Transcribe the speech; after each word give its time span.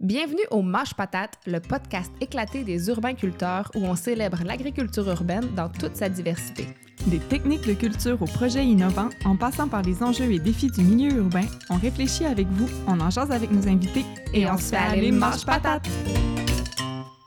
Bienvenue 0.00 0.46
au 0.50 0.62
Mâche 0.62 0.94
Patate, 0.94 1.38
le 1.46 1.60
podcast 1.60 2.10
éclaté 2.22 2.64
des 2.64 2.88
urbains-culteurs 2.88 3.70
où 3.74 3.84
on 3.84 3.94
célèbre 3.94 4.38
l'agriculture 4.46 5.06
urbaine 5.06 5.54
dans 5.54 5.68
toute 5.68 5.94
sa 5.94 6.08
diversité. 6.08 6.68
Des 7.08 7.18
techniques 7.18 7.66
de 7.66 7.74
culture 7.74 8.22
aux 8.22 8.24
projets 8.24 8.64
innovants, 8.64 9.10
en 9.26 9.36
passant 9.36 9.68
par 9.68 9.82
les 9.82 10.02
enjeux 10.02 10.32
et 10.32 10.38
défis 10.38 10.70
du 10.70 10.80
milieu 10.84 11.18
urbain, 11.18 11.44
on 11.68 11.76
réfléchit 11.76 12.24
avec 12.24 12.46
vous, 12.46 12.66
on 12.88 12.98
en 12.98 13.10
jase 13.10 13.30
avec 13.30 13.50
nos 13.50 13.68
invités 13.68 14.06
et, 14.32 14.46
on, 14.46 14.56
se 14.56 14.70
fait 14.70 14.76
aller 14.76 15.12
Mâche 15.12 15.44
Patate! 15.44 15.86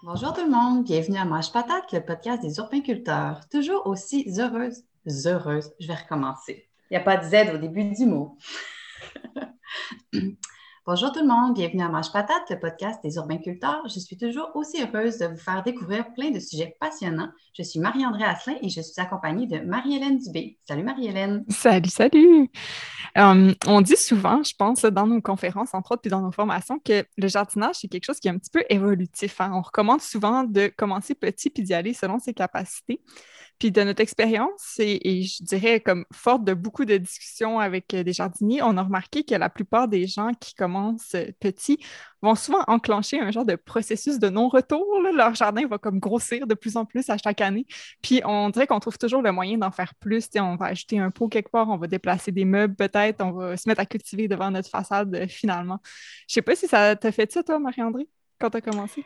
Bonjour 0.01 0.33
tout 0.33 0.43
le 0.43 0.49
monde, 0.49 0.83
bienvenue 0.83 1.19
à 1.19 1.25
Mâche 1.25 1.51
Patate, 1.51 1.93
le 1.93 2.03
podcast 2.03 2.41
des 2.41 2.57
urbains-culteurs. 2.57 3.41
Toujours 3.51 3.85
aussi 3.85 4.27
heureuse, 4.35 4.83
heureuse, 5.27 5.69
je 5.79 5.85
vais 5.85 5.93
recommencer. 5.93 6.67
Il 6.89 6.93
n'y 6.93 6.97
a 6.97 7.01
pas 7.01 7.17
de 7.17 7.23
Z 7.25 7.53
au 7.53 7.57
début 7.59 7.83
du 7.93 8.07
mot. 8.07 8.35
Bonjour 10.85 11.13
tout 11.13 11.21
le 11.21 11.27
monde, 11.27 11.53
bienvenue 11.53 11.81
à 11.81 11.87
Mange 11.87 12.11
Patate, 12.11 12.43
le 12.49 12.59
podcast 12.59 12.99
des 13.01 13.15
urbains-culteurs. 13.15 13.83
Je 13.87 14.01
suis 14.01 14.17
toujours 14.17 14.51
aussi 14.53 14.83
heureuse 14.83 15.17
de 15.17 15.27
vous 15.27 15.37
faire 15.37 15.63
découvrir 15.63 16.13
plein 16.13 16.29
de 16.29 16.41
sujets 16.41 16.75
passionnants. 16.77 17.29
Je 17.57 17.63
suis 17.63 17.79
Marie-André 17.79 18.25
Asselin 18.25 18.57
et 18.61 18.67
je 18.67 18.81
suis 18.81 18.99
accompagnée 19.01 19.47
de 19.47 19.59
Marie-Hélène 19.59 20.17
Dubé. 20.17 20.57
Salut 20.67 20.83
Marie-Hélène. 20.83 21.45
Salut, 21.47 21.87
salut. 21.87 22.51
Euh, 23.17 23.53
on 23.65 23.79
dit 23.79 23.95
souvent, 23.95 24.43
je 24.43 24.53
pense, 24.57 24.81
dans 24.81 25.07
nos 25.07 25.21
conférences, 25.21 25.73
entre 25.73 25.93
autres, 25.93 26.01
puis 26.01 26.11
dans 26.11 26.19
nos 26.19 26.33
formations, 26.33 26.79
que 26.79 27.05
le 27.15 27.27
jardinage, 27.29 27.75
c'est 27.75 27.87
quelque 27.87 28.03
chose 28.03 28.19
qui 28.19 28.27
est 28.27 28.31
un 28.31 28.37
petit 28.37 28.51
peu 28.51 28.65
évolutif. 28.69 29.39
Hein. 29.39 29.51
On 29.53 29.61
recommande 29.61 30.01
souvent 30.01 30.43
de 30.43 30.67
commencer 30.67 31.15
petit 31.15 31.49
puis 31.49 31.63
d'y 31.63 31.73
aller 31.73 31.93
selon 31.93 32.19
ses 32.19 32.33
capacités. 32.33 32.99
Puis 33.63 33.71
de 33.71 33.81
notre 33.81 34.01
expérience, 34.01 34.75
et, 34.77 35.21
je 35.21 35.41
dirais 35.41 35.79
comme 35.79 36.03
forte 36.11 36.43
de 36.43 36.53
beaucoup 36.53 36.83
de 36.83 36.97
discussions 36.97 37.61
avec 37.61 37.93
euh, 37.93 38.03
des 38.03 38.11
jardiniers, 38.11 38.61
on 38.61 38.75
a 38.75 38.83
remarqué 38.83 39.23
que 39.23 39.35
la 39.35 39.49
plupart 39.49 39.87
des 39.87 40.05
gens 40.05 40.31
qui 40.37 40.53
commencent 40.53 41.15
euh, 41.15 41.31
petits 41.39 41.79
vont 42.21 42.35
souvent 42.35 42.61
enclencher 42.67 43.21
un 43.21 43.31
genre 43.31 43.45
de 43.45 43.55
processus 43.55 44.19
de 44.19 44.27
non-retour. 44.27 44.85
Leur 45.13 45.33
jardin 45.33 45.65
va 45.65 45.77
comme 45.77 45.99
grossir 45.99 46.45
de 46.45 46.55
plus 46.55 46.75
en 46.75 46.83
plus 46.83 47.09
à 47.09 47.17
chaque 47.17 47.39
année. 47.39 47.65
Puis 48.01 48.21
on 48.25 48.49
dirait 48.49 48.67
qu'on 48.67 48.81
trouve 48.81 48.97
toujours 48.97 49.21
le 49.21 49.31
moyen 49.31 49.57
d'en 49.57 49.71
faire 49.71 49.95
plus. 49.95 50.27
on 50.35 50.57
va 50.57 50.65
ajouter 50.65 50.99
un 50.99 51.09
pot 51.09 51.29
quelque 51.29 51.49
part, 51.49 51.69
on 51.69 51.77
va 51.77 51.87
déplacer 51.87 52.33
des 52.33 52.43
meubles 52.43 52.75
peut-être, 52.75 53.23
on 53.23 53.31
va 53.31 53.55
se 53.55 53.69
mettre 53.69 53.79
à 53.79 53.85
cultiver 53.85 54.27
devant 54.27 54.51
notre 54.51 54.69
façade 54.69 55.15
euh, 55.15 55.25
finalement. 55.29 55.79
Je 56.27 56.33
sais 56.33 56.41
pas 56.41 56.57
si 56.57 56.67
ça 56.67 56.97
t'a 56.97 57.13
fait 57.13 57.31
ça, 57.31 57.41
toi, 57.43 57.59
Marie-André, 57.59 58.09
quand 58.41 58.49
tu 58.49 58.57
as 58.57 58.61
commencé? 58.61 59.05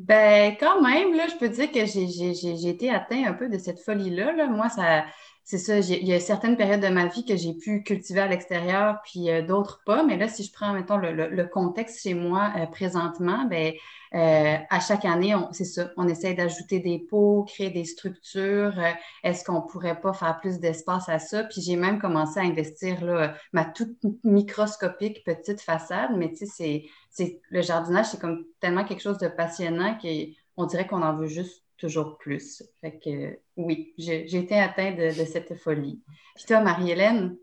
Ben, 0.00 0.56
quand 0.58 0.80
même, 0.80 1.14
là, 1.14 1.26
je 1.28 1.36
peux 1.36 1.48
dire 1.50 1.70
que 1.70 1.84
j'ai 1.84 2.68
été 2.68 2.90
atteint 2.90 3.24
un 3.26 3.34
peu 3.34 3.48
de 3.50 3.58
cette 3.58 3.80
folie-là. 3.80 4.46
Moi, 4.48 4.68
ça, 4.70 5.04
c'est 5.50 5.58
ça, 5.58 5.78
il 5.80 6.06
y 6.06 6.12
a 6.12 6.20
certaines 6.20 6.56
périodes 6.56 6.80
de 6.80 6.86
ma 6.86 7.06
vie 7.06 7.24
que 7.24 7.36
j'ai 7.36 7.54
pu 7.54 7.82
cultiver 7.82 8.20
à 8.20 8.28
l'extérieur, 8.28 8.98
puis 9.02 9.28
euh, 9.30 9.42
d'autres 9.42 9.82
pas. 9.84 10.04
Mais 10.04 10.16
là, 10.16 10.28
si 10.28 10.44
je 10.44 10.52
prends, 10.52 10.72
mettons, 10.72 10.96
le, 10.96 11.44
contexte 11.46 12.02
chez 12.04 12.14
moi 12.14 12.52
euh, 12.56 12.66
présentement, 12.66 13.46
ben, 13.46 13.72
euh, 14.14 14.56
à 14.70 14.78
chaque 14.78 15.04
année, 15.04 15.34
c'est 15.50 15.64
ça, 15.64 15.90
on 15.96 16.06
essaie 16.06 16.34
d'ajouter 16.34 16.78
des 16.78 17.00
pots, 17.00 17.44
créer 17.48 17.70
des 17.70 17.84
structures. 17.84 18.80
Est-ce 19.24 19.44
qu'on 19.44 19.60
pourrait 19.60 20.00
pas 20.00 20.12
faire 20.12 20.38
plus 20.38 20.60
d'espace 20.60 21.08
à 21.08 21.18
ça? 21.18 21.42
Puis 21.42 21.62
j'ai 21.62 21.74
même 21.74 21.98
commencé 21.98 22.38
à 22.38 22.44
investir 22.44 23.04
là, 23.04 23.34
ma 23.52 23.64
toute 23.64 23.96
microscopique 24.22 25.24
petite 25.24 25.60
façade, 25.62 26.10
mais 26.16 26.30
tu 26.32 26.46
sais, 26.46 26.84
c'est 27.10 27.40
le 27.50 27.60
jardinage, 27.60 28.06
c'est 28.06 28.20
comme 28.20 28.44
tellement 28.60 28.84
quelque 28.84 29.02
chose 29.02 29.18
de 29.18 29.26
passionnant 29.26 29.98
qu'on 30.00 30.66
dirait 30.66 30.86
qu'on 30.86 31.02
en 31.02 31.16
veut 31.16 31.26
juste 31.26 31.64
toujours 31.80 32.18
plus. 32.18 32.62
Fait 32.80 32.98
que 32.98 33.38
oui, 33.56 33.94
j'ai 33.98 34.36
été 34.36 34.58
atteinte 34.58 34.98
de, 34.98 35.24
cette 35.24 35.56
folie. 35.56 36.02
Puis 36.36 36.44
toi, 36.46 36.60
Marie-Hélène? 36.60 37.36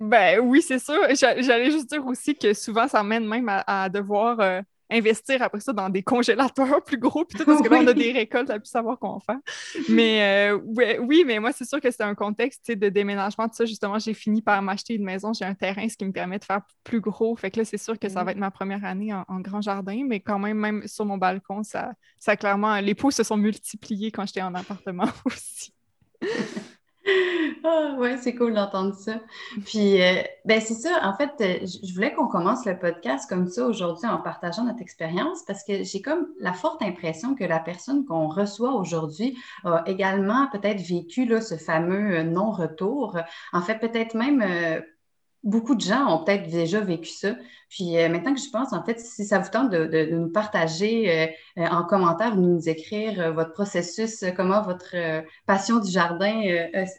Ben 0.00 0.40
oui, 0.40 0.62
c'est 0.62 0.78
sûr. 0.78 1.00
J'allais 1.14 1.70
juste 1.70 1.88
dire 1.90 2.04
aussi 2.06 2.34
que 2.34 2.52
souvent, 2.54 2.88
ça 2.88 3.02
mène 3.02 3.26
même 3.28 3.48
à, 3.48 3.88
devoir 3.88 4.40
euh, 4.40 4.60
investir 4.90 5.42
après 5.42 5.60
ça 5.60 5.72
dans 5.72 5.88
des 5.88 6.02
congélateurs 6.02 6.82
plus 6.84 6.98
gros, 6.98 7.24
puis 7.24 7.38
tout, 7.38 7.44
parce 7.44 7.62
que 7.62 7.68
là, 7.68 7.78
on 7.82 7.86
a 7.86 7.92
des 7.92 8.12
récoltes 8.12 8.50
à 8.50 8.58
plus 8.58 8.68
savoir 8.68 8.98
quoi 8.98 9.18
faire. 9.24 9.38
Mais 9.88 10.52
euh, 10.52 10.98
oui, 11.00 11.24
mais 11.26 11.38
moi, 11.38 11.52
c'est 11.52 11.64
sûr 11.64 11.80
que 11.80 11.90
c'est 11.90 12.02
un 12.02 12.14
contexte 12.14 12.70
de 12.70 12.88
déménagement. 12.88 13.48
Tout 13.48 13.54
ça, 13.54 13.64
justement, 13.64 13.98
j'ai 13.98 14.14
fini 14.14 14.42
par 14.42 14.60
m'acheter 14.62 14.94
une 14.94 15.04
maison. 15.04 15.32
J'ai 15.32 15.44
un 15.44 15.54
terrain, 15.54 15.88
ce 15.88 15.96
qui 15.96 16.04
me 16.04 16.12
permet 16.12 16.38
de 16.38 16.44
faire 16.44 16.60
plus 16.82 17.00
gros. 17.00 17.34
Fait 17.36 17.50
que 17.50 17.58
là, 17.60 17.64
c'est 17.64 17.78
sûr 17.78 17.98
que 17.98 18.08
ça 18.08 18.22
va 18.22 18.26
mm. 18.26 18.28
être 18.30 18.38
ma 18.38 18.50
première 18.50 18.84
année 18.84 19.12
en, 19.12 19.40
grand 19.40 19.60
jardin, 19.60 20.04
mais 20.06 20.20
quand 20.20 20.38
même, 20.38 20.58
même 20.58 20.86
sur 20.86 21.04
mon 21.04 21.18
balcon, 21.18 21.62
ça, 21.62 21.92
ça 22.18 22.36
clairement, 22.36 22.80
les 22.80 22.94
pots 22.94 23.10
se 23.10 23.22
sont 23.22 23.36
multipliés 23.36 24.10
quand 24.10 24.26
j'étais 24.26 24.42
en 24.42 24.54
appartement 24.54 25.08
aussi. 25.24 25.74
Ah, 27.64 27.96
ouais, 27.98 28.16
c'est 28.18 28.34
cool 28.34 28.54
d'entendre 28.54 28.94
ça. 28.94 29.20
Puis, 29.64 30.00
euh, 30.02 30.22
ben, 30.44 30.60
c'est 30.60 30.74
ça. 30.74 31.00
En 31.02 31.14
fait, 31.16 31.30
euh, 31.40 31.66
je 31.66 31.94
voulais 31.94 32.12
qu'on 32.12 32.28
commence 32.28 32.64
le 32.66 32.78
podcast 32.78 33.28
comme 33.28 33.48
ça 33.48 33.66
aujourd'hui 33.66 34.06
en 34.06 34.18
partageant 34.18 34.64
notre 34.64 34.82
expérience 34.82 35.42
parce 35.46 35.64
que 35.64 35.82
j'ai 35.82 36.02
comme 36.02 36.28
la 36.40 36.52
forte 36.52 36.82
impression 36.82 37.34
que 37.34 37.44
la 37.44 37.58
personne 37.58 38.04
qu'on 38.04 38.28
reçoit 38.28 38.72
aujourd'hui 38.72 39.38
a 39.64 39.82
également 39.86 40.48
peut-être 40.50 40.80
vécu 40.80 41.24
là, 41.26 41.40
ce 41.40 41.56
fameux 41.56 42.18
euh, 42.18 42.22
non-retour. 42.22 43.18
En 43.52 43.62
fait, 43.62 43.78
peut-être 43.78 44.14
même 44.14 44.42
beaucoup 45.44 45.74
de 45.74 45.82
gens 45.82 46.06
ont 46.08 46.24
peut-être 46.24 46.50
déjà 46.50 46.80
vécu 46.80 47.10
ça. 47.10 47.36
Puis 47.68 47.98
euh, 47.98 48.08
maintenant 48.08 48.34
que 48.34 48.40
je 48.40 48.50
pense, 48.50 48.72
en 48.72 48.82
fait, 48.82 48.98
si 48.98 49.24
ça 49.24 49.38
vous 49.38 49.50
tente 49.50 49.70
de, 49.70 50.08
nous 50.10 50.28
partager 50.28 51.10
euh, 51.10 51.26
euh, 51.58 51.66
en 51.66 51.84
commentaire 51.84 52.36
ou 52.36 52.40
nous 52.40 52.68
écrire 52.68 53.32
votre 53.32 53.52
processus, 53.52 54.24
comment 54.36 54.62
votre 54.62 54.94
passion 55.46 55.78
du 55.78 55.90
jardin 55.90 56.42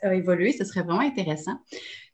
a 0.02 0.14
évolué, 0.14 0.52
ce 0.52 0.64
serait 0.64 0.82
vraiment 0.84 1.02
intéressant. 1.02 1.60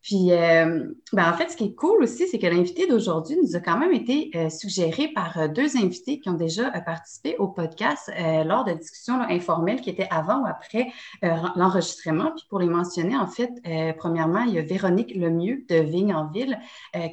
Puis, 0.02 0.32
euh, 0.32 0.88
ben, 1.14 1.32
en 1.32 1.34
fait, 1.34 1.50
ce 1.50 1.56
qui 1.56 1.66
est 1.66 1.76
cool 1.76 2.04
aussi, 2.04 2.28
c'est 2.28 2.40
que 2.40 2.48
l'invité 2.48 2.88
d'aujourd'hui 2.88 3.38
nous 3.42 3.56
a 3.56 3.60
quand 3.60 3.78
même 3.78 3.94
été 3.94 4.32
euh, 4.36 4.50
suggéré 4.50 5.10
par 5.10 5.38
euh, 5.38 5.48
deux 5.48 5.78
invités 5.78 6.20
qui 6.20 6.30
ont 6.30 6.34
déjà 6.34 6.72
participé 6.82 7.36
au 7.38 7.48
podcast 7.48 8.12
lors 8.46 8.64
de 8.64 8.74
discussions 8.74 9.22
informelles 9.22 9.82
qui 9.82 9.90
étaient 9.90 10.08
avant 10.10 10.42
ou 10.42 10.48
après 10.48 10.92
l'enregistrement. 11.22 12.32
Puis, 12.36 12.46
pour 12.50 12.60
les 12.60 12.68
mentionner, 12.68 13.16
en 13.16 13.28
fait, 13.28 13.52
premièrement, 13.98 14.42
il 14.42 14.54
y 14.54 14.60
a 14.60 14.62
Véronique 14.62 15.14
Lemieux 15.16 15.66
de 15.70 15.76
Vigne 15.76 16.14
en 16.14 16.28
Ville 16.28 16.60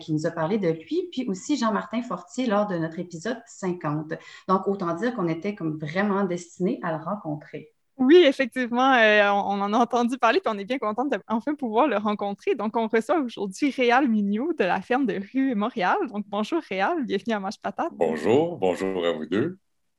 qui 0.00 0.12
nous 0.12 0.26
a 0.26 0.30
parlé 0.30 0.58
de 0.58 0.68
lui, 0.68 1.08
puis 1.10 1.26
aussi 1.28 1.56
Jean-Martin 1.56 2.02
Fortier 2.02 2.46
lors 2.46 2.66
de 2.66 2.76
notre 2.76 2.98
épisode 2.98 3.40
50. 3.46 4.14
Donc, 4.48 4.66
autant 4.66 4.94
dire 4.94 5.14
qu'on 5.14 5.28
était 5.28 5.54
comme 5.54 5.78
vraiment 5.78 6.24
destiné 6.24 6.80
à 6.82 6.96
le 6.96 7.02
rencontrer. 7.02 7.72
Oui, 7.98 8.22
effectivement, 8.24 8.94
euh, 8.94 9.28
on, 9.30 9.60
en 9.60 9.72
a 9.72 9.78
entendu 9.78 10.18
parler, 10.18 10.40
puis 10.40 10.52
on 10.54 10.58
est 10.58 10.64
bien 10.64 10.78
content 10.78 11.04
d'enfin 11.04 11.56
pouvoir 11.56 11.88
le 11.88 11.96
rencontrer. 11.96 12.54
Donc, 12.54 12.76
on 12.76 12.86
reçoit 12.86 13.18
aujourd'hui 13.18 13.70
Réal 13.72 14.08
Mignot 14.08 14.52
de 14.52 14.62
la 14.62 14.80
ferme 14.80 15.04
de 15.04 15.20
rue 15.32 15.56
Montréal. 15.56 15.96
Donc, 16.08 16.24
bonjour 16.28 16.62
Réal, 16.68 17.04
bienvenue 17.04 17.34
à 17.34 17.40
Mange 17.40 17.58
Patate. 17.60 17.90
Bonjour, 17.92 18.56
bonjour 18.56 19.04
à 19.04 19.12
vous 19.12 19.26
deux. 19.26 19.58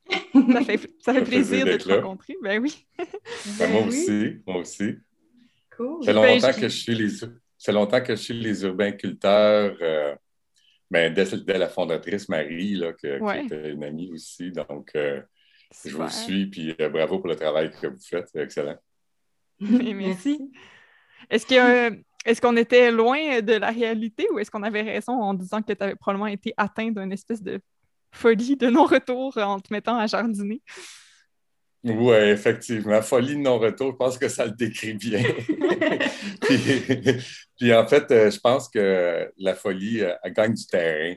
ça 0.33 0.61
fait, 0.61 0.79
ça 0.99 1.13
fait 1.13 1.23
plaisir 1.23 1.65
de 1.65 1.75
te 1.75 1.91
rencontrer. 1.91 2.37
Ben 2.41 2.61
oui. 2.61 2.87
Ben, 3.59 3.69
moi 3.69 3.81
aussi, 3.85 4.37
moi 4.47 4.57
aussi. 4.59 4.95
Cool. 5.75 6.03
Ça 6.03 6.13
fait 6.13 6.19
ben, 6.19 6.35
longtemps, 6.35 6.53
que 6.53 6.61
je 6.61 6.67
suis 6.67 6.95
les, 6.95 7.73
longtemps 7.73 8.01
que 8.01 8.15
je 8.15 8.21
suis 8.21 8.33
les 8.33 8.63
urbains-culteurs. 8.63 9.75
Euh, 9.81 10.15
ben, 10.89 11.13
dès, 11.13 11.57
la 11.57 11.67
fondatrice 11.67 12.29
Marie, 12.29 12.75
là, 12.75 12.93
qui 12.93 13.07
était 13.07 13.71
une 13.71 13.83
amie 13.83 14.09
aussi. 14.13 14.51
Donc, 14.51 14.91
euh, 14.95 15.21
je 15.85 15.95
vous 15.95 16.09
suis, 16.09 16.47
puis 16.47 16.75
euh, 16.79 16.89
bravo 16.89 17.19
pour 17.19 17.27
le 17.27 17.35
travail 17.35 17.71
que 17.71 17.87
vous 17.87 17.99
faites. 17.99 18.27
C'est 18.31 18.41
excellent. 18.41 18.77
merci. 19.59 20.51
Est-ce 21.29 21.45
qu'on 21.45 22.01
est 22.25 22.41
qu'on 22.41 22.57
était 22.57 22.91
loin 22.91 23.41
de 23.41 23.53
la 23.53 23.71
réalité 23.71 24.27
ou 24.31 24.39
est-ce 24.39 24.51
qu'on 24.51 24.63
avait 24.63 24.81
raison 24.81 25.13
en 25.13 25.33
disant 25.33 25.61
que 25.61 25.73
tu 25.73 25.83
avais 25.83 25.95
probablement 25.95 26.27
été 26.27 26.53
atteint 26.57 26.91
d'une 26.91 27.11
espèce 27.11 27.41
de 27.41 27.59
folie 28.11 28.55
de 28.55 28.67
non-retour 28.67 29.37
en 29.37 29.59
te 29.59 29.71
mettant 29.71 29.97
à 29.97 30.07
jardiner? 30.07 30.61
Oui, 31.83 32.15
effectivement. 32.15 33.01
Folie 33.01 33.35
de 33.35 33.41
non-retour, 33.41 33.91
je 33.91 33.95
pense 33.95 34.17
que 34.17 34.27
ça 34.27 34.45
le 34.45 34.51
décrit 34.51 34.95
bien. 34.95 35.23
puis, 37.57 37.73
en 37.73 37.87
fait, 37.87 38.11
euh, 38.11 38.29
je 38.29 38.39
pense 38.39 38.67
que 38.67 39.31
la 39.37 39.55
folie, 39.55 40.01
euh, 40.01 40.13
elle 40.23 40.33
gagne 40.33 40.53
du 40.53 40.65
terrain 40.65 41.15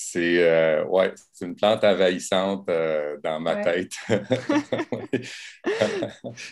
c'est 0.00 0.44
euh, 0.44 0.84
ouais, 0.84 1.12
une 1.40 1.56
plante 1.56 1.82
envahissante 1.82 2.68
euh, 2.68 3.16
dans 3.24 3.40
ma 3.40 3.56
tête 3.56 3.94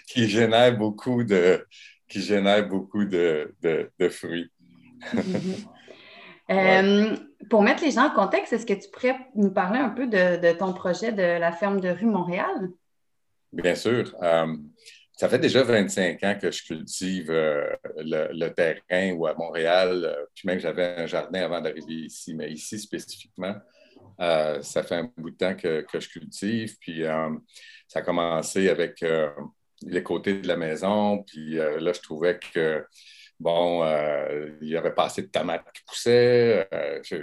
qui 0.09 0.29
génère 0.29 0.77
beaucoup 0.77 1.23
de 1.23 1.65
qui 2.09 2.23
génère 2.23 2.67
beaucoup 2.69 3.05
de, 3.05 3.55
de, 3.63 4.09
fruits. 4.09 4.51
Euh, 6.49 7.17
pour 7.51 7.61
mettre 7.61 7.83
les 7.83 7.91
gens 7.91 8.07
en 8.07 8.15
contexte, 8.15 8.53
est-ce 8.53 8.65
que 8.65 8.75
tu 8.75 8.89
pourrais 8.93 9.17
nous 9.35 9.51
parler 9.51 9.81
un 9.81 9.89
peu 9.89 10.07
de, 10.07 10.37
de, 10.41 10.57
ton 10.57 10.73
projet 10.73 11.11
de 11.11 11.41
la 11.41 11.51
ferme 11.51 11.81
de 11.81 11.89
rue 11.89 12.07
Montréal? 12.07 12.69
Bien 13.53 13.75
sûr 13.75 14.15
ça 15.17 15.31
fait 15.31 15.39
déjà 15.39 15.63
25 15.63 16.23
ans 16.25 16.39
que 16.41 16.51
je 16.51 16.63
cultive 16.63 17.31
euh, 17.31 17.75
le, 17.97 18.49
terrain 18.49 19.13
ou 19.15 19.27
à 19.27 19.35
Montréal, 19.35 20.05
euh, 20.05 20.27
puis 20.35 20.47
même 20.47 20.61
j'avais 20.61 20.85
un 20.99 21.07
jardin 21.07 21.43
avant 21.43 21.63
d'arriver 21.63 22.05
ici, 22.05 22.35
mais 22.35 22.53
ici 22.53 22.79
spécifiquement, 22.79 23.55
euh, 24.21 24.61
ça 24.61 24.83
fait 24.83 24.97
un 24.97 25.11
bout 25.17 25.31
de 25.31 25.37
temps 25.37 25.55
que, 25.55 25.87
je 25.95 26.09
cultive, 26.09 26.77
puis 26.79 27.03
ça 27.89 28.01
a 28.01 28.03
commencé 28.03 28.69
avec 28.69 29.03
les 29.83 30.03
côtés 30.03 30.35
de 30.35 30.49
la 30.49 30.57
maison, 30.57 31.23
puis 31.23 31.55
là, 31.55 31.93
je 31.93 32.01
trouvais 32.01 32.39
que 32.39 32.85
Bon, 33.39 33.85
il 34.63 34.69
y 34.69 34.79
avait 34.79 34.95
pas 34.95 35.05
assez 35.05 35.21
de 35.21 35.27
tomates 35.27 35.71
qui 35.75 35.83
poussaient. 35.85 36.67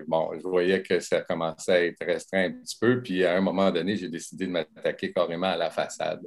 Bon, 0.08 0.30
je 0.36 0.44
voyais 0.44 0.84
que 0.84 1.00
ça 1.00 1.22
commençait 1.22 1.72
à 1.72 1.86
être 1.86 2.06
restreint 2.06 2.46
un 2.46 2.52
petit 2.52 2.78
peu. 2.80 3.02
Puis 3.02 3.26
à 3.26 3.36
un 3.36 3.42
moment 3.42 3.72
donné, 3.72 3.96
j'ai 3.98 4.10
décidé 4.10 4.46
de 4.46 4.52
m'attaquer 4.52 5.12
carrément 5.12 5.48
à 5.48 5.58
la 5.58 5.72
façade. 5.72 6.22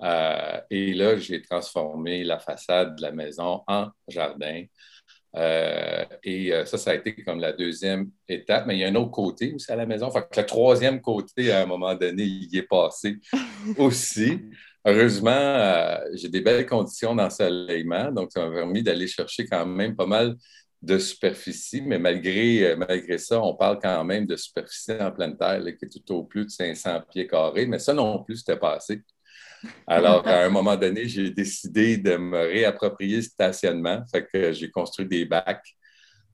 Et 0.00 0.94
là, 0.94 1.16
j'ai 1.16 1.42
transformé 1.42 2.24
la 2.24 2.38
façade 2.38 2.96
de 2.96 3.02
la 3.02 3.12
maison 3.12 3.62
en 3.66 3.88
jardin. 4.08 4.64
Euh, 5.36 6.04
et 6.22 6.52
euh, 6.52 6.64
ça, 6.64 6.78
ça 6.78 6.92
a 6.92 6.94
été 6.94 7.14
comme 7.16 7.40
la 7.40 7.52
deuxième 7.52 8.10
étape. 8.28 8.66
Mais 8.66 8.76
il 8.76 8.80
y 8.80 8.84
a 8.84 8.88
un 8.88 8.94
autre 8.94 9.10
côté 9.10 9.52
aussi 9.52 9.70
à 9.72 9.76
la 9.76 9.86
maison. 9.86 10.10
Fait 10.10 10.26
que 10.30 10.40
le 10.40 10.46
troisième 10.46 11.00
côté, 11.00 11.50
à 11.50 11.62
un 11.62 11.66
moment 11.66 11.94
donné, 11.94 12.22
il 12.22 12.54
y 12.54 12.58
est 12.58 12.62
passé 12.62 13.16
aussi. 13.78 14.40
Heureusement, 14.84 15.30
euh, 15.30 15.98
j'ai 16.12 16.28
des 16.28 16.40
belles 16.40 16.66
conditions 16.66 17.14
d'ensoleillement, 17.14 18.12
donc 18.12 18.30
ça 18.32 18.46
m'a 18.46 18.54
permis 18.54 18.82
d'aller 18.82 19.06
chercher 19.06 19.46
quand 19.46 19.64
même 19.64 19.96
pas 19.96 20.06
mal 20.06 20.36
de 20.82 20.98
superficie, 20.98 21.80
mais 21.80 21.98
malgré, 21.98 22.76
malgré 22.76 23.16
ça, 23.16 23.40
on 23.42 23.54
parle 23.54 23.78
quand 23.80 24.04
même 24.04 24.26
de 24.26 24.36
superficie 24.36 24.92
en 25.00 25.10
pleine 25.10 25.38
terre 25.38 25.62
qui 25.64 25.86
est 25.86 25.88
tout 25.88 26.14
au 26.14 26.24
plus 26.24 26.44
de 26.44 26.50
500 26.50 27.00
pieds 27.10 27.26
carrés, 27.26 27.64
mais 27.64 27.78
ça 27.78 27.94
non 27.94 28.22
plus, 28.22 28.36
c'était 28.36 28.58
pas 28.58 28.74
assez. 28.74 29.00
Alors, 29.86 30.26
à 30.26 30.44
un 30.44 30.48
moment 30.48 30.76
donné, 30.76 31.08
j'ai 31.08 31.30
décidé 31.30 31.96
de 31.96 32.16
me 32.16 32.38
réapproprier 32.38 33.16
le 33.16 33.22
stationnement. 33.22 34.02
Fait 34.10 34.26
que 34.26 34.52
j'ai 34.52 34.70
construit 34.70 35.06
des 35.06 35.24
bacs 35.24 35.76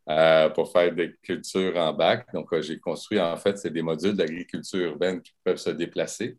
euh, 0.09 0.49
pour 0.51 0.73
faire 0.73 0.93
des 0.95 1.15
cultures 1.23 1.77
en 1.77 1.93
bac. 1.93 2.27
Donc, 2.33 2.53
euh, 2.53 2.63
j'ai 2.63 2.79
construit, 2.79 3.21
en 3.21 3.37
fait, 3.37 3.59
c'est 3.59 3.73
des 3.73 3.83
modules 3.83 4.17
d'agriculture 4.17 4.81
urbaine 4.81 5.21
qui 5.21 5.33
peuvent 5.45 5.57
se 5.57 5.71
déplacer. 5.71 6.37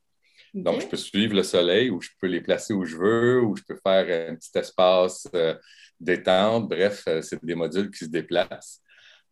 Donc, 0.54 0.82
je 0.82 0.88
peux 0.88 0.98
suivre 0.98 1.36
le 1.36 1.44
soleil 1.44 1.90
ou 1.90 2.02
je 2.02 2.10
peux 2.20 2.28
les 2.28 2.42
placer 2.42 2.74
où 2.74 2.84
je 2.84 2.98
veux 2.98 3.42
ou 3.42 3.56
je 3.56 3.64
peux 3.64 3.80
faire 3.82 4.32
un 4.32 4.36
petit 4.36 4.52
espace 4.56 5.28
euh, 5.34 5.56
détente. 6.00 6.68
Bref, 6.68 7.04
c'est 7.22 7.44
des 7.44 7.56
modules 7.56 7.90
qui 7.90 8.06
se 8.06 8.10
déplacent. 8.10 8.82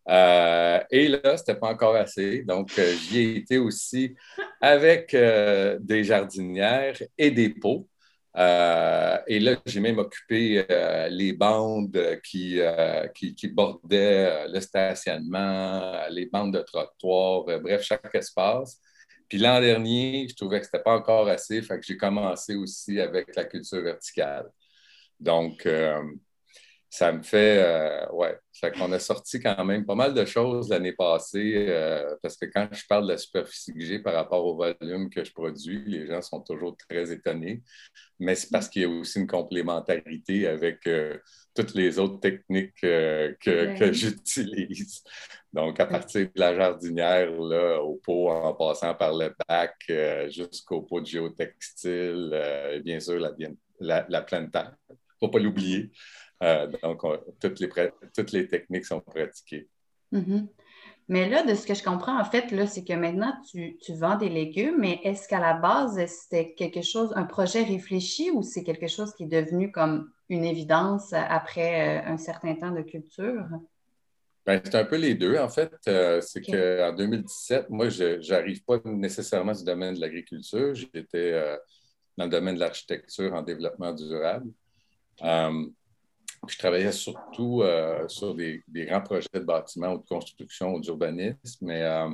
Euh, 0.08 0.80
et 0.90 1.08
là, 1.08 1.36
ce 1.36 1.42
n'était 1.42 1.54
pas 1.54 1.68
encore 1.68 1.94
assez. 1.96 2.42
Donc, 2.42 2.70
euh, 2.78 2.94
j'y 2.94 3.18
ai 3.18 3.36
été 3.36 3.58
aussi 3.58 4.14
avec 4.60 5.14
euh, 5.14 5.78
des 5.80 6.04
jardinières 6.04 6.96
et 7.18 7.30
des 7.30 7.50
pots. 7.50 7.86
et 8.36 9.40
là, 9.40 9.56
j'ai 9.66 9.80
même 9.80 9.98
occupé 9.98 10.64
les 11.10 11.32
bandes 11.32 12.20
qui, 12.24 12.60
bordaient 13.52 14.48
le 14.48 14.60
stationnement, 14.60 16.06
les 16.10 16.26
bandes 16.26 16.54
de 16.54 16.60
trottoir, 16.62 17.44
bref, 17.60 17.82
chaque 17.82 18.14
espace. 18.14 18.80
Puis 19.28 19.38
l'an 19.38 19.60
dernier, 19.60 20.26
je 20.28 20.34
trouvais 20.34 20.60
que 20.60 20.66
ce 20.66 20.70
n'était 20.72 20.82
pas 20.82 20.94
encore 20.96 21.28
assez, 21.28 21.62
fait 21.62 21.78
que 21.78 21.86
j'ai 21.86 21.96
commencé 21.96 22.56
aussi 22.56 23.00
avec 23.00 23.34
la 23.36 23.44
culture 23.44 23.82
verticale. 23.82 24.50
Donc, 25.20 25.66
ça 26.92 27.12
me 27.12 27.22
fait, 27.22 27.62
euh, 27.62 28.10
ouais, 28.12 28.36
fait 28.52 28.72
qu'on 28.72 28.90
a 28.90 28.98
sorti 28.98 29.38
quand 29.38 29.64
même 29.64 29.86
pas 29.86 29.94
mal 29.94 30.12
de 30.12 30.24
choses 30.24 30.68
l'année 30.68 30.92
passée, 30.92 31.66
euh, 31.68 32.16
parce 32.20 32.36
que 32.36 32.46
quand 32.46 32.68
je 32.72 32.84
parle 32.88 33.04
de 33.04 33.12
la 33.12 33.18
superficie 33.18 33.72
que 33.72 33.80
j'ai 33.80 34.00
par 34.00 34.14
rapport 34.14 34.44
au 34.44 34.56
volume 34.56 35.08
que 35.08 35.22
je 35.24 35.32
produis, 35.32 35.84
les 35.86 36.08
gens 36.08 36.20
sont 36.20 36.40
toujours 36.40 36.76
très 36.76 37.12
étonnés, 37.12 37.62
mais 38.18 38.34
c'est 38.34 38.50
parce 38.50 38.68
qu'il 38.68 38.82
y 38.82 38.84
a 38.86 38.88
aussi 38.88 39.20
une 39.20 39.28
complémentarité 39.28 40.48
avec 40.48 40.84
euh, 40.88 41.16
toutes 41.54 41.74
les 41.74 41.98
autres 42.00 42.18
techniques 42.18 42.74
que, 42.80 43.36
que 43.78 43.92
j'utilise. 43.92 45.04
Donc, 45.52 45.78
à 45.78 45.86
partir 45.86 46.26
de 46.26 46.40
la 46.40 46.54
jardinière, 46.56 47.30
là, 47.30 47.80
au 47.82 48.00
pot, 48.04 48.30
en 48.30 48.54
passant 48.54 48.94
par 48.94 49.16
le 49.16 49.32
bac, 49.48 49.76
jusqu'au 50.30 50.82
pot 50.82 51.00
de 51.00 51.06
géotextile, 51.06 52.32
et 52.72 52.80
bien 52.80 52.98
sûr, 53.00 53.18
la, 53.18 53.32
la, 53.80 54.06
la 54.08 54.22
pleine 54.22 54.50
terre. 54.50 54.74
Il 54.88 54.92
ne 54.92 55.26
faut 55.26 55.28
pas 55.28 55.38
l'oublier. 55.38 55.90
Euh, 56.42 56.66
donc, 56.82 57.02
toutes, 57.40 57.60
les, 57.60 57.68
toutes 58.14 58.32
les 58.32 58.48
techniques 58.48 58.86
sont 58.86 59.00
pratiquées. 59.00 59.68
Mm-hmm. 60.12 60.46
Mais 61.08 61.28
là, 61.28 61.42
de 61.42 61.54
ce 61.54 61.66
que 61.66 61.74
je 61.74 61.82
comprends, 61.82 62.18
en 62.18 62.24
fait, 62.24 62.50
là, 62.52 62.66
c'est 62.66 62.84
que 62.84 62.92
maintenant, 62.92 63.32
tu, 63.50 63.76
tu, 63.78 63.94
vends 63.94 64.16
des 64.16 64.28
légumes, 64.28 64.76
mais 64.78 65.00
est-ce 65.02 65.28
qu'à 65.28 65.40
la 65.40 65.54
base, 65.54 65.98
c'était 66.06 66.54
quelque 66.54 66.82
chose, 66.82 67.12
un 67.16 67.24
projet 67.24 67.64
réfléchi 67.64 68.30
ou 68.30 68.42
c'est 68.42 68.62
quelque 68.62 68.86
chose 68.86 69.12
qui 69.14 69.24
est 69.24 69.26
devenu 69.26 69.72
comme 69.72 70.10
une 70.28 70.44
évidence 70.44 71.12
après 71.12 71.98
euh, 71.98 72.12
un 72.12 72.16
certain 72.16 72.54
temps 72.54 72.70
de 72.70 72.82
culture? 72.82 73.44
Ben, 74.46 74.60
c'est 74.64 74.76
un 74.76 74.84
peu 74.84 74.96
les 74.96 75.14
deux, 75.14 75.36
en 75.36 75.48
fait. 75.48 75.72
Euh, 75.88 76.20
c'est 76.20 76.40
qu'en 76.40 76.94
2017, 76.94 77.68
moi, 77.70 77.88
je 77.88 78.30
n'arrive 78.30 78.64
pas 78.64 78.78
nécessairement 78.84 79.52
du 79.52 79.64
domaine 79.64 79.94
de 79.94 80.00
l'agriculture. 80.00 80.74
J'étais 80.74 81.58
dans 82.16 82.24
le 82.24 82.30
domaine 82.30 82.54
de 82.54 82.60
l'architecture 82.60 83.34
en 83.34 83.42
développement 83.42 83.92
durable. 83.92 84.50
Je 86.48 86.56
travaillais 86.56 86.92
surtout 86.92 87.62
euh, 87.62 88.08
sur 88.08 88.34
des, 88.34 88.62
grands 88.74 89.02
projets 89.02 89.28
de 89.34 89.40
bâtiments 89.40 89.92
ou 89.92 89.98
de 89.98 90.06
construction 90.06 90.74
ou 90.74 90.80
d'urbanisme, 90.80 91.36
mais 91.60 91.82
euh, 91.82 92.08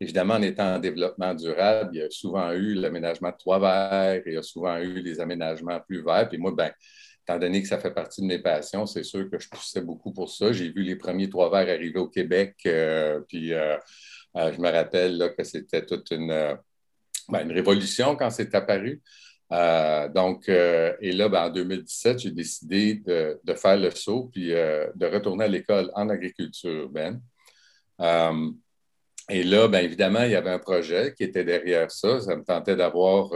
évidemment, 0.00 0.34
en 0.34 0.42
étant 0.42 0.74
en 0.74 0.78
développement 0.80 1.32
durable, 1.32 1.90
il 1.94 2.00
y 2.00 2.02
a 2.02 2.10
souvent 2.10 2.50
eu 2.52 2.74
l'aménagement 2.74 3.30
de 3.30 3.36
toits 3.36 3.60
verts, 3.60 4.22
il 4.26 4.32
y 4.32 4.36
a 4.36 4.42
souvent 4.42 4.78
eu 4.80 5.02
des 5.02 5.20
aménagements 5.20 5.78
plus 5.80 6.02
verts. 6.02 6.28
Puis 6.28 6.38
moi, 6.38 6.52
ben, 6.56 6.72
étant 7.22 7.38
donné 7.38 7.62
que 7.62 7.68
ça 7.68 7.78
fait 7.78 7.94
partie 7.94 8.20
de 8.20 8.26
mes 8.26 8.40
passions, 8.40 8.84
c'est 8.84 9.04
sûr 9.04 9.30
que 9.30 9.38
je 9.38 9.48
poussais 9.48 9.80
beaucoup 9.80 10.12
pour 10.12 10.28
ça. 10.28 10.50
J'ai 10.52 10.72
vu 10.72 10.82
les 10.82 10.96
premiers 10.96 11.30
toits 11.30 11.48
verts 11.48 11.72
arriver 11.72 12.00
au 12.00 12.08
Québec, 12.08 12.56
euh, 12.66 13.20
puis 13.28 13.50
je 13.50 14.60
me 14.60 14.70
rappelle 14.72 15.34
que 15.38 15.44
c'était 15.44 15.86
toute 15.86 16.10
ben, 16.10 16.58
une 17.30 17.52
révolution 17.52 18.16
quand 18.16 18.30
c'est 18.30 18.52
apparu. 18.56 19.00
Euh, 19.52 20.08
donc, 20.08 20.48
euh, 20.48 20.94
et 21.00 21.12
là, 21.12 21.28
ben, 21.28 21.44
en 21.44 21.50
2017, 21.50 22.20
j'ai 22.20 22.30
décidé 22.30 22.94
de, 22.94 23.54
faire 23.54 23.76
le 23.76 23.90
saut 23.90 24.30
puis 24.32 24.54
euh, 24.54 24.86
de 24.94 25.06
retourner 25.06 25.44
à 25.44 25.48
l'école 25.48 25.90
en 25.94 26.08
agriculture 26.08 26.70
urbaine. 26.70 27.20
et 29.28 29.44
là, 29.44 29.68
bien 29.68 29.80
évidemment, 29.80 30.24
il 30.24 30.32
y 30.32 30.34
avait 30.36 30.50
un 30.50 30.58
projet 30.58 31.14
qui 31.14 31.24
était 31.24 31.44
derrière 31.44 31.90
ça. 31.90 32.20
Ça 32.20 32.36
me 32.36 32.44
tentait 32.44 32.76
d'avoir 32.76 33.30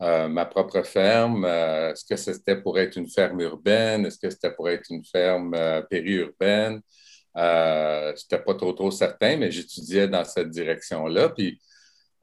ma 0.00 0.44
propre 0.46 0.82
ferme. 0.82 1.44
Est-ce 1.44 2.04
que 2.04 2.16
c'était 2.16 2.60
pour 2.60 2.78
être 2.78 2.96
une 2.96 3.08
ferme 3.08 3.40
urbaine? 3.40 4.06
Est-ce 4.06 4.18
que 4.18 4.30
c'était 4.30 4.52
pour 4.52 4.68
être 4.68 4.90
une 4.90 5.04
ferme 5.04 5.56
périurbaine? 5.90 6.80
Je 7.34 8.10
n'étais 8.10 8.44
pas 8.44 8.54
trop, 8.54 8.72
trop 8.72 8.90
certain, 8.90 9.36
mais 9.36 9.50
j'étudiais 9.50 10.08
dans 10.08 10.24
cette 10.24 10.50
direction-là. 10.50 11.30
Puis 11.30 11.58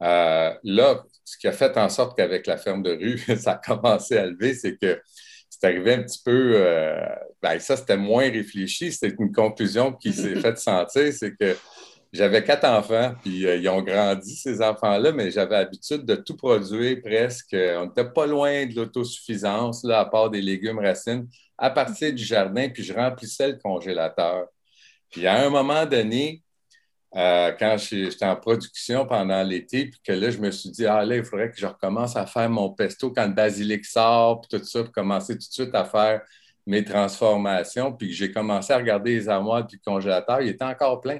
là, 0.00 1.02
ce 1.24 1.38
qui 1.38 1.46
a 1.46 1.52
fait 1.52 1.76
en 1.76 1.88
sorte 1.88 2.16
qu'avec 2.16 2.46
la 2.46 2.56
ferme 2.56 2.82
de 2.82 2.92
rue, 2.92 3.18
ça 3.38 3.52
a 3.52 3.56
commencé 3.56 4.16
à 4.16 4.26
lever, 4.26 4.54
c'est 4.54 4.76
que 4.76 5.00
c'est 5.48 5.64
arrivé 5.64 5.94
un 5.94 6.02
petit 6.02 6.22
peu, 6.24 6.52
euh, 6.56 7.06
ben, 7.42 7.58
ça 7.58 7.76
c'était 7.76 7.96
moins 7.96 8.30
réfléchi, 8.30 8.92
c'était 8.92 9.14
une 9.18 9.32
conclusion 9.32 9.92
qui 9.92 10.12
s'est 10.12 10.36
faite 10.36 10.58
sentir, 10.58 11.12
c'est 11.12 11.36
que 11.36 11.56
j'avais 12.12 12.42
quatre 12.42 12.64
enfants, 12.64 13.14
puis 13.22 13.46
euh, 13.46 13.56
ils 13.56 13.68
ont 13.68 13.82
grandi, 13.82 14.34
ces 14.34 14.60
enfants-là, 14.62 15.12
mais 15.12 15.30
j'avais 15.30 15.58
l'habitude 15.58 16.04
de 16.04 16.16
tout 16.16 16.36
produire 16.36 17.00
presque. 17.02 17.54
On 17.54 17.86
n'était 17.86 18.10
pas 18.10 18.26
loin 18.26 18.66
de 18.66 18.74
l'autosuffisance, 18.74 19.84
là, 19.84 20.00
à 20.00 20.06
part 20.06 20.28
des 20.28 20.42
légumes 20.42 20.80
racines, 20.80 21.28
à 21.56 21.70
partir 21.70 22.12
du 22.12 22.24
jardin, 22.24 22.68
puis 22.68 22.82
je 22.82 22.92
remplissais 22.92 23.48
le 23.48 23.58
congélateur. 23.58 24.46
Puis 25.10 25.26
à 25.26 25.44
un 25.44 25.50
moment 25.50 25.86
donné, 25.86 26.42
euh, 27.16 27.52
quand 27.58 27.76
j'étais 27.76 28.24
en 28.24 28.36
production 28.36 29.04
pendant 29.04 29.42
l'été, 29.42 29.86
puis 29.86 30.00
que 30.04 30.12
là, 30.12 30.30
je 30.30 30.38
me 30.38 30.50
suis 30.50 30.70
dit, 30.70 30.86
ah 30.86 31.04
là, 31.04 31.16
il 31.16 31.24
faudrait 31.24 31.50
que 31.50 31.58
je 31.58 31.66
recommence 31.66 32.16
à 32.16 32.26
faire 32.26 32.48
mon 32.48 32.70
pesto 32.70 33.10
quand 33.10 33.26
le 33.26 33.32
basilic 33.32 33.84
sort, 33.84 34.40
puis 34.40 34.58
tout 34.58 34.64
ça, 34.64 34.84
pour 34.84 34.92
commencer 34.92 35.34
tout 35.34 35.48
de 35.48 35.52
suite 35.52 35.74
à 35.74 35.84
faire 35.84 36.22
mes 36.66 36.84
transformations. 36.84 37.92
Puis 37.92 38.08
que 38.08 38.14
j'ai 38.14 38.30
commencé 38.30 38.72
à 38.72 38.76
regarder 38.76 39.14
les 39.14 39.28
armoires 39.28 39.66
du 39.66 39.80
congélateur, 39.80 40.40
il 40.40 40.50
était 40.50 40.64
encore 40.64 41.00
plein 41.00 41.18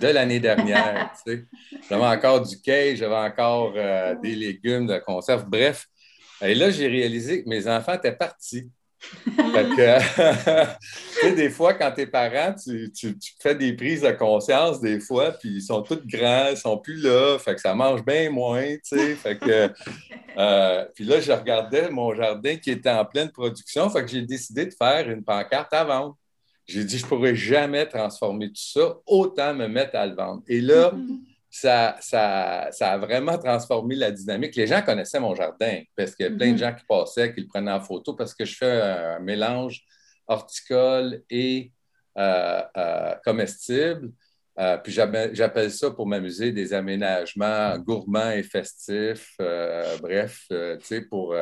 de 0.00 0.08
l'année 0.08 0.40
dernière. 0.40 1.12
J'avais 1.88 2.06
encore 2.06 2.40
du 2.40 2.60
quai, 2.60 2.96
j'avais 2.96 3.14
encore 3.14 3.74
euh, 3.76 4.14
des 4.14 4.34
légumes 4.34 4.86
de 4.86 4.98
conserve. 4.98 5.44
Bref, 5.46 5.86
et 6.40 6.54
là, 6.54 6.70
j'ai 6.70 6.88
réalisé 6.88 7.42
que 7.42 7.48
mes 7.48 7.68
enfants 7.68 7.94
étaient 7.94 8.16
partis. 8.16 8.70
Que, 9.24 11.34
des 11.36 11.50
fois, 11.50 11.74
quand 11.74 11.90
t'es 11.92 12.06
parent, 12.06 12.54
tu, 12.54 12.90
tu, 12.92 13.16
fais 13.40 13.54
des 13.54 13.72
prises 13.72 14.02
de 14.02 14.10
conscience, 14.10 14.80
des 14.80 15.00
fois, 15.00 15.32
puis 15.32 15.56
ils 15.56 15.62
sont 15.62 15.82
tous 15.82 16.00
grands, 16.06 16.48
ils 16.50 16.56
sont 16.56 16.78
plus 16.78 16.96
là, 16.96 17.38
fait 17.38 17.54
que 17.54 17.60
ça 17.60 17.74
mange 17.74 18.04
bien 18.04 18.30
moins, 18.30 18.74
tu 18.74 18.80
sais. 18.82 19.14
Fait 19.14 19.38
que, 19.38 19.70
euh, 20.38 20.84
puis 20.94 21.04
là, 21.04 21.20
je 21.20 21.32
regardais 21.32 21.90
mon 21.90 22.14
jardin 22.14 22.56
qui 22.56 22.70
était 22.70 22.90
en 22.90 23.04
pleine 23.04 23.30
production, 23.30 23.88
fait 23.88 24.02
que 24.02 24.10
j'ai 24.10 24.22
décidé 24.22 24.66
de 24.66 24.74
faire 24.74 25.08
une 25.08 25.24
pancarte 25.24 25.72
à 25.72 25.84
vendre. 25.84 26.16
J'ai 26.66 26.84
dit, 26.84 26.98
je 26.98 27.06
pourrais 27.06 27.34
jamais 27.34 27.86
transformer 27.86 28.48
tout 28.48 28.54
ça, 28.56 28.94
autant 29.06 29.54
me 29.54 29.66
mettre 29.66 29.96
à 29.96 30.06
le 30.06 30.14
vendre. 30.14 30.42
Et 30.48 30.60
là, 30.60 30.92
ça, 31.56 31.96
ça, 32.00 32.68
ça, 32.72 32.92
a 32.92 32.98
vraiment 32.98 33.38
transformé 33.38 33.94
la 33.94 34.10
dynamique. 34.10 34.56
Les 34.56 34.66
gens 34.66 34.82
connaissaient 34.82 35.20
mon 35.20 35.36
jardin 35.36 35.82
parce 35.96 36.16
qu'il 36.16 36.26
y 36.26 36.28
a 36.28 36.32
plein 36.32 36.48
de 36.48 36.52
mhm. 36.52 36.58
gens 36.58 36.74
qui 36.74 36.84
passaient, 36.84 37.32
qui 37.32 37.42
le 37.42 37.46
prenaient 37.46 37.70
en 37.70 37.80
photo 37.80 38.14
parce 38.14 38.34
que 38.34 38.44
je 38.44 38.56
fais 38.56 38.80
un 38.80 39.20
mélange 39.20 39.82
horticole 40.26 41.22
et 41.30 41.70
euh, 42.18 42.62
euh, 42.76 43.14
comestible. 43.24 44.10
Euh, 44.58 44.78
puis 44.78 44.92
j'appelle 44.92 45.70
ça 45.70 45.92
pour 45.92 46.08
m'amuser 46.08 46.50
des 46.50 46.72
aménagements 46.72 47.78
gourmands 47.78 48.32
et 48.32 48.42
festifs. 48.42 49.36
bref, 50.00 50.46
tu 50.48 50.56
sais, 50.82 51.02
pour. 51.02 51.36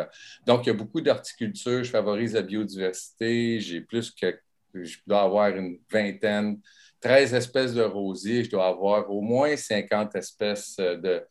donc, 0.46 0.66
il 0.66 0.68
y 0.68 0.72
a 0.72 0.74
beaucoup 0.74 1.00
d'horticulture. 1.00 1.84
Je 1.84 1.90
favorise 1.90 2.34
la 2.34 2.42
biodiversité. 2.42 3.60
J'ai 3.60 3.80
plus 3.80 4.10
que 4.10 4.38
je 4.74 4.98
dois 5.06 5.22
avoir 5.22 5.56
une 5.56 5.78
vingtaine, 5.90 6.60
13 7.02 7.34
espèces 7.34 7.74
de 7.74 7.82
rosiers, 7.82 8.44
je 8.44 8.50
dois 8.50 8.68
avoir 8.68 9.10
au 9.10 9.20
moins 9.20 9.56
50 9.56 10.14
espèces 10.16 10.76
de 10.76 11.22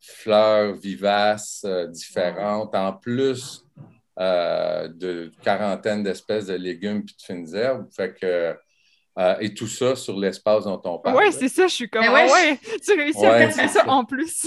fleurs 0.00 0.74
vivaces 0.74 1.64
différentes, 1.88 2.74
en 2.74 2.92
plus 2.92 3.64
de 4.18 5.30
quarantaine 5.42 6.02
d'espèces 6.02 6.46
de 6.46 6.54
légumes 6.54 6.98
et 6.98 7.02
de 7.02 7.22
fines 7.24 7.54
herbes. 7.54 7.86
Fait 7.94 8.12
que 8.12 8.56
euh, 9.18 9.34
et 9.40 9.52
tout 9.52 9.66
ça 9.66 9.96
sur 9.96 10.18
l'espace 10.18 10.64
dont 10.64 10.80
on 10.84 10.98
parle. 10.98 11.16
Oui, 11.16 11.32
c'est 11.32 11.48
ça, 11.48 11.66
je 11.66 11.74
suis 11.74 11.90
comme, 11.90 12.04
ah 12.06 12.26
ouais, 12.26 12.58
tu 12.82 12.92
réussis 12.94 13.26
à 13.26 13.50
faire 13.50 13.68
ça 13.68 13.88
en 13.88 14.04
plus. 14.04 14.46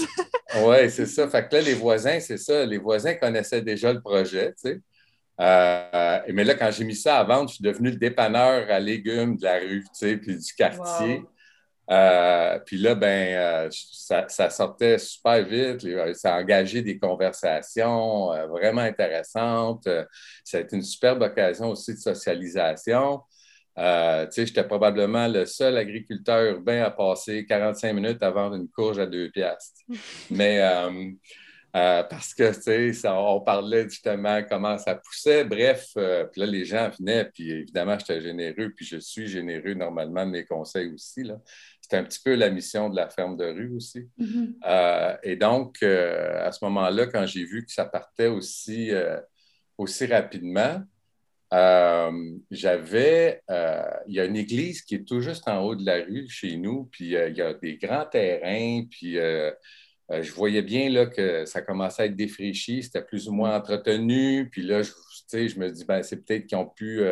oui, 0.56 0.90
c'est 0.90 1.06
ça. 1.06 1.28
Fait 1.28 1.46
que 1.46 1.56
là, 1.56 1.62
les 1.62 1.74
voisins, 1.74 2.18
c'est 2.18 2.38
ça, 2.38 2.64
les 2.64 2.78
voisins 2.78 3.14
connaissaient 3.14 3.60
déjà 3.60 3.92
le 3.92 4.00
projet, 4.00 4.54
tu 4.54 4.70
sais. 4.70 4.80
Euh, 5.40 6.20
mais 6.32 6.44
là, 6.44 6.54
quand 6.54 6.70
j'ai 6.70 6.84
mis 6.84 6.94
ça 6.94 7.18
à 7.18 7.24
vendre, 7.24 7.48
je 7.48 7.54
suis 7.54 7.64
devenu 7.64 7.90
le 7.90 7.96
dépanneur 7.96 8.70
à 8.70 8.78
légumes 8.78 9.36
de 9.36 9.44
la 9.44 9.58
rue, 9.58 9.82
tu 9.82 9.88
sais, 9.92 10.16
puis 10.16 10.36
du 10.36 10.54
quartier. 10.54 11.24
Euh, 11.90 12.58
puis 12.60 12.78
là, 12.78 12.94
ben, 12.94 13.68
ça, 13.70 14.24
ça, 14.28 14.48
sortait 14.48 14.98
super 14.98 15.44
vite. 15.44 15.86
Ça 16.14 16.34
a 16.34 16.40
engagé 16.40 16.82
des 16.82 16.98
conversations 16.98 18.28
vraiment 18.48 18.80
intéressantes. 18.80 19.88
ça 20.44 20.58
a 20.58 20.60
été 20.60 20.76
une 20.76 20.82
superbe 20.82 21.22
occasion 21.22 21.70
aussi 21.70 21.94
de 21.94 21.98
socialisation. 21.98 23.20
Euh, 23.76 24.26
j'étais 24.34 24.64
probablement 24.64 25.26
le 25.26 25.46
seul 25.46 25.76
agriculteur 25.76 26.54
urbain 26.54 26.82
à 26.82 26.90
passer 26.90 27.44
45 27.44 27.92
minutes 27.92 28.22
à 28.22 28.30
vendre 28.30 28.54
une 28.54 28.68
courge 28.68 28.98
à 28.98 29.06
deux 29.06 29.30
piastres. 29.30 29.80
Mais 30.30 30.62
euh, 31.74 31.78
euh, 31.78 32.02
parce 32.04 32.34
que, 32.34 32.54
tu 32.54 32.94
sais, 32.94 33.08
on 33.08 33.40
parlait 33.40 33.88
justement 33.88 34.42
comment 34.48 34.78
ça 34.78 34.94
poussait. 34.94 35.44
Bref, 35.44 35.90
puis 35.94 36.40
là, 36.40 36.46
les 36.46 36.64
gens 36.64 36.90
venaient, 36.98 37.24
puis 37.26 37.50
évidemment, 37.50 37.98
j'étais 37.98 38.20
généreux, 38.20 38.72
puis 38.74 38.84
je 38.84 38.98
suis 38.98 39.26
généreux 39.26 39.74
normalement 39.74 40.24
de 40.24 40.30
mes 40.30 40.44
conseils 40.44 40.92
aussi. 40.92 41.28
C'était 41.80 41.96
un 41.96 42.04
petit 42.04 42.20
peu 42.24 42.34
la 42.34 42.50
mission 42.50 42.88
de 42.88 42.96
la 42.96 43.08
ferme 43.08 43.36
de 43.36 43.44
rue 43.44 43.76
aussi. 43.76 44.08
Mm-hmm. 44.18 45.18
et 45.22 45.36
donc, 45.36 45.82
à 45.82 46.50
ce 46.52 46.64
moment-là, 46.64 47.06
quand 47.06 47.26
j'ai 47.26 47.44
vu 47.44 47.64
que 47.64 47.72
ça 47.72 47.84
partait 47.84 48.28
aussi, 48.28 48.90
aussi 49.76 50.06
rapidement, 50.06 50.82
euh, 51.54 52.36
j'avais, 52.50 53.42
euh, 53.48 53.84
il 54.08 54.14
y 54.14 54.20
a 54.20 54.24
une 54.24 54.36
église 54.36 54.82
qui 54.82 54.96
est 54.96 55.06
tout 55.06 55.20
juste 55.20 55.46
en 55.46 55.62
haut 55.62 55.76
de 55.76 55.84
la 55.84 56.02
rue 56.02 56.28
chez 56.28 56.56
nous, 56.56 56.88
puis 56.90 57.14
euh, 57.14 57.28
il 57.28 57.36
y 57.36 57.42
a 57.42 57.54
des 57.54 57.76
grands 57.76 58.06
terrains, 58.06 58.84
puis 58.90 59.16
je 60.10 60.32
voyais 60.32 60.62
bien 60.62 60.90
là, 60.90 61.06
que 61.06 61.44
ça 61.46 61.62
commençait 61.62 62.02
à 62.02 62.06
être 62.06 62.16
défraîchi, 62.16 62.82
c'était 62.82 63.02
plus 63.02 63.28
ou 63.28 63.32
moins 63.32 63.56
entretenu, 63.56 64.48
puis 64.50 64.62
là, 64.62 64.82
je, 64.82 64.92
je 65.32 65.58
me 65.58 65.70
dis, 65.70 65.84
ben, 65.84 66.02
c'est 66.02 66.24
peut-être 66.24 66.46
qu'ils 66.46 66.58
ont 66.58 66.66
pu 66.66 67.02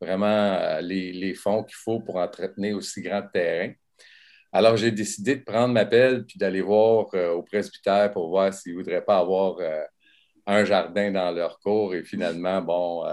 vraiment 0.00 0.78
les, 0.80 1.34
fonds 1.34 1.62
qu'il 1.62 1.76
faut 1.76 2.00
pour 2.00 2.16
entretenir 2.16 2.76
aussi 2.76 3.02
grand 3.02 3.22
terrain. 3.22 3.72
Alors, 4.52 4.76
j'ai 4.76 4.90
décidé 4.90 5.36
de 5.36 5.44
prendre 5.44 5.72
ma 5.72 5.84
pelle 5.84 6.24
puis 6.26 6.38
d'aller 6.38 6.60
voir 6.60 7.06
au 7.14 7.42
presbytère 7.42 8.10
pour 8.12 8.28
voir 8.28 8.52
s'ils 8.52 8.72
ne 8.72 8.78
voudraient 8.78 9.04
pas 9.04 9.18
avoir 9.18 9.58
un 10.46 10.64
jardin 10.64 11.10
dans 11.10 11.30
leur 11.30 11.58
cours. 11.60 11.94
Et 11.94 12.02
finalement, 12.02 12.60
bon, 12.60 13.04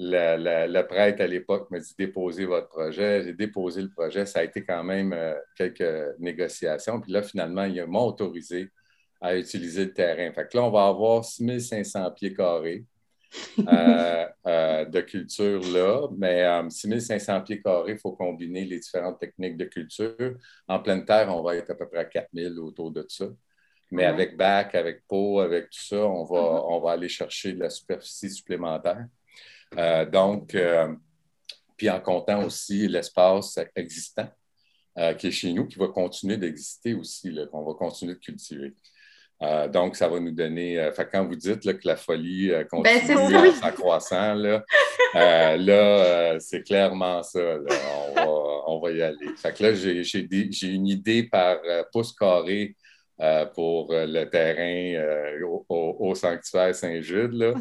le, 0.00 0.82
prêtre 0.82 1.20
à 1.22 1.26
l'époque 1.26 1.70
m'a 1.70 1.80
dit 1.80 1.94
déposez 1.98 2.44
votre 2.44 2.68
projet. 2.68 3.24
J'ai 3.24 3.34
déposé 3.34 3.82
le 3.82 3.90
projet. 3.90 4.26
Ça 4.26 4.40
a 4.40 4.44
été 4.44 4.64
quand 4.64 4.84
même 4.84 5.12
euh, 5.12 5.34
quelques 5.56 6.18
négociations. 6.20 7.00
Puis 7.00 7.12
là, 7.12 7.22
finalement, 7.22 7.64
il 7.64 7.84
m'a 7.86 7.98
autorisé 7.98 8.70
à 9.20 9.36
utiliser 9.36 9.86
le 9.86 9.92
terrain. 9.92 10.32
Fait 10.32 10.48
que 10.48 10.56
là, 10.56 10.62
on 10.62 10.70
va 10.70 10.86
avoir 10.86 11.24
6500 11.24 12.12
pieds 12.12 12.32
carrés 12.32 12.84
euh, 13.58 14.26
euh, 14.46 14.84
de 14.84 15.00
culture 15.00 15.60
là. 15.72 16.06
Mais 16.16 16.46
6500 16.70 17.40
pieds 17.40 17.60
carrés, 17.60 17.92
il 17.92 17.98
faut 17.98 18.12
combiner 18.12 18.64
les 18.64 18.78
différentes 18.78 19.18
techniques 19.18 19.56
de 19.56 19.64
culture. 19.64 20.36
En 20.68 20.78
pleine 20.78 21.04
terre, 21.04 21.28
on 21.34 21.42
va 21.42 21.56
être 21.56 21.70
à 21.70 21.74
peu 21.74 21.88
près 21.88 21.98
à 21.98 22.04
4000 22.04 22.60
autour 22.60 22.92
de 22.92 23.04
ça. 23.08 23.26
Mais 23.90 24.04
avec 24.04 24.36
bac, 24.36 24.76
avec 24.76 25.06
pot, 25.08 25.40
avec 25.40 25.70
tout 25.70 25.82
ça, 25.82 26.06
on 26.06 26.22
va, 26.22 26.38
mm-hmm. 26.38 26.66
on 26.68 26.80
va 26.80 26.92
aller 26.92 27.08
chercher 27.08 27.54
de 27.54 27.60
la 27.60 27.70
superficie 27.70 28.30
supplémentaire. 28.30 29.06
Euh, 29.76 30.06
donc, 30.06 30.54
euh, 30.54 30.94
puis 31.76 31.90
en 31.90 32.00
comptant 32.00 32.44
aussi 32.44 32.88
l'espace 32.88 33.58
existant 33.76 34.28
euh, 34.98 35.14
qui 35.14 35.28
est 35.28 35.32
chez 35.32 35.52
nous, 35.52 35.66
qui 35.66 35.78
va 35.78 35.88
continuer 35.88 36.36
d'exister 36.36 36.94
aussi, 36.94 37.36
qu'on 37.50 37.64
va 37.64 37.74
continuer 37.74 38.14
de 38.14 38.18
cultiver. 38.18 38.74
donc, 39.72 39.94
ça 39.94 40.08
va 40.08 40.18
nous 40.18 40.32
donner. 40.32 40.90
quand 41.12 41.24
vous 41.24 41.36
dites 41.36 41.60
que 41.60 41.86
la 41.86 41.96
folie 41.96 42.48
ben, 42.48 42.66
continue 42.66 43.50
en 43.62 43.72
croissant, 43.72 44.34
là, 44.34 44.64
c'est 46.40 46.62
clairement 46.62 47.22
ça. 47.22 47.58
On, 48.66 48.80
va, 48.80 48.90
y 48.90 49.02
aller. 49.02 49.28
Fait 49.36 49.54
que 49.54 49.62
là, 49.62 49.74
j'ai 49.74 50.68
une 50.68 50.88
idée 50.88 51.22
par 51.22 51.58
pouce 51.92 52.12
carré 52.12 52.74
pour 53.54 53.92
le 53.92 54.24
terrain 54.24 55.44
au, 55.44 55.64
au, 56.00 56.14
sanctuaire 56.16 56.74
Saint-Jude. 56.74 57.54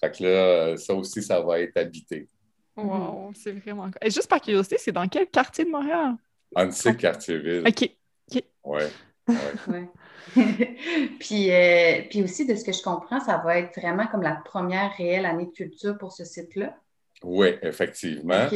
Fait 0.00 0.16
que 0.16 0.24
là, 0.24 0.76
ça 0.76 0.94
aussi, 0.94 1.22
ça 1.22 1.40
va 1.40 1.60
être 1.60 1.76
habité. 1.76 2.28
Wow, 2.76 3.32
c'est 3.34 3.52
vraiment. 3.52 3.90
Et 4.00 4.10
juste 4.10 4.28
par 4.28 4.40
curiosité, 4.40 4.76
c'est 4.78 4.92
dans 4.92 5.08
quel 5.08 5.26
quartier 5.26 5.64
de 5.64 5.70
Montréal? 5.70 6.14
Annecy, 6.54 6.96
quartier-ville. 6.96 7.64
OK. 7.66 7.90
OK. 8.30 8.44
Ouais. 8.64 8.88
ouais. 9.28 9.88
puis, 11.18 11.50
euh, 11.50 12.02
puis 12.08 12.22
aussi, 12.22 12.46
de 12.46 12.54
ce 12.54 12.64
que 12.64 12.72
je 12.72 12.82
comprends, 12.82 13.20
ça 13.20 13.38
va 13.38 13.58
être 13.58 13.78
vraiment 13.78 14.06
comme 14.06 14.22
la 14.22 14.40
première 14.44 14.92
réelle 14.96 15.26
année 15.26 15.46
de 15.46 15.50
culture 15.50 15.98
pour 15.98 16.12
ce 16.12 16.24
site-là? 16.24 16.76
Oui, 17.22 17.48
effectivement. 17.62 18.46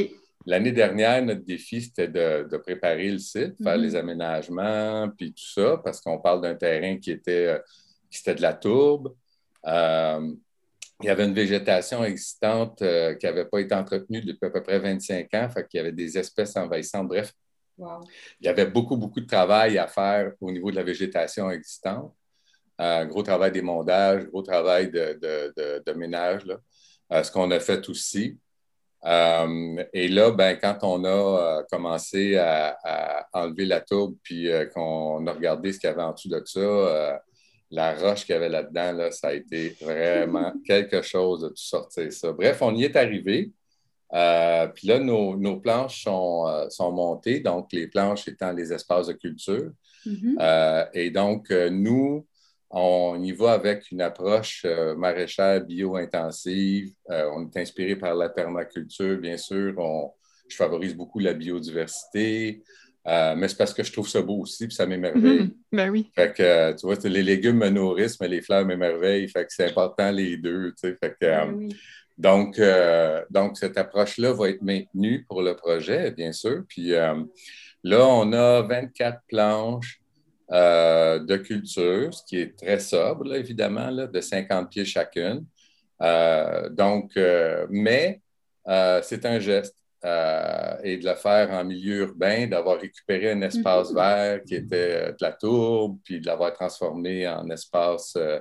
L'année 0.47 0.73
dernière, 0.73 1.23
notre 1.23 1.45
défi, 1.45 1.83
c'était 1.83 2.09
de, 2.09 2.57
préparer 2.59 3.11
le 3.11 3.19
site, 3.19 3.57
faire 3.63 3.77
mm-hmm. 3.77 3.81
les 3.81 3.97
aménagements, 3.97 5.09
puis 5.17 5.33
tout 5.33 5.45
ça, 5.45 5.81
parce 5.83 6.01
qu'on 6.01 6.19
parle 6.19 6.43
d'un 6.43 6.55
terrain 6.55 6.97
qui 6.99 7.11
était, 7.11 7.47
euh, 7.47 7.59
qui 8.11 8.21
était 8.21 8.35
de 8.35 8.43
la 8.43 8.55
tourbe. 8.55 9.15
Euh, 9.67 10.33
il 11.03 11.07
y 11.07 11.11
avait 11.11 11.25
une 11.25 11.35
végétation 11.35 12.05
existante 12.05 12.81
euh, 12.83 13.15
qui 13.15 13.27
n'avait 13.27 13.45
pas 13.45 13.61
été 13.61 13.75
entretenue 13.75 14.21
depuis 14.21 14.47
à 14.47 14.51
peu 14.51 14.63
près 14.63 14.79
25 14.79 15.33
ans, 15.35 15.49
fait 15.51 15.67
qu'il 15.69 15.79
y 15.79 15.81
avait 15.81 15.93
des 15.93 16.17
espèces 16.17 16.57
envahissantes. 16.57 17.09
Bref, 17.09 17.33
il 17.79 17.87
y 18.47 18.49
avait 18.49 18.67
beaucoup, 18.67 18.97
beaucoup 18.97 19.21
de 19.21 19.27
travail 19.27 19.79
à 19.79 19.89
faire 19.89 20.33
au 20.41 20.53
niveau 20.53 20.71
de 20.71 20.77
la 20.77 20.83
végétation 20.83 21.51
existante. 21.51 22.15
Un 22.79 23.07
gros 23.07 23.23
travail 23.23 23.53
d'émondage, 23.53 24.25
gros 24.27 24.43
travail 24.43 24.91
de, 24.91 25.93
ménage, 25.95 26.43
euh, 27.13 27.23
ce 27.23 27.31
qu'on 27.31 27.51
a 27.51 27.61
fait 27.61 27.89
aussi. 27.89 28.39
Euh, 29.05 29.85
et 29.93 30.09
là, 30.09 30.31
ben, 30.31 30.57
quand 30.61 30.79
on 30.83 31.05
a 31.05 31.65
commencé 31.71 32.37
à, 32.37 32.79
à, 32.85 33.29
enlever 33.33 33.67
la 33.67 33.81
tourbe, 33.81 34.17
puis 34.23 34.49
qu'on 34.73 35.27
a 35.27 35.33
regardé 35.33 35.73
ce 35.73 35.81
qu'il 35.81 35.89
y 35.89 35.93
avait 35.93 36.03
en 36.03 36.13
dessous 36.13 36.29
de 36.29 36.43
ça, 36.45 37.21
la 37.73 37.95
roche 37.95 38.27
qu'il 38.27 38.35
y 38.35 38.37
avait 38.37 38.51
là-dedans, 38.51 38.93
là, 38.93 39.11
ça 39.11 39.29
a 39.29 39.33
été 39.33 39.71
vraiment 39.81 40.53
quelque 40.67 41.01
chose 41.01 41.41
de 41.41 41.49
tout 41.49 41.57
sortir 41.57 42.13
ça. 42.13 42.31
Bref, 42.33 42.61
on 42.61 42.75
y 42.75 42.85
est 42.85 42.97
arrivé. 42.97 43.51
Euh, 44.13 44.67
puis 44.69 44.89
là, 44.89 44.99
nos, 44.99 45.57
planches 45.57 46.05
euh, 46.07 46.69
sont, 46.69 46.93
montées, 46.93 47.41
donc 47.41 47.73
les 47.73 47.87
planches 47.87 48.29
étant 48.29 48.53
les 48.53 48.73
espaces 48.75 49.07
de 49.07 49.15
culture. 49.15 49.73
Mm-hmm. 50.07 50.37
Euh, 50.39 50.85
et 50.93 51.11
donc, 51.11 51.51
nous, 51.51 52.27
on 52.69 53.23
y 53.23 53.33
va 53.33 53.53
avec 53.53 53.91
une 53.91 54.03
approche 54.03 54.67
maraîchère 54.97 55.65
bio-intensive. 55.65 56.93
on 57.09 57.49
est 57.49 57.57
inspiré 57.59 57.97
par 57.97 58.15
la 58.15 58.29
permaculture, 58.29 59.19
bien 59.19 59.39
sûr. 59.39 59.75
je 60.47 60.57
favorise 60.57 60.95
beaucoup 60.95 61.19
la 61.19 61.33
biodiversité. 61.33 62.63
Euh, 63.09 63.35
mais 63.37 63.49
c'est 63.49 63.57
parce 63.57 63.75
que 63.75 63.83
je 63.83 63.93
trouve 63.93 64.09
ça 64.09 64.23
beau 64.23 64.39
aussi, 64.39 64.67
puis 64.67 64.77
ça 64.77 64.87
m'émerveille. 64.87 65.41
Mhm. 65.41 65.55
Ben 65.73 65.91
oui. 65.91 66.11
Fait 66.15 66.33
que, 66.33 66.43
euh, 66.43 66.75
tu 66.75 66.87
vois, 66.87 66.97
les 67.03 67.23
légumes 67.23 67.59
me 67.59 67.69
nourrissent, 67.69 68.21
mais 68.21 68.29
les 68.29 68.43
fleurs 68.43 68.65
m'émerveillent. 68.65 69.29
Fait 69.29 69.45
que 69.45 69.53
c'est 69.53 69.67
important 69.67 70.11
les 70.13 70.37
deux, 70.37 70.73
tu 70.73 70.89
sais. 70.89 70.97
Fait 71.03 71.11
que, 71.11 71.27
ben 71.27 71.69
euh, 71.69 71.69
donc, 72.19 72.61
donc, 73.31 73.59
cette 73.59 73.77
approche-là 73.77 74.33
va 74.33 74.51
être 74.51 74.63
maintenue 74.63 75.25
pour 75.29 75.43
le 75.43 75.57
projet, 75.57 76.13
bien 76.13 76.31
sûr. 76.31 76.63
Puis 76.69 76.91
là, 76.91 78.07
on 78.07 78.33
a 78.33 78.63
24 78.63 79.23
planches 79.27 80.01
de 80.51 81.37
culture, 81.39 82.15
ce 82.15 82.23
qui 82.25 82.39
est 82.39 82.57
très 82.57 82.79
sobre, 82.79 83.35
évidemment, 83.35 83.91
là, 83.91 84.07
de 84.07 84.21
50 84.21 84.71
pieds 84.71 84.85
chacune. 84.85 85.45
donc, 86.71 87.19
mais 87.71 88.21
c'est 89.03 89.27
un 89.27 89.41
geste. 89.41 89.82
Euh, 90.05 90.77
et 90.83 90.97
de 90.97 91.09
le 91.09 91.15
faire 91.15 91.53
en 91.53 91.65
milieu 91.65 92.09
urbain, 92.09 92.49
d'avoir 92.49 92.81
récupéré 92.81 93.31
un 93.31 93.43
espace 93.43 93.91
mhm. 93.91 93.97
vert 93.97 94.41
qui 94.45 94.57
était 94.57 95.07
euh, 95.07 95.13
de 95.13 95.19
la 95.21 95.31
tourbe, 95.31 95.99
puis 96.03 96.21
de 96.21 96.27
l'avoir 96.27 96.53
transformé 96.53 97.29
en 97.29 97.49
espace 97.51 98.15
euh, 98.17 98.41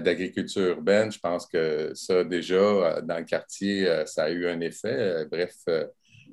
d'agriculture 0.00 0.76
urbaine. 0.76 1.10
Je 1.10 1.18
pense 1.18 1.46
que 1.46 1.92
ça, 1.94 2.24
déjà, 2.24 3.00
dans 3.02 3.16
le 3.16 3.24
quartier, 3.24 3.88
ça 4.04 4.24
a 4.24 4.30
eu 4.30 4.46
un 4.46 4.60
effet. 4.60 5.26
bref, 5.30 5.54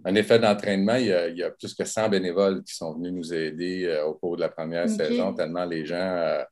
un 0.05 0.15
effet 0.15 0.39
d'entraînement. 0.39 0.95
Il, 0.95 1.07
y 1.07 1.43
a 1.43 1.51
plus 1.51 1.73
que 1.73 1.83
100 1.83 2.07
bénévoles 2.07 2.63
qui 2.63 2.73
sont 2.73 2.93
venus 2.93 3.11
nous 3.11 3.33
aider 3.33 4.01
au 4.07 4.13
cours 4.13 4.37
de 4.37 4.41
la 4.41 4.47
première 4.47 4.87
saison, 4.87 5.33
tellement 5.33 5.65
les 5.65 5.85
gens 5.85 6.45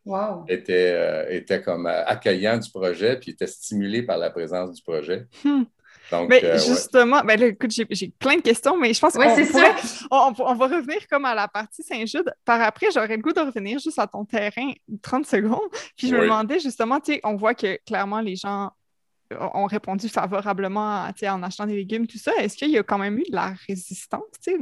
étaient, 0.50 1.34
étaient 1.34 1.62
comme 1.62 1.86
accueillants 1.88 2.58
du 2.58 2.70
projet, 2.70 3.18
puis 3.18 3.32
étaient 3.32 3.48
stimulés 3.48 4.04
par 4.04 4.18
la 4.18 4.30
présence 4.30 4.74
du 4.74 4.82
projet. 4.82 5.28
Hmm. 5.46 5.64
Donc, 6.12 6.30
mais 6.30 6.42
justement, 6.58 7.22
ben 7.22 7.42
écoute, 7.42 7.72
j'ai 7.72 8.14
plein 8.18 8.38
de 8.38 8.42
questions, 8.42 8.78
mais 8.78 8.94
je 8.94 9.00
pense 9.00 9.14
qu'on 9.14 9.24
on, 10.12 10.34
on, 10.38 10.56
va 10.56 10.68
revenir 10.68 11.08
comme 11.10 11.26
à 11.26 11.36
la 11.36 11.48
partie 11.48 11.84
Saint-Jude. 11.84 12.34
Par 12.46 12.62
après, 12.62 12.88
j'aurais 12.94 13.18
le 13.18 13.22
goût 13.22 13.34
de 13.34 13.42
revenir 13.42 13.80
juste 13.80 14.00
à 14.00 14.08
ton 14.08 14.24
terrain 14.24 14.72
30 15.02 15.26
secondes. 15.26 15.60
Puis 15.98 16.08
je 16.08 16.16
me 16.16 16.22
demandais 16.22 16.60
justement, 16.60 17.00
tu 17.00 17.14
sais, 17.14 17.22
on 17.24 17.36
voit 17.36 17.56
que 17.56 17.78
clairement 17.86 18.22
les 18.22 18.36
gens 18.36 18.72
ont 19.32 19.66
répondu 19.66 20.08
favorablement 20.08 21.10
en 21.24 21.44
achetant 21.44 21.66
des 21.66 21.76
légumes, 21.76 22.08
tout 22.08 22.18
ça. 22.18 22.32
Est-ce 22.40 22.56
qu'il 22.56 22.70
y 22.70 22.78
a 22.78 22.84
quand 22.84 22.98
même 22.98 23.18
eu 23.18 23.24
de 23.30 23.36
la 23.36 23.54
résistance? 23.68 24.22
C'est 24.40 24.58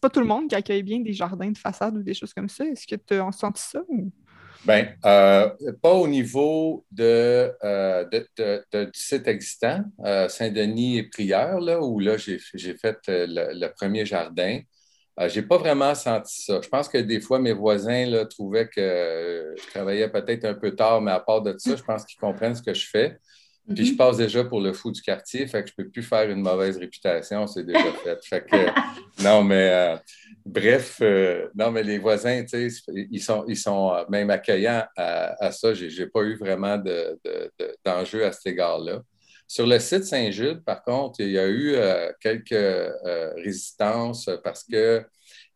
pas 0.00 0.10
tout 0.10 0.20
le 0.20 0.26
monde 0.26 0.48
qui 0.48 0.54
accueille 0.54 0.82
bien 0.82 1.00
des 1.00 1.12
jardins 1.12 1.50
de 1.50 1.58
façade 1.58 1.96
ou 1.96 2.02
des 2.02 2.14
choses 2.14 2.34
comme 2.34 2.48
ça. 2.48 2.64
Est-ce 2.64 2.86
que 2.86 2.96
tu 2.96 3.14
as 3.14 3.32
senti 3.32 3.62
ça? 3.62 3.80
Bien, 4.64 4.94
euh, 5.04 5.50
pas 5.82 5.92
au 5.92 6.06
niveau 6.06 6.84
de, 6.92 7.52
euh, 7.64 8.04
du 8.04 8.90
site 8.92 9.26
existant, 9.26 9.82
euh, 10.04 10.28
Saint-Denis 10.28 10.98
et 10.98 11.02
Prière, 11.04 11.58
là, 11.58 11.80
où 11.80 11.98
là, 11.98 12.16
j'ai 12.16 12.38
fait 12.38 12.98
le, 13.08 13.68
premier 13.74 14.06
jardin. 14.06 14.60
Je 15.18 15.40
n'ai 15.40 15.46
pas 15.46 15.58
vraiment 15.58 15.94
senti 15.94 16.42
ça. 16.42 16.60
Je 16.62 16.68
pense 16.68 16.88
que 16.88 16.98
des 16.98 17.20
fois, 17.20 17.38
mes 17.38 17.52
voisins 17.52 18.06
là, 18.06 18.24
trouvaient 18.24 18.68
que 18.68 19.54
je 19.58 19.66
travaillais 19.70 20.08
peut-être 20.08 20.44
un 20.44 20.54
peu 20.54 20.74
tard, 20.74 21.00
mais 21.00 21.10
à 21.12 21.20
part 21.20 21.42
de 21.42 21.54
ça, 21.58 21.74
je 21.76 21.82
pense 21.82 22.04
qu'ils 22.04 22.18
comprennent 22.18 22.54
ce 22.54 22.62
que 22.62 22.72
je 22.72 22.86
fais. 22.88 23.18
Puis 23.68 23.86
je 23.86 23.90
mhm. 23.92 23.96
passe 23.96 24.16
déjà 24.16 24.42
pour 24.42 24.60
le 24.60 24.72
fou 24.72 24.90
du 24.90 25.00
quartier, 25.00 25.46
fait 25.46 25.62
que 25.62 25.68
je 25.68 25.74
ne 25.78 25.84
peux 25.84 25.90
plus 25.90 26.02
faire 26.02 26.28
une 26.28 26.40
mauvaise 26.40 26.76
réputation, 26.78 27.46
c'est 27.46 27.64
déjà 27.64 27.92
fait. 27.92 28.18
fait 28.24 28.44
que, 28.44 28.56
non, 29.22 29.44
mais 29.44 29.70
euh, 29.70 29.96
bref, 30.52 30.98
euh, 31.02 31.48
non, 31.54 31.70
mais 31.70 31.82
les 31.82 31.98
voisins, 31.98 32.44
ils 33.10 33.20
sont, 33.20 33.44
ils 33.46 33.56
sont 33.56 33.94
euh, 33.94 34.04
même 34.08 34.30
accueillants 34.30 34.84
à, 34.96 35.50
ça. 35.52 35.74
Je 35.74 35.86
n'ai 35.86 36.06
pas 36.08 36.22
eu 36.22 36.36
vraiment 36.36 36.82
d'enjeu 37.84 38.24
à 38.24 38.32
cet 38.32 38.46
égard-là. 38.46 39.02
Sur 39.48 39.66
le 39.66 39.78
site 39.78 40.04
Saint-Jude, 40.04 40.64
par 40.64 40.82
contre, 40.82 41.20
il 41.20 41.30
y 41.30 41.38
a 41.38 41.48
eu 41.48 41.76
quelques 42.20 42.94
résistances 43.36 44.30
parce 44.42 44.64
qu'il 44.64 45.04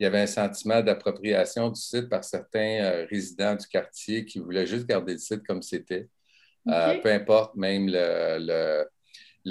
y 0.00 0.04
avait 0.04 0.20
un 0.20 0.26
sentiment 0.26 0.82
d'appropriation 0.82 1.70
du 1.70 1.80
site 1.80 2.10
par 2.10 2.22
certains 2.22 3.06
résidents 3.08 3.54
du 3.54 3.66
quartier 3.66 4.26
qui 4.26 4.38
voulaient 4.38 4.66
juste 4.66 4.86
garder 4.86 5.12
le 5.12 5.18
site 5.18 5.46
comme 5.46 5.62
c'était. 5.62 6.08
Euh, 6.68 6.98
peu 7.00 7.12
importe, 7.12 7.54
même 7.54 7.86
le, 7.86 8.38
le, 8.40 8.88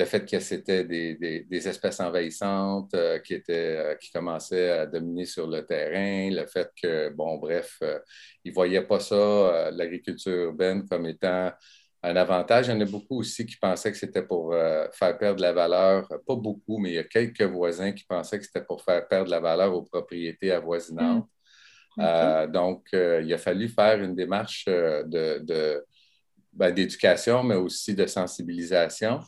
fait 0.04 0.30
que 0.30 0.40
c'était 0.42 0.84
des, 0.84 1.16
des, 1.16 1.68
espèces 1.70 2.02
envahissantes 2.02 2.94
euh, 2.94 3.20
qui, 3.20 3.34
étaient, 3.34 3.78
euh, 3.78 3.96
qui 3.96 4.12
commençaient 4.12 4.70
à 4.70 4.86
dominer 4.86 5.24
sur 5.24 5.48
le 5.48 5.66
terrain, 5.66 6.30
le 6.32 6.46
fait 6.48 6.70
que, 6.76 7.10
bon, 7.10 7.38
bref, 7.38 7.80
ils 8.44 8.50
ne 8.50 8.54
voyaient 8.54 8.86
pas 8.86 9.00
ça, 9.00 9.72
l'agriculture 9.72 10.50
urbaine, 10.50 10.86
comme 10.86 11.06
étant 11.06 11.50
un 12.04 12.16
avantage. 12.18 12.68
Il 12.68 12.72
y 12.72 12.74
en 12.74 12.82
a 12.82 12.86
beaucoup 12.86 13.20
aussi 13.20 13.46
qui 13.46 13.56
pensaient 13.56 13.92
que 13.92 13.98
c'était 13.98 14.22
pour 14.22 14.54
faire 14.92 15.18
perdre 15.18 15.42
la 15.42 15.54
valeur, 15.54 16.10
pas 16.28 16.36
beaucoup, 16.36 16.78
mais 16.78 16.90
il 16.90 16.96
y 16.96 17.00
a 17.00 17.06
quelques 17.06 17.44
voisins 17.44 17.94
qui 17.94 18.04
pensaient 18.04 18.38
que 18.38 18.46
c'était 18.46 18.66
pour 18.66 18.84
faire 18.84 19.08
perdre 19.08 19.32
la 19.32 19.40
valeur 19.40 19.74
aux 19.74 19.84
propriétés 19.84 20.52
avoisinantes. 20.52 21.30
Hmm. 21.96 22.52
donc, 22.52 22.90
il 22.92 23.34
a 23.34 23.38
fallu 23.38 23.70
faire 23.70 24.02
une 24.04 24.14
démarche 24.14 24.66
de 24.66 25.86
ben, 26.56 26.74
d'éducation, 26.74 27.44
mais 27.44 27.56
aussi 27.56 27.94
de 27.94 28.06
sensibilisation. 28.06 29.20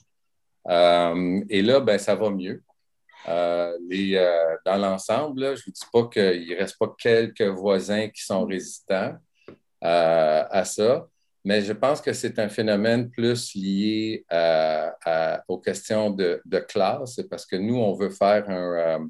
Euh, 0.69 1.41
et 1.49 1.61
là, 1.61 1.79
ben, 1.79 1.97
ça 1.97 2.15
va 2.15 2.29
mieux. 2.29 2.63
Euh, 3.27 3.73
euh, 3.91 4.57
dans 4.65 4.77
l'ensemble, 4.77 5.41
je 5.41 5.61
ne 5.61 5.65
vous 5.65 5.71
dis 5.71 5.85
pas 5.91 6.07
qu'il 6.07 6.49
ne 6.49 6.57
reste 6.57 6.77
pas 6.77 6.95
quelques 6.97 7.41
voisins 7.41 8.07
qui 8.09 8.23
sont 8.23 8.45
résistants 8.45 9.15
à 9.81 10.63
ça, 10.65 11.07
mais 11.45 11.61
je 11.61 11.73
pense 11.73 12.01
que 12.01 12.11
c'est 12.11 12.39
un 12.39 12.49
phénomène 12.49 13.09
plus 13.09 13.53
lié 13.53 14.25
aux 15.47 15.59
questions 15.59 16.09
de, 16.09 16.41
classe, 16.67 17.21
parce 17.29 17.45
que 17.45 17.55
nous, 17.55 17.77
on 17.77 17.93
veut 17.93 18.09
faire 18.09 18.49
un, 18.49 19.09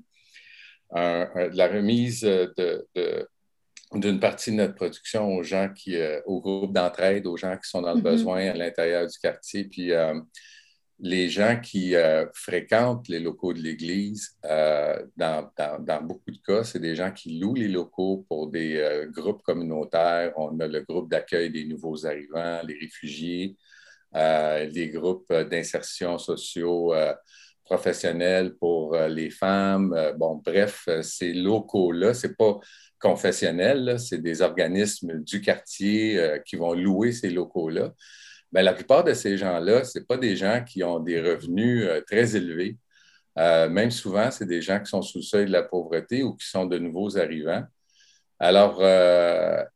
la 0.92 1.68
remise 1.68 2.22
de, 2.22 2.88
d'une 3.94 4.20
partie 4.20 4.52
de 4.52 4.58
notre 4.58 4.76
production 4.76 5.34
aux 5.36 5.44
gens 5.44 5.70
qui, 5.74 5.96
euh, 5.96 6.20
au 6.26 6.42
groupe 6.42 6.74
d'entraide, 6.74 7.26
aux 7.26 7.38
gens 7.38 7.56
qui 7.58 7.70
sont 7.70 7.82
dans 7.82 7.94
le 7.94 8.00
mm-hmm. 8.00 8.04
besoin 8.04 8.50
à 8.50 8.54
l'intérieur 8.54 9.08
du 9.08 9.18
quartier. 9.18 9.66
Puis 9.66 9.92
euh, 9.92 10.20
les 11.00 11.30
gens 11.30 11.60
qui 11.62 11.96
euh, 11.96 12.26
fréquentent 12.34 13.08
les 13.08 13.20
locaux 13.20 13.54
de 13.54 13.60
l'Église, 13.60 14.36
dans, 14.44 15.50
dans, 15.58 16.02
beaucoup 16.02 16.32
de 16.32 16.40
cas, 16.46 16.64
c'est 16.64 16.80
des 16.80 16.96
gens 16.96 17.12
qui 17.12 17.40
louent 17.40 17.56
les 17.56 17.68
locaux 17.68 18.26
pour 18.28 18.50
des 18.50 19.08
groupes 19.12 19.44
communautaires. 19.44 20.34
On 20.38 20.60
a 20.60 20.68
le 20.68 20.82
groupe 20.82 21.10
d'accueil 21.10 21.52
des 21.52 21.66
nouveaux 21.66 22.06
arrivants, 22.06 22.62
les 22.64 22.78
réfugiés, 22.80 23.56
les 24.14 24.90
groupes 24.92 25.32
d'insertion 25.32 26.18
sociaux 26.18 26.94
professionnels 27.64 28.56
pour 28.56 28.98
les 28.98 29.30
femmes. 29.30 29.96
bon, 30.18 30.42
bref, 30.44 30.88
ces 31.02 31.34
locaux-là, 31.34 32.14
c'est 32.14 32.36
pas 32.36 32.60
confessionnels, 33.00 34.00
c'est 34.00 34.22
des 34.22 34.42
organismes 34.42 35.20
du 35.24 35.42
quartier 35.42 36.20
euh, 36.20 36.40
qui 36.40 36.56
vont 36.56 36.74
louer 36.74 37.12
ces 37.12 37.30
locaux-là. 37.30 37.94
Mais 38.52 38.64
la 38.64 38.74
plupart 38.74 39.04
de 39.04 39.14
ces 39.14 39.38
gens-là, 39.38 39.84
ce 39.84 40.00
pas 40.00 40.18
des 40.18 40.36
gens 40.36 40.64
qui 40.66 40.84
ont 40.84 41.00
des 41.00 41.22
revenus 41.22 41.86
euh, 41.86 42.02
très 42.02 42.36
élevés. 42.36 42.78
Euh, 43.38 43.70
même 43.70 43.92
souvent, 43.92 44.32
c'est 44.32 44.46
des 44.46 44.62
gens 44.62 44.80
qui 44.80 44.88
sont 44.88 45.02
sous 45.02 45.20
le 45.20 45.24
seuil 45.24 45.46
de 45.46 45.52
la 45.52 45.64
pauvreté 45.64 46.24
ou 46.24 46.34
qui 46.36 46.48
sont 46.48 46.66
de 46.66 46.78
nouveaux 46.80 47.18
arrivants. 47.18 47.64
Alors, 48.40 48.84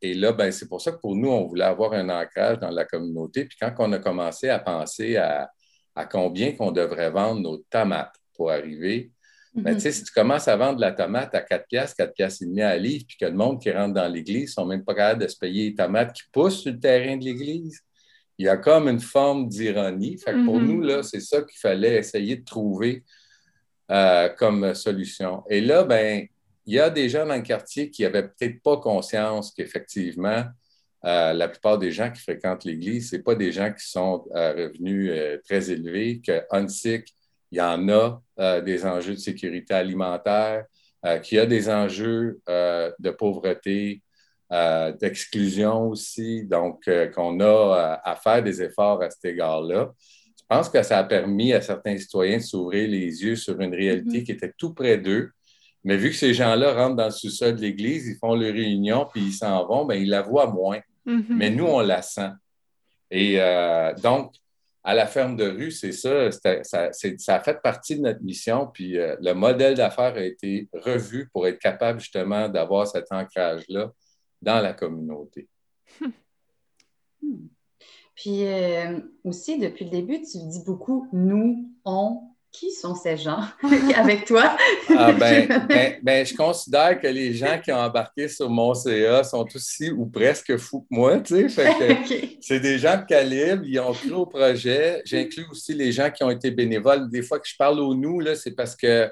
et 0.01 0.13
là, 0.13 0.33
ben, 0.33 0.51
c'est 0.51 0.69
pour 0.69 0.81
ça 0.81 0.91
que 0.91 0.99
pour 0.99 1.15
nous, 1.15 1.29
on 1.29 1.47
voulait 1.47 1.65
avoir 1.65 1.93
un 1.93 2.09
ancrage 2.09 2.59
dans 2.59 2.69
la 2.69 2.85
communauté. 2.85 3.45
Puis 3.45 3.57
quand 3.59 3.73
on 3.79 3.91
a 3.91 3.97
commencé 3.97 4.49
à 4.49 4.59
penser 4.59 5.17
à, 5.17 5.49
à 5.95 6.05
combien 6.05 6.51
qu'on 6.51 6.71
devrait 6.71 7.09
vendre 7.09 7.41
nos 7.41 7.57
tomates 7.71 8.13
pour 8.35 8.51
arriver 8.51 9.11
mais 9.53 9.75
tu 9.75 9.81
sais, 9.81 9.91
si 9.91 10.03
tu 10.03 10.13
commences 10.13 10.47
à 10.47 10.55
vendre 10.55 10.79
la 10.79 10.93
tomate 10.93 11.35
à 11.35 11.41
4 11.41 11.67
piastres, 11.67 11.97
4 11.97 12.13
piastres 12.13 12.43
et 12.43 12.45
demi 12.45 12.61
à 12.61 12.77
livre, 12.77 13.03
puis 13.05 13.17
que 13.17 13.25
le 13.25 13.33
monde 13.33 13.61
qui 13.61 13.69
rentre 13.69 13.93
dans 13.93 14.07
l'église 14.07 14.51
ne 14.51 14.53
sont 14.53 14.65
même 14.65 14.83
pas 14.83 14.95
capables 14.95 15.23
de 15.23 15.27
se 15.27 15.37
payer 15.37 15.69
les 15.69 15.75
tomates 15.75 16.13
qui 16.13 16.23
poussent 16.31 16.61
sur 16.61 16.71
le 16.71 16.79
terrain 16.79 17.17
de 17.17 17.25
l'église, 17.25 17.81
il 18.41 18.45
y 18.45 18.49
a 18.49 18.57
comme 18.57 18.87
une 18.87 18.99
forme 18.99 19.47
d'ironie. 19.47 20.17
Fait 20.17 20.31
que 20.31 20.43
pour 20.43 20.59
mm-hmm. 20.59 20.65
nous, 20.65 20.81
là, 20.81 21.03
c'est 21.03 21.19
ça 21.19 21.41
qu'il 21.43 21.59
fallait 21.59 21.95
essayer 21.97 22.37
de 22.37 22.43
trouver 22.43 23.03
euh, 23.91 24.29
comme 24.29 24.73
solution. 24.73 25.43
Et 25.47 25.61
là, 25.61 25.83
ben, 25.83 26.25
il 26.65 26.73
y 26.73 26.79
a 26.79 26.89
des 26.89 27.07
gens 27.07 27.25
dans 27.25 27.35
le 27.35 27.41
quartier 27.41 27.91
qui 27.91 28.01
n'avaient 28.01 28.27
peut-être 28.27 28.63
pas 28.63 28.77
conscience 28.77 29.53
qu'effectivement, 29.53 30.43
euh, 31.05 31.33
la 31.33 31.49
plupart 31.49 31.77
des 31.77 31.91
gens 31.91 32.11
qui 32.11 32.21
fréquentent 32.21 32.63
l'Église, 32.63 33.11
ce 33.11 33.17
pas 33.17 33.35
des 33.35 33.51
gens 33.51 33.71
qui 33.71 33.87
sont 33.87 34.25
à 34.33 34.53
revenus 34.53 35.11
euh, 35.11 35.37
très 35.43 35.69
élevés, 35.69 36.19
que 36.25 36.41
UNSIC 36.51 37.15
il 37.51 37.57
y 37.57 37.61
en 37.61 37.89
a 37.89 38.21
euh, 38.39 38.61
des 38.61 38.85
enjeux 38.85 39.13
de 39.13 39.19
sécurité 39.19 39.73
alimentaire, 39.73 40.65
qu'il 41.23 41.37
y 41.37 41.41
a 41.41 41.47
des 41.47 41.67
enjeux 41.67 42.39
de 42.47 43.09
pauvreté, 43.09 44.03
d'exclusion 44.99 45.87
aussi, 45.87 46.43
donc 46.43 46.83
qu'on 47.15 47.39
a 47.39 47.99
à 48.03 48.15
faire 48.15 48.43
des 48.43 48.61
efforts 48.61 49.01
à 49.01 49.09
cet 49.09 49.23
égard-là. 49.25 49.91
Je 50.37 50.43
pense 50.49 50.67
que 50.67 50.83
ça 50.83 50.97
a 50.97 51.03
permis 51.05 51.53
à 51.53 51.61
certains 51.61 51.97
citoyens 51.97 52.37
de 52.37 52.43
s'ouvrir 52.43 52.89
les 52.89 53.23
yeux 53.23 53.37
sur 53.37 53.59
une 53.61 53.73
réalité 53.73 54.19
mm-hmm. 54.19 54.23
qui 54.23 54.31
était 54.33 54.51
tout 54.57 54.73
près 54.73 54.97
d'eux. 54.97 55.31
Mais 55.85 55.95
vu 55.95 56.09
que 56.09 56.15
ces 56.15 56.33
gens-là 56.33 56.73
rentrent 56.73 56.97
dans 56.97 57.05
le 57.05 57.11
sous-sol 57.11 57.55
de 57.55 57.61
l'Église, 57.61 58.07
ils 58.07 58.17
font 58.17 58.35
leur 58.35 58.53
réunion, 58.53 59.07
puis 59.09 59.21
ils 59.21 59.33
s'en 59.33 59.65
vont, 59.65 59.85
bien, 59.85 59.95
ils 59.95 60.09
la 60.09 60.21
voient 60.21 60.47
moins. 60.47 60.81
Mm-hmm. 61.05 61.25
Mais 61.29 61.49
nous, 61.49 61.65
on 61.65 61.79
la 61.79 62.01
sent. 62.01 62.31
Et 63.09 63.39
donc, 64.03 64.33
à 64.83 64.95
la 64.95 65.05
ferme 65.05 65.35
de 65.35 65.47
rue, 65.47 65.71
c'est 65.71 65.91
ça, 65.91 66.31
ça, 66.31 66.89
a 67.27 67.39
fait 67.39 67.61
partie 67.61 67.95
de 67.97 68.01
notre 68.01 68.23
mission. 68.23 68.67
Puis 68.73 68.97
euh, 68.97 69.15
le 69.21 69.33
modèle 69.33 69.75
d'affaires 69.75 70.15
a 70.15 70.23
été 70.23 70.67
revu 70.73 71.29
pour 71.31 71.47
être 71.47 71.59
capable 71.59 71.99
justement 71.99 72.49
d'avoir 72.49 72.87
cet 72.87 73.11
ancrage-là 73.11 73.91
dans 74.41 74.59
la 74.59 74.73
communauté. 74.73 75.47
Hmm. 77.21 77.47
Puis 78.15 78.45
euh, 78.45 78.99
aussi, 79.23 79.57
depuis 79.57 79.85
le 79.85 79.91
début, 79.91 80.21
tu 80.21 80.37
dis 80.37 80.63
beaucoup 80.65 81.07
nous, 81.13 81.69
on, 81.85 82.21
qui 82.51 82.71
sont 82.71 82.95
ces 82.95 83.15
gens? 83.15 83.43
Avec 83.95 84.25
toi? 84.25 84.57
ah 84.89 85.13
ben, 85.13 85.47
ben, 85.69 85.99
ben, 86.03 86.25
je 86.25 86.35
considère 86.35 86.99
que 86.99 87.07
les 87.07 87.33
gens 87.33 87.59
qui 87.63 87.71
ont 87.71 87.77
embarqué 87.77 88.27
sur 88.27 88.49
mon 88.49 88.73
CA 88.73 89.23
sont 89.23 89.47
aussi 89.55 89.89
ou 89.89 90.05
presque 90.05 90.57
fous 90.57 90.81
que 90.81 90.87
moi, 90.95 91.19
tu 91.19 91.49
sais. 91.49 91.71
C'est 92.41 92.59
des 92.59 92.77
gens 92.77 92.97
de 92.97 93.05
calibre, 93.05 93.63
ils 93.65 93.79
ont 93.79 93.93
cru 93.93 94.11
au 94.11 94.25
projet. 94.25 95.01
J'inclus 95.05 95.45
aussi 95.49 95.73
les 95.73 95.91
gens 95.91 96.11
qui 96.11 96.23
ont 96.23 96.31
été 96.31 96.51
bénévoles. 96.51 97.09
Des 97.09 97.21
fois 97.21 97.39
que 97.39 97.47
je 97.47 97.55
parle 97.55 97.79
au 97.79 97.95
nous, 97.95 98.21
c'est 98.35 98.51
parce 98.51 98.75
que 98.75 99.09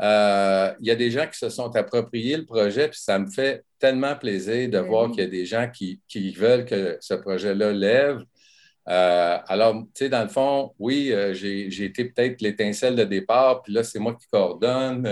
euh, 0.00 0.72
il 0.80 0.86
y 0.86 0.90
a 0.90 0.94
des 0.94 1.10
gens 1.10 1.26
qui 1.26 1.38
se 1.38 1.50
sont 1.50 1.74
appropriés 1.76 2.36
le 2.36 2.46
projet, 2.46 2.88
puis 2.88 3.00
ça 3.00 3.18
me 3.18 3.28
fait 3.30 3.64
tellement 3.78 4.16
plaisir 4.16 4.68
de 4.68 4.80
ben 4.80 4.86
voir 4.86 5.10
qu'il 5.10 5.20
y 5.20 5.26
a 5.26 5.30
des 5.30 5.44
gens 5.44 5.68
qui, 5.68 6.00
qui 6.08 6.30
veulent 6.30 6.64
que 6.64 6.96
ce 7.00 7.14
projet-là 7.14 7.72
lève. 7.72 8.24
Euh, 8.88 9.38
alors, 9.46 9.74
tu 9.74 10.04
sais, 10.04 10.08
dans 10.08 10.22
le 10.22 10.28
fond, 10.28 10.74
oui, 10.78 11.12
euh, 11.12 11.34
j'ai 11.34 11.84
été 11.84 12.06
peut-être 12.06 12.40
l'étincelle 12.40 12.96
de 12.96 13.04
départ, 13.04 13.62
puis 13.62 13.72
là, 13.72 13.84
c'est 13.84 13.98
moi 13.98 14.14
qui 14.14 14.26
coordonne, 14.26 15.06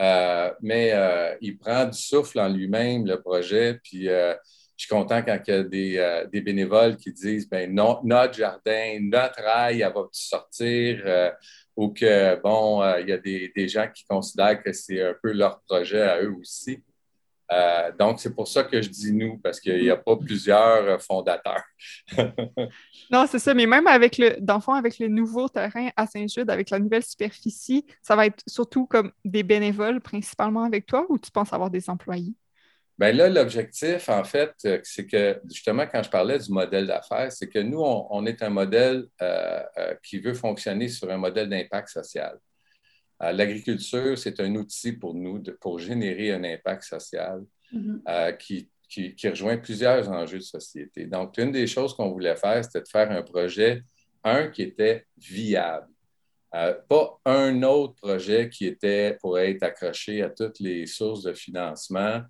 euh, 0.00 0.50
mais 0.62 1.38
il 1.40 1.58
prend 1.58 1.84
du 1.86 1.98
souffle 1.98 2.40
en 2.40 2.48
lui-même, 2.48 3.06
le 3.06 3.20
projet, 3.20 3.78
puis 3.82 4.04
je 4.06 4.36
suis 4.76 4.88
content 4.88 5.22
quand 5.22 5.38
il 5.46 5.50
y 5.50 5.56
a 5.56 5.62
des, 5.62 6.26
des 6.32 6.40
bénévoles 6.40 6.96
qui 6.96 7.12
disent, 7.12 7.48
ben 7.48 7.72
non, 7.74 8.00
notre 8.04 8.34
jardin, 8.34 8.98
notre 9.00 9.42
rail, 9.42 9.82
elle 9.82 9.92
va 9.92 10.06
sortir. 10.12 11.02
Ou 11.76 11.90
que, 11.90 12.40
bon, 12.40 12.82
euh, 12.82 13.00
il 13.00 13.08
y 13.08 13.12
a 13.12 13.18
des, 13.18 13.52
des, 13.54 13.68
gens 13.68 13.86
qui 13.94 14.04
considèrent 14.04 14.62
que 14.62 14.72
c'est 14.72 15.02
un 15.02 15.14
peu 15.22 15.32
leur 15.32 15.60
projet 15.60 16.00
à 16.00 16.22
eux 16.22 16.34
aussi. 16.40 16.82
Euh, 17.52 17.92
donc, 17.98 18.18
c'est 18.18 18.34
pour 18.34 18.48
ça 18.48 18.64
que 18.64 18.80
je 18.82 18.88
dis 18.88 19.12
nous, 19.12 19.38
parce 19.38 19.60
qu'il 19.60 19.80
n'y 19.80 19.90
a 19.90 19.96
pas 19.96 20.16
plusieurs 20.16 21.00
fondateurs. 21.02 21.62
non, 23.10 23.26
c'est 23.28 23.38
ça, 23.38 23.54
mais 23.54 23.66
même 23.66 23.86
avec 23.86 24.18
le, 24.18 24.36
dans 24.40 24.58
avec 24.58 24.98
le 24.98 25.08
nouveau 25.08 25.48
terrain 25.48 25.90
à 25.96 26.06
Saint-Jude, 26.06 26.50
avec 26.50 26.70
la 26.70 26.78
nouvelle 26.78 27.04
superficie, 27.04 27.86
ça 28.02 28.16
va 28.16 28.26
être 28.26 28.42
surtout 28.46 28.86
comme 28.86 29.12
des 29.24 29.42
bénévoles 29.42 30.00
principalement 30.00 30.64
avec 30.64 30.86
toi 30.86 31.06
ou 31.08 31.18
tu 31.18 31.30
penses 31.30 31.52
avoir 31.52 31.70
des 31.70 31.88
employés? 31.88 32.34
Bien 32.98 33.12
là, 33.12 33.28
l'objectif, 33.28 34.08
en 34.08 34.24
fait, 34.24 34.54
euh, 34.64 34.80
c'est 34.82 35.06
que 35.06 35.38
justement, 35.50 35.86
quand 35.86 36.02
je 36.02 36.08
parlais 36.08 36.38
du 36.38 36.50
modèle 36.50 36.86
d'affaires, 36.86 37.30
c'est 37.30 37.48
que 37.48 37.58
nous, 37.58 37.80
on, 37.80 38.24
est 38.24 38.42
un 38.42 38.48
modèle 38.48 39.06
euh, 39.20 39.62
euh, 39.76 39.94
qui 40.02 40.18
veut 40.18 40.32
fonctionner 40.32 40.88
sur 40.88 41.10
un 41.10 41.18
modèle 41.18 41.48
d'impact 41.48 41.88
social. 41.88 42.38
L'agriculture, 43.18 44.18
c'est 44.18 44.40
un 44.40 44.54
outil 44.56 44.92
pour 44.92 45.14
nous 45.14 45.42
pour 45.58 45.78
générer 45.78 46.32
un 46.32 46.44
impact 46.44 46.82
social 46.82 47.42
mm-hmm. 47.72 48.36
qui, 48.36 48.68
qui, 48.90 49.28
rejoint 49.30 49.56
plusieurs 49.56 50.10
enjeux 50.10 50.36
de 50.36 50.42
société. 50.42 51.06
Donc, 51.06 51.38
une 51.38 51.50
des 51.50 51.66
choses 51.66 51.94
qu'on 51.94 52.10
voulait 52.10 52.36
faire, 52.36 52.62
c'était 52.62 52.82
de 52.82 52.88
faire 52.88 53.10
un 53.10 53.22
projet, 53.22 53.82
un, 54.22 54.48
qui 54.48 54.60
était 54.60 55.06
viable. 55.16 55.88
pas 56.50 57.18
un 57.24 57.62
autre 57.62 57.94
projet 57.94 58.50
qui 58.50 58.66
était 58.66 59.16
pour 59.18 59.38
être 59.38 59.62
accroché 59.62 60.20
à 60.20 60.28
toutes 60.28 60.60
les 60.60 60.84
sources 60.84 61.22
de 61.22 61.32
financement, 61.32 62.20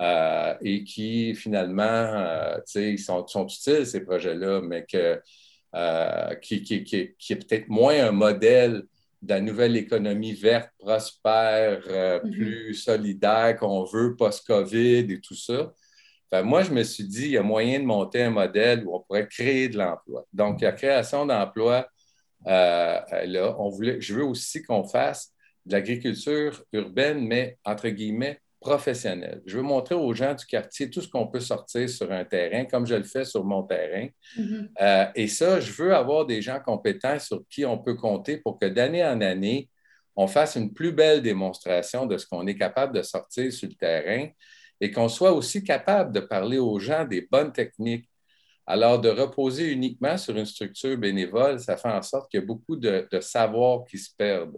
euh, 0.00 0.54
et 0.62 0.84
qui 0.84 1.34
finalement, 1.34 1.82
euh, 1.82 2.58
ils 2.74 2.98
sont, 2.98 3.26
sont, 3.26 3.46
utiles, 3.46 3.86
ces 3.86 4.00
projets-là, 4.00 4.62
mais 4.62 4.84
que, 4.84 5.20
euh, 5.74 6.34
qui, 6.36 6.62
qui, 6.62 6.82
qui, 6.82 7.32
est 7.32 7.36
peut-être 7.36 7.68
moins 7.68 8.06
un 8.06 8.10
modèle 8.10 8.84
de 9.20 9.34
la 9.34 9.40
nouvelle 9.40 9.76
économie 9.76 10.32
verte, 10.32 10.70
prospère, 10.78 11.80
mm-hmm. 11.80 12.30
plus 12.30 12.74
solidaire 12.74 13.56
qu'on 13.58 13.84
veut 13.84 14.16
post-COVID 14.16 15.12
et 15.12 15.20
tout 15.20 15.36
ça. 15.36 15.72
moi, 16.42 16.62
je 16.62 16.72
me 16.72 16.82
suis 16.82 17.04
dit, 17.04 17.26
il 17.26 17.32
y 17.32 17.38
a 17.38 17.42
moyen 17.42 17.78
de 17.78 17.84
monter 17.84 18.22
un 18.22 18.30
modèle 18.30 18.84
où 18.86 18.96
on 18.96 19.00
pourrait 19.00 19.28
créer 19.28 19.68
de 19.68 19.76
l'emploi. 19.76 20.26
Donc, 20.32 20.62
la 20.62 20.72
création 20.72 21.26
d'emplois, 21.26 21.86
là, 22.46 23.56
on 23.58 23.68
voulait, 23.68 24.00
je 24.00 24.14
veux 24.14 24.24
aussi 24.24 24.62
qu'on 24.62 24.84
fasse 24.84 25.32
de 25.66 25.72
l'agriculture 25.74 26.64
urbaine, 26.72 27.26
mais 27.26 27.58
entre 27.64 27.88
guillemets, 27.90 28.40
professionnel. 28.62 29.42
Je 29.44 29.56
veux 29.58 29.62
montrer 29.62 29.94
aux 29.94 30.14
gens 30.14 30.34
du 30.34 30.46
quartier 30.46 30.88
tout 30.88 31.02
ce 31.02 31.08
qu'on 31.08 31.26
peut 31.26 31.40
sortir 31.40 31.88
sur 31.90 32.10
un 32.10 32.24
terrain, 32.24 32.64
comme 32.64 32.86
je 32.86 32.94
le 32.94 33.02
fais 33.02 33.26
sur 33.26 33.44
mon 33.44 33.64
terrain. 33.64 34.08
Mm-hmm. 34.38 34.68
Euh, 34.80 35.06
et 35.14 35.28
ça, 35.28 35.60
je 35.60 35.70
veux 35.72 35.94
avoir 35.94 36.24
des 36.24 36.40
gens 36.40 36.60
compétents 36.60 37.18
sur 37.18 37.42
qui 37.50 37.66
on 37.66 37.76
peut 37.76 37.94
compter 37.94 38.38
pour 38.38 38.58
que 38.58 38.66
d'année 38.66 39.04
en 39.04 39.20
année, 39.20 39.68
on 40.16 40.26
fasse 40.26 40.56
une 40.56 40.72
plus 40.72 40.92
belle 40.92 41.20
démonstration 41.20 42.06
de 42.06 42.16
ce 42.16 42.26
qu'on 42.26 42.46
est 42.46 42.56
capable 42.56 42.94
de 42.96 43.02
sortir 43.02 43.52
sur 43.52 43.68
le 43.68 43.74
terrain 43.74 44.28
et 44.80 44.90
qu'on 44.90 45.08
soit 45.08 45.32
aussi 45.32 45.62
capable 45.62 46.12
de 46.12 46.20
parler 46.20 46.58
aux 46.58 46.78
gens 46.78 47.04
des 47.04 47.28
bonnes 47.30 47.52
techniques. 47.52 48.08
Alors, 48.66 49.00
de 49.00 49.08
reposer 49.08 49.72
uniquement 49.72 50.16
sur 50.16 50.36
une 50.36 50.46
structure 50.46 50.96
bénévole, 50.96 51.58
ça 51.58 51.76
fait 51.76 51.90
en 51.90 52.02
sorte 52.02 52.30
qu'il 52.30 52.40
y 52.40 52.42
a 52.42 52.46
beaucoup 52.46 52.76
de, 52.76 53.08
de 53.10 53.20
savoirs 53.20 53.84
qui 53.84 53.98
se 53.98 54.10
perdent. 54.16 54.56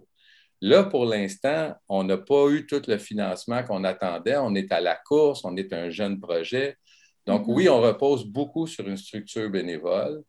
Là, 0.61 0.83
pour 0.83 1.05
l'instant, 1.05 1.75
on 1.89 2.03
n'a 2.03 2.17
pas 2.17 2.49
eu 2.49 2.65
tout 2.65 2.81
le 2.87 2.97
financement 2.97 3.63
qu'on 3.63 3.83
attendait. 3.83 4.37
On 4.37 4.55
est 4.55 4.71
à 4.71 4.79
la 4.81 4.95
course, 4.95 5.43
on 5.43 5.55
est 5.57 5.73
un 5.73 5.89
jeune 5.89 6.19
projet. 6.19 6.77
Donc, 7.25 7.43
oui, 7.47 7.67
on 7.69 7.81
repose 7.81 8.25
beaucoup 8.25 8.67
sur 8.67 8.87
une 8.87 8.97
structure 8.97 9.49
bénévole, 9.49 10.23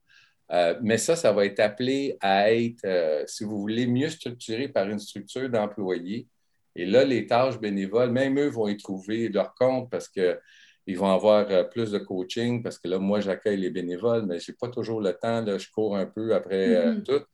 euh, 0.53 0.79
mais 0.83 0.99
ça, 0.99 1.17
ça 1.17 1.33
va 1.33 1.45
être 1.45 1.61
appelé 1.61 2.17
à 2.21 2.53
être, 2.53 2.85
euh, 2.85 3.25
si 3.27 3.45
vous 3.45 3.59
voulez, 3.59 3.87
mieux 3.87 4.09
structuré 4.09 4.69
par 4.69 4.89
une 4.89 4.99
structure 4.99 5.49
d'employés. 5.51 6.29
Et 6.75 6.87
là, 6.87 7.05
les 7.05 7.27
tâches 7.27 7.59
bénévoles, 7.59 8.13
même 8.13 8.39
eux 8.39 8.49
vont 8.49 8.69
y 8.69 8.77
trouver 8.77 9.29
leur 9.29 9.55
compte 9.55 9.91
parce 9.91 10.09
qu'ils 10.09 10.99
vont 10.99 11.11
avoir 11.11 11.51
euh, 11.51 11.65
plus 11.65 11.91
de 11.91 11.99
coaching, 11.99 12.63
parce 12.63 12.79
que 12.79 12.89
là, 12.89 12.99
moi, 12.99 13.21
j'accueille 13.21 13.59
les 13.59 13.71
bénévoles, 13.71 14.25
mais 14.27 14.39
je 14.39 14.53
n'ai 14.53 14.57
pas 14.57 14.69
toujours 14.69 15.01
le 15.01 15.13
temps. 15.13 15.43
Là, 15.43 15.59
je 15.59 15.69
cours 15.71 15.97
un 15.97 16.07
peu 16.07 16.35
après 16.35 16.69
mm-hmm. 16.69 17.03
tout. 17.03 17.25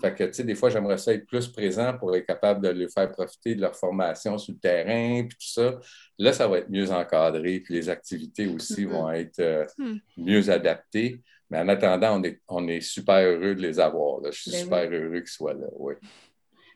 Fait 0.00 0.14
que, 0.14 0.24
tu 0.24 0.34
sais, 0.34 0.44
des 0.44 0.54
fois, 0.54 0.68
j'aimerais 0.68 0.98
ça 0.98 1.14
être 1.14 1.26
plus 1.26 1.48
présent 1.48 1.96
pour 1.98 2.14
être 2.14 2.26
capable 2.26 2.62
de 2.62 2.68
les 2.68 2.88
faire 2.88 3.10
profiter 3.10 3.54
de 3.54 3.62
leur 3.62 3.74
formation 3.74 4.36
sur 4.36 4.52
le 4.52 4.58
terrain, 4.58 5.22
puis 5.26 5.38
tout 5.38 5.48
ça. 5.48 5.78
Là, 6.18 6.32
ça 6.32 6.46
va 6.48 6.58
être 6.58 6.70
mieux 6.70 6.90
encadré, 6.90 7.60
puis 7.60 7.74
les 7.74 7.88
activités 7.88 8.46
aussi 8.46 8.84
mm-hmm. 8.84 8.90
vont 8.90 9.10
être 9.10 9.40
euh, 9.40 9.64
mm. 9.78 9.96
mieux 10.18 10.50
adaptées. 10.50 11.22
Mais 11.50 11.60
en 11.60 11.68
attendant, 11.68 12.20
on 12.20 12.24
est, 12.24 12.40
on 12.48 12.68
est 12.68 12.80
super 12.80 13.16
heureux 13.16 13.54
de 13.54 13.62
les 13.62 13.80
avoir. 13.80 14.20
Je 14.24 14.30
suis 14.32 14.50
ben 14.50 14.58
super 14.58 14.90
heureux 14.90 15.20
qu'ils 15.20 15.28
soient 15.28 15.54
là, 15.54 15.66
oui. 15.78 15.94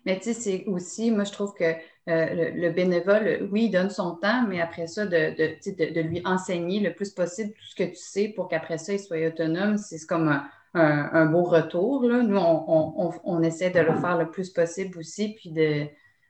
Mais 0.07 0.17
tu 0.19 0.33
sais, 0.33 0.33
c'est 0.33 0.65
aussi, 0.67 1.11
moi, 1.11 1.25
je 1.25 1.33
trouve 1.33 1.53
que 1.55 1.65
euh, 1.65 2.53
le, 2.55 2.71
bénévole, 2.71 3.49
oui, 3.53 3.65
il 3.65 3.71
donne 3.71 3.91
son 3.91 4.17
temps, 4.17 4.47
mais 4.49 4.61
après 4.61 4.87
ça, 4.87 5.05
de, 5.05 5.11
de, 5.37 5.93
de, 5.93 6.01
lui 6.01 6.23
enseigner 6.25 6.81
le 6.81 6.95
plus 6.95 7.11
possible 7.11 7.51
tout 7.51 7.67
ce 7.69 7.75
que 7.75 7.89
tu 7.91 7.97
sais 7.97 8.29
pour 8.35 8.49
qu'après 8.49 8.79
ça, 8.79 8.95
il 8.95 8.99
soit 8.99 9.27
autonome, 9.27 9.77
c'est 9.77 10.05
comme 10.07 10.29
un, 10.29 10.49
un, 10.75 11.27
beau 11.27 11.43
retour. 11.43 12.05
Là. 12.05 12.23
Nous, 12.23 12.39
on, 12.39 13.43
essaie 13.43 13.71
de 13.71 13.81
le 13.81 13.95
faire 13.97 14.17
le 14.17 14.31
plus 14.31 14.51
possible 14.51 14.99
aussi, 14.99 15.35
puis 15.35 15.51
de 15.51 15.87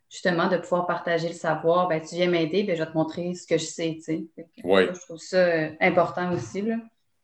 justement 0.09 0.48
de 0.48 0.57
pouvoir 0.57 0.87
partager 0.87 1.29
le 1.29 1.35
savoir. 1.35 1.88
Ben, 1.88 2.00
tu 2.00 2.16
viens 2.16 2.29
m'aider, 2.29 2.64
ben, 2.64 2.76
je 2.76 2.83
vais 2.83 2.90
te 2.90 2.96
montrer 2.96 3.35
ce 3.35 3.46
que 3.46 3.59
je 3.59 3.64
sais. 3.64 3.98
Oui. 4.64 4.87
je 4.92 5.00
trouve 5.00 5.18
ça 5.18 5.37
euh, 5.37 5.70
important 5.81 6.33
aussi. 6.33 6.62
Là. 6.62 6.76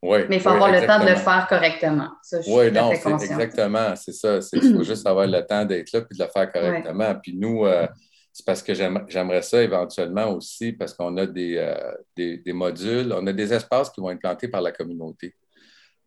Mais 0.03 0.37
il 0.37 0.41
faut 0.41 0.51
avoir 0.51 0.71
le 0.71 0.87
temps 0.87 1.01
de 1.01 1.09
le 1.09 1.17
faire 1.17 1.47
correctement. 1.49 2.11
oui, 2.47 2.71
non, 2.71 2.93
c'est 2.95 3.25
exactement, 3.25 3.97
c'est 3.97 4.13
ça. 4.13 4.39
Il 4.53 4.77
faut 4.77 4.83
juste 4.85 5.07
avoir 5.07 5.27
le 5.27 5.45
temps 5.45 5.65
d'être 5.65 5.93
là 5.93 6.03
puis 6.03 6.17
de 6.17 6.23
le 6.23 6.31
faire 6.31 6.53
correctement. 6.53 7.15
Puis 7.21 7.35
nous, 7.35 7.65
euh, 7.65 7.87
c'est 8.33 8.45
parce 8.45 8.63
que 8.63 8.75
j'aimerais 8.75 9.43
ça 9.43 9.63
éventuellement 9.63 10.31
aussi, 10.33 10.73
parce 10.73 10.93
qu'on 10.93 11.17
a 11.17 11.27
des, 11.27 11.57
euh, 11.57 11.93
des, 12.15 12.37
des, 12.37 12.53
modules, 12.53 13.13
on 13.17 13.27
a 13.27 13.33
des 13.33 13.53
espaces 13.53 13.91
qui 13.91 14.01
vont 14.01 14.11
être 14.11 14.21
plantés 14.21 14.49
par 14.49 14.61
la 14.61 14.73
communauté. 14.73 15.35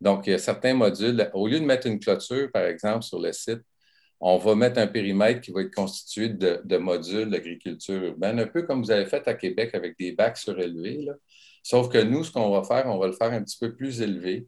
Donc, 0.00 0.26
il 0.26 0.30
y 0.30 0.34
a 0.34 0.38
certains 0.38 0.74
modules, 0.74 1.30
au 1.34 1.46
lieu 1.46 1.60
de 1.60 1.64
mettre 1.64 1.86
une 1.86 1.98
clôture, 1.98 2.50
par 2.52 2.64
exemple, 2.64 3.02
sur 3.02 3.20
le 3.20 3.32
site, 3.32 3.60
on 4.20 4.36
va 4.36 4.54
mettre 4.54 4.78
un 4.78 4.86
périmètre 4.86 5.40
qui 5.40 5.50
va 5.50 5.62
être 5.62 5.74
constitué 5.74 6.28
de, 6.28 6.76
modules 6.76 7.30
d'agriculture 7.30 8.02
urbaine, 8.02 8.38
un 8.38 8.46
peu 8.46 8.62
comme 8.62 8.82
vous 8.82 8.90
avez 8.90 9.06
fait 9.06 9.26
à 9.26 9.34
Québec 9.34 9.74
avec 9.74 9.98
des 9.98 10.12
bacs 10.12 10.36
surélevés. 10.36 11.06
Sauf 11.62 11.88
que 11.88 11.98
nous, 11.98 12.24
ce 12.24 12.30
qu'on 12.30 12.50
va 12.50 12.62
faire, 12.62 12.86
on 12.86 12.98
va 12.98 13.06
le 13.06 13.14
faire 13.14 13.32
un 13.32 13.42
petit 13.42 13.58
peu 13.58 13.74
plus 13.74 14.02
élevé, 14.02 14.46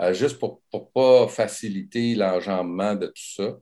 euh, 0.00 0.12
juste 0.12 0.38
pour 0.38 0.62
ne 0.72 0.78
pas 0.78 1.26
faciliter 1.28 2.14
l'enjambement 2.14 2.94
de 2.94 3.06
tout 3.06 3.14
ça. 3.16 3.58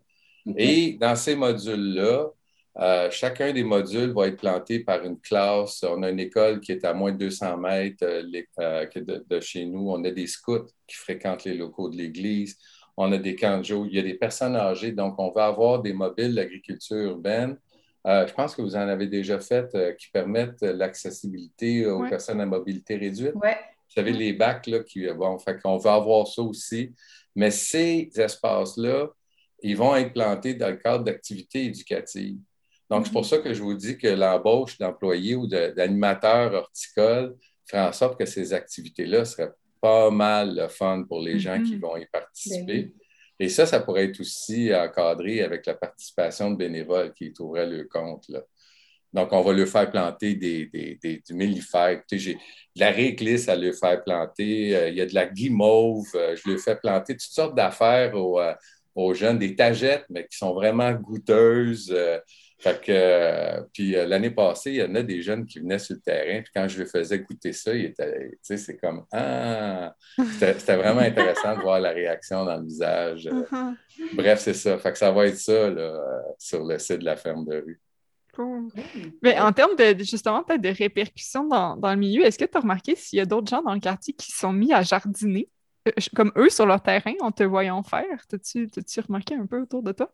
Et 0.57 0.97
dans 1.01 1.17
ces 1.17 1.35
modules-là, 1.35 2.31
euh, 2.79 3.11
chacun 3.11 3.53
des 3.53 3.65
modules 3.65 4.13
va 4.13 4.27
être 4.27 4.37
planté 4.37 4.81
par 4.81 5.03
une 5.03 5.19
classe. 5.19 5.83
On 5.83 6.03
a 6.03 6.11
une 6.11 6.21
école 6.21 6.61
qui 6.61 6.73
est 6.73 6.85
à 6.85 6.93
moins 6.93 7.13
de 7.13 7.17
200 7.19 7.57
mètres 7.57 8.05
euh, 8.05 8.23
euh, 8.61 8.87
de, 9.31 9.41
chez 9.41 9.65
nous. 9.65 9.91
On 9.91 10.05
a 10.05 10.11
des 10.11 10.27
scouts 10.27 10.67
qui 10.87 10.97
fréquentent 10.97 11.45
les 11.45 11.55
locaux 11.55 11.89
de 11.89 11.97
l'église. 11.97 12.59
On 12.99 13.11
a 13.13 13.19
des 13.19 13.35
camps 13.35 13.63
Il 13.63 13.95
y 13.95 13.99
a 13.99 14.03
des 14.03 14.15
personnes 14.15 14.57
âgées. 14.57 14.93
Donc, 14.93 15.15
on 15.19 15.31
va 15.31 15.47
avoir 15.47 15.81
des 15.81 15.95
mobiles 15.95 16.35
d'agriculture 16.35 16.97
urbaine. 16.97 17.59
je 18.05 18.33
pense 18.33 18.55
que 18.55 18.63
vous 18.63 18.77
en 18.77 18.89
avez 18.89 19.07
déjà 19.07 19.39
fait 19.39 19.97
qui 19.99 20.09
permettent 20.11 20.63
l'accessibilité 20.63 21.87
aux 21.87 22.09
personnes 22.09 22.41
à 22.41 22.47
mobilité 22.47 22.97
réduite. 22.97 23.35
Vous 23.35 23.95
savez, 23.95 24.13
les 24.13 24.33
bacs, 24.33 24.67
là, 24.67 24.81
qui, 24.81 25.07
bon, 25.13 25.39
fait 25.39 25.61
qu'on 25.61 25.77
va 25.77 25.95
avoir 25.95 26.27
ça 26.27 26.43
aussi. 26.43 26.95
Mais 27.35 27.51
ces 27.51 28.11
espaces-là, 28.17 29.09
ils 29.63 29.77
vont 29.77 29.95
être 29.97 30.13
plantés 30.13 30.55
dans 30.55 30.69
le 30.69 30.77
cadre 30.77 31.05
d'activités 31.05 31.65
éducatives. 31.67 32.39
Donc, 32.91 33.07
c'est 33.07 33.13
pour 33.13 33.23
mhm. 33.23 33.29
ça 33.29 33.39
que 33.39 33.53
je 33.53 33.63
vous 33.63 33.75
dis 33.75 33.99
que 33.99 34.09
l'embauche 34.09 34.79
d'employés 34.79 35.35
ou 35.35 35.47
d'animateurs 35.47 36.53
horticoles 36.55 37.37
ferait 37.67 37.83
en 37.83 37.93
sorte 37.93 38.19
que 38.19 38.27
ces 38.27 38.53
activités-là 38.53 39.25
seraient 39.25 39.53
pas 39.81 40.11
mal 40.11 40.57
le 40.57 40.69
fun 40.69 41.05
pour 41.09 41.21
les 41.21 41.39
gens 41.39 41.63
qui 41.63 41.75
mhm. 41.75 41.81
vont 41.81 41.97
y 41.97 42.07
participer. 42.07 42.83
Ben 42.83 42.93
Et 43.41 43.49
ça, 43.49 43.67
ça 43.67 43.81
pourrait 43.81 44.05
être 44.05 44.21
aussi 44.21 44.75
encadré 44.75 45.43
avec 45.43 45.67
la 45.67 45.75
participation 45.75 46.51
de 46.51 46.57
bénévoles 46.57 47.13
qui 47.13 47.33
trouveraient 47.33 47.67
le 47.67 47.85
compte. 47.85 48.29
Là. 48.29 48.43
Donc, 49.13 49.33
on 49.33 49.41
va 49.41 49.53
leur 49.55 49.67
faire 49.67 49.91
planter 49.91 50.35
des, 50.35 50.67
des, 50.67 51.23
du 51.27 51.35
millifère. 51.35 52.03
J'ai 52.13 52.35
de 52.35 52.41
la 52.77 52.91
réglisse 52.91 53.49
à 53.49 53.57
leur 53.57 53.75
faire 53.75 54.05
planter. 54.05 54.77
Euh, 54.77 54.89
il 54.91 54.97
y 54.97 55.01
a 55.01 55.07
de 55.07 55.15
la 55.15 55.27
guimauve. 55.27 56.07
Euh, 56.15 56.37
je 56.37 56.51
leur 56.51 56.61
fais 56.61 56.77
planter 56.77 57.15
toutes 57.15 57.23
sortes 57.23 57.57
d'affaires 57.57 58.15
aux, 58.15 58.39
euh, 58.39 58.53
aux, 58.97 59.15
jeunes, 59.15 59.39
des 59.39 59.55
tagettes, 59.55 60.07
mais 60.11 60.27
qui 60.27 60.37
sont 60.37 60.55
vraiment 60.55 60.93
goûteuses. 60.93 61.95
Fait 62.59 62.81
que, 62.81 62.91
euh, 62.91 63.63
puis 63.73 63.95
euh, 63.95 64.07
l'année 64.07 64.31
passée, 64.31 64.71
il 64.71 64.77
y 64.77 64.83
en 64.83 64.95
a 64.95 65.03
des 65.03 65.21
jeunes 65.21 65.45
qui 65.45 65.59
venaient 65.59 65.79
sur 65.79 65.95
le 65.95 66.01
terrain, 66.01 66.41
puis 66.41 66.51
quand 66.55 66.67
je 66.67 66.79
les 66.79 66.87
faisais 66.89 67.19
goûter 67.19 67.53
ça, 67.53 67.73
c'est 68.43 68.77
comme 68.79 69.05
Ah! 69.13 69.95
C'était 70.39 70.77
vraiment 70.77 71.01
intéressant 71.03 71.55
de 71.55 71.61
voir 71.61 71.81
la 71.81 71.91
réaction 71.91 72.47
dans 72.47 72.57
le 72.57 72.65
visage. 72.65 73.27
Uh-huh. 73.27 73.75
Bref, 74.15 74.41
c'est 74.41 74.55
ça. 74.55 74.79
Fait 74.79 74.93
que 74.93 74.99
ça 74.99 75.11
va 75.11 75.27
être 75.27 75.39
ça 75.39 75.69
là, 75.69 76.23
sur 76.39 76.65
le 76.65 76.79
site 76.79 77.01
de 77.01 77.05
la 77.05 77.17
ferme 77.17 77.45
de 77.45 77.57
rue. 77.57 77.81
Mais 79.23 79.39
en 79.39 79.53
termes 79.53 79.77
de 79.77 79.97
justement 80.05 80.43
peut-être 80.43 80.61
de 80.61 80.69
répercussions 80.69 81.49
dans, 81.49 81.77
dans 81.77 81.91
le 81.91 81.97
milieu, 81.97 82.25
est-ce 82.25 82.39
que 82.39 82.45
tu 82.45 82.57
as 82.57 82.61
remarqué 82.61 82.95
s'il 82.95 83.19
y 83.19 83.23
a 83.23 83.27
d'autres 83.27 83.49
gens 83.49 83.63
dans 83.63 83.73
le 83.73 83.81
quartier 83.81 84.13
qui 84.13 84.31
sont 84.31 84.53
mis 84.53 84.73
à 84.75 84.83
jardiner, 84.83 85.49
euh, 85.49 85.56
comme 86.15 86.33
eux 86.37 86.51
sur 86.51 86.67
leur 86.67 86.83
terrain, 86.83 87.15
en 87.21 87.33
te 87.33 87.43
voyant 87.45 87.83
faire? 87.83 88.27
T'as-tu 88.29 88.69
remarqué 89.01 89.35
un 89.35 89.47
peu 89.47 89.63
autour 89.63 89.83
de 89.83 89.93
toi? 89.93 90.11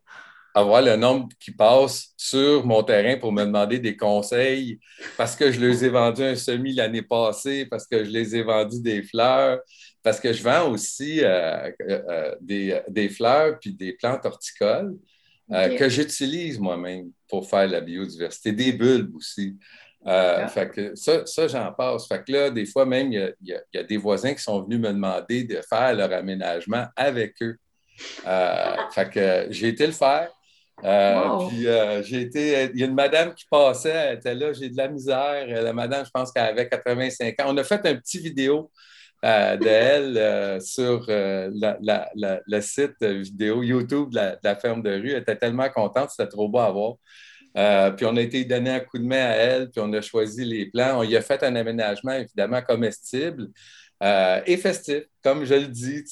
avoir 0.53 0.81
le 0.81 0.95
nombre 0.95 1.29
qui 1.39 1.51
passe 1.51 2.13
sur 2.15 2.65
mon 2.65 2.83
terrain 2.83 3.17
pour 3.17 3.31
me 3.31 3.43
demander 3.43 3.79
des 3.79 3.97
conseils 3.97 4.79
parce 5.17 5.35
que 5.35 5.51
je 5.51 5.59
les 5.59 5.85
ai 5.85 5.89
vendus 5.89 6.23
un 6.23 6.35
semis 6.35 6.73
l'année 6.73 7.01
passée, 7.01 7.65
parce 7.65 7.87
que 7.87 8.03
je 8.03 8.09
les 8.11 8.35
ai 8.35 8.43
vendus 8.43 8.81
des 8.81 9.01
fleurs, 9.01 9.59
parce 10.03 10.19
que 10.19 10.31
je 10.31 10.43
vends 10.43 10.69
aussi 10.69 11.23
euh, 11.23 11.71
euh, 11.89 12.35
des, 12.41 13.09
fleurs 13.09 13.57
puis 13.59 13.73
des 13.73 13.93
plantes 13.93 14.25
horticoles 14.25 14.95
que 15.49 15.89
j'utilise 15.89 16.59
moi-même 16.59 17.11
pour 17.27 17.47
faire 17.47 17.67
la 17.67 17.81
biodiversité, 17.81 18.51
des 18.51 18.73
bulbes 18.73 19.15
aussi. 19.15 19.57
Euh, 20.05 20.47
fait 20.47 20.69
que 20.69 20.95
ça, 20.95 21.25
ça 21.25 21.47
j'en 21.47 21.71
passe. 21.71 22.07
Fait 22.07 22.23
que 22.23 22.31
là, 22.31 22.49
des 22.49 22.65
fois 22.65 22.85
même, 22.85 23.11
il 23.11 23.33
y, 23.41 23.77
a, 23.77 23.83
des 23.83 23.97
voisins 23.97 24.33
qui 24.33 24.43
sont 24.43 24.61
venus 24.61 24.79
me 24.79 24.89
demander 24.89 25.43
de 25.43 25.61
faire 25.67 25.93
leur 25.93 26.11
aménagement 26.11 26.85
avec 26.95 27.35
eux. 27.41 27.55
Euh, 28.27 28.75
fait 28.91 29.09
que 29.09 29.47
j'ai 29.49 29.69
été 29.69 29.85
le 29.85 29.93
faire. 29.93 30.29
Euh, 30.83 31.47
puis 31.47 31.67
j'ai 32.03 32.21
été. 32.21 32.69
Il 32.73 32.79
y 32.79 32.83
a 32.83 32.87
une 32.87 32.95
madame 32.95 33.33
qui 33.33 33.45
passait, 33.49 33.89
elle 33.89 34.17
était 34.17 34.35
là, 34.35 34.51
j'ai 34.51 34.69
de 34.69 34.77
la 34.77 34.89
misère. 34.89 35.47
La 35.47 35.71
madame, 35.71 36.05
je 36.05 36.11
pense 36.11 36.31
qu'elle 36.31 36.45
avait 36.45 36.67
85 36.67 37.39
ans. 37.39 37.45
On 37.47 37.57
a 37.57 37.63
fait 37.63 37.85
un 37.85 37.95
petit 37.95 38.19
vidéo 38.19 38.71
d'elle 39.21 40.59
sur 40.61 41.05
le 41.07 42.61
site 42.61 43.01
vidéo 43.01 43.63
YouTube 43.63 44.09
de 44.09 44.15
la, 44.15 44.31
de 44.31 44.39
la, 44.43 44.55
ferme 44.57 44.81
de 44.81 44.91
rue. 44.91 45.11
Elle 45.11 45.21
était 45.21 45.37
tellement 45.37 45.69
contente, 45.69 46.09
c'était 46.09 46.27
trop 46.27 46.49
beau 46.49 46.59
à 46.59 46.71
voir. 46.71 46.95
Euh, 47.57 47.91
puis 47.91 48.05
on 48.05 48.15
a 48.15 48.21
été 48.21 48.43
donné 48.45 48.71
un 48.71 48.79
coup 48.79 48.97
de 48.97 49.05
main 49.05 49.25
à 49.25 49.35
elle, 49.35 49.69
puis 49.69 49.81
on 49.83 49.91
a 49.93 50.01
choisi 50.01 50.43
les 50.43 50.65
plans. 50.65 50.99
On 50.99 51.03
y 51.03 51.15
a 51.15 51.21
fait 51.21 51.43
un 51.43 51.55
aménagement 51.55 52.13
évidemment 52.13 52.61
comestible 52.61 53.49
euh, 54.01 54.41
et 54.45 54.57
festif, 54.57 55.03
comme 55.23 55.45
je 55.45 55.53
le 55.53 55.67
dis. 55.67 56.03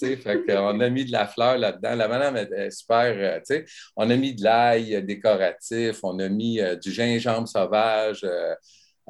on 0.49 0.79
a 0.79 0.89
mis 0.89 1.05
de 1.05 1.11
la 1.11 1.27
fleur 1.27 1.57
là-dedans. 1.57 1.95
La 1.95 2.07
madame 2.07 2.37
est, 2.37 2.69
super. 2.71 3.41
Euh, 3.49 3.61
on 3.95 4.09
a 4.09 4.15
mis 4.15 4.35
de 4.35 4.43
l'ail 4.43 5.03
décoratif, 5.03 5.99
on 6.03 6.19
a 6.19 6.29
mis 6.29 6.59
du 6.81 6.91
gingembre 6.91 7.47
sauvage. 7.47 8.25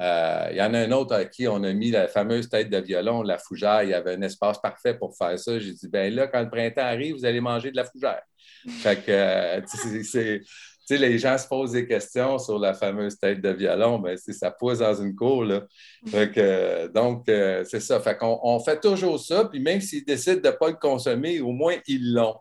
Il 0.00 0.56
y 0.56 0.62
en 0.62 0.74
a 0.74 0.78
un 0.78 0.90
autre 0.92 1.14
à 1.14 1.24
qui 1.26 1.46
on 1.46 1.62
a 1.62 1.72
mis 1.72 1.90
la 1.90 2.08
fameuse 2.08 2.48
tête 2.48 2.70
de 2.70 2.78
violon, 2.78 3.22
la 3.22 3.38
fougère. 3.38 3.82
Il 3.82 3.90
y 3.90 3.94
avait 3.94 4.14
un 4.14 4.22
espace 4.22 4.58
parfait 4.58 4.94
pour 4.94 5.16
faire 5.16 5.38
ça. 5.38 5.58
J'ai 5.58 5.72
dit, 5.72 5.88
ben 5.88 6.12
là, 6.12 6.26
quand 6.26 6.40
le 6.40 6.50
printemps 6.50 6.80
arrive, 6.82 7.14
vous 7.16 7.26
allez 7.26 7.40
manger 7.40 7.70
de 7.70 7.76
la 7.76 7.84
fougère. 7.84 8.22
Fait 8.68 8.96
que, 9.04 9.62
c'est 10.02 10.42
les 10.90 11.18
gens 11.18 11.38
se 11.38 11.46
posent 11.46 11.72
des 11.72 11.86
questions 11.86 12.38
sur 12.38 12.58
la 12.58 12.74
fameuse 12.74 13.18
tête 13.18 13.40
de 13.40 13.50
violon, 13.50 13.98
mais 13.98 14.16
ben, 14.26 14.34
ça 14.34 14.50
pousse 14.50 14.78
dans 14.78 14.94
une 14.94 15.14
cour. 15.14 15.44
Là. 15.44 15.62
donc, 16.94 17.28
euh, 17.28 17.64
c'est 17.64 17.80
ça. 17.80 18.00
Fait 18.00 18.16
qu'on 18.16 18.38
on 18.42 18.60
fait 18.60 18.80
toujours 18.80 19.18
ça, 19.18 19.44
puis 19.44 19.60
même 19.60 19.80
s'ils 19.80 20.04
décident 20.04 20.40
de 20.40 20.46
ne 20.48 20.52
pas 20.52 20.68
le 20.68 20.76
consommer, 20.76 21.40
au 21.40 21.52
moins 21.52 21.76
ils 21.86 22.12
l'ont. 22.12 22.36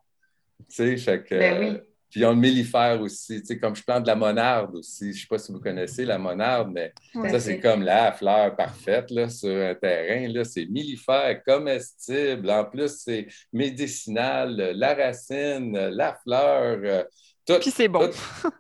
Ben 1.39 1.81
puis 2.11 2.19
ils 2.19 2.25
ont 2.25 2.31
le 2.31 2.37
mellifère 2.37 3.01
aussi, 3.01 3.41
comme 3.61 3.73
je 3.73 3.83
plante 3.83 4.03
de 4.03 4.07
la 4.07 4.15
monarde 4.15 4.75
aussi. 4.75 5.05
Je 5.05 5.09
ne 5.09 5.13
sais 5.13 5.27
pas 5.29 5.37
si 5.37 5.49
vous 5.53 5.61
connaissez 5.61 6.03
la 6.03 6.17
monarde, 6.17 6.69
mais 6.73 6.91
ça, 7.13 7.39
c'est 7.39 7.61
comme 7.61 7.83
la 7.83 8.11
fleur 8.11 8.53
parfaite 8.53 9.09
là, 9.11 9.29
sur 9.29 9.49
un 9.49 9.73
terrain. 9.75 10.43
C'est 10.43 10.65
mellifère, 10.65 11.41
comestible. 11.41 12.51
En 12.51 12.65
plus, 12.65 12.97
c'est 12.97 13.27
médicinal, 13.53 14.73
la 14.75 14.93
racine, 14.93 15.71
la 15.71 16.19
fleur. 16.21 17.05
Euh, 17.49 17.55
tout, 17.55 17.59
Puis 17.59 17.71
c'est 17.71 17.87
bon. 17.87 18.09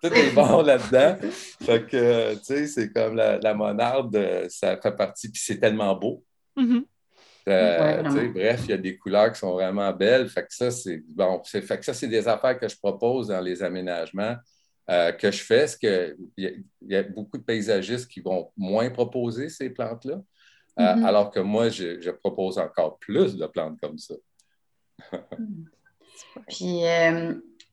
Tout, 0.01 0.13
est 0.13 0.33
bon 0.33 0.61
là-dedans. 0.63 1.17
fait 1.61 1.85
que, 1.85 2.33
tu 2.35 2.43
sais, 2.43 2.67
c'est 2.67 2.91
comme 2.91 3.15
la, 3.15 3.53
monarde, 3.53 4.15
euh, 4.15 4.47
ça 4.49 4.77
fait 4.77 4.95
partie. 4.95 5.29
Puis 5.29 5.41
c'est 5.43 5.59
tellement 5.59 5.95
beau. 5.95 6.23
Mm-hmm. 6.57 6.85
Euh, 7.49 8.29
bref, 8.29 8.61
il 8.65 8.69
y 8.69 8.73
a 8.73 8.77
des 8.77 8.97
couleurs 8.97 9.31
qui 9.31 9.39
sont 9.39 9.53
vraiment 9.53 9.91
belles. 9.93 10.29
Fait 10.29 10.43
que 10.43 10.53
ça, 10.53 10.71
c'est 10.71 11.01
bon. 11.15 11.41
Fait 11.43 11.61
que 11.61 11.85
ça, 11.85 11.93
c'est 11.93 12.07
des 12.07 12.27
affaires 12.27 12.59
que 12.59 12.67
je 12.67 12.77
propose 12.77 13.27
dans 13.27 13.41
les 13.41 13.63
aménagements 13.63 14.35
euh, 14.89 15.11
que 15.11 15.31
je 15.31 15.43
fais. 15.43 15.65
qu'il 15.79 16.15
y, 16.37 16.63
y, 16.87 16.95
a 16.95 17.03
beaucoup 17.03 17.37
de 17.37 17.43
paysagistes 17.43 18.09
qui 18.09 18.21
vont 18.21 18.51
moins 18.57 18.89
proposer 18.89 19.49
ces 19.49 19.69
plantes-là, 19.69 20.21
mm-hmm. 20.77 21.05
alors 21.05 21.31
que 21.31 21.39
moi, 21.39 21.69
je, 21.69 22.09
propose 22.11 22.57
encore 22.57 22.99
plus 22.99 23.37
de 23.37 23.45
plantes 23.47 23.79
comme 23.79 23.97
ça. 23.97 24.15
Puis, 26.47 26.81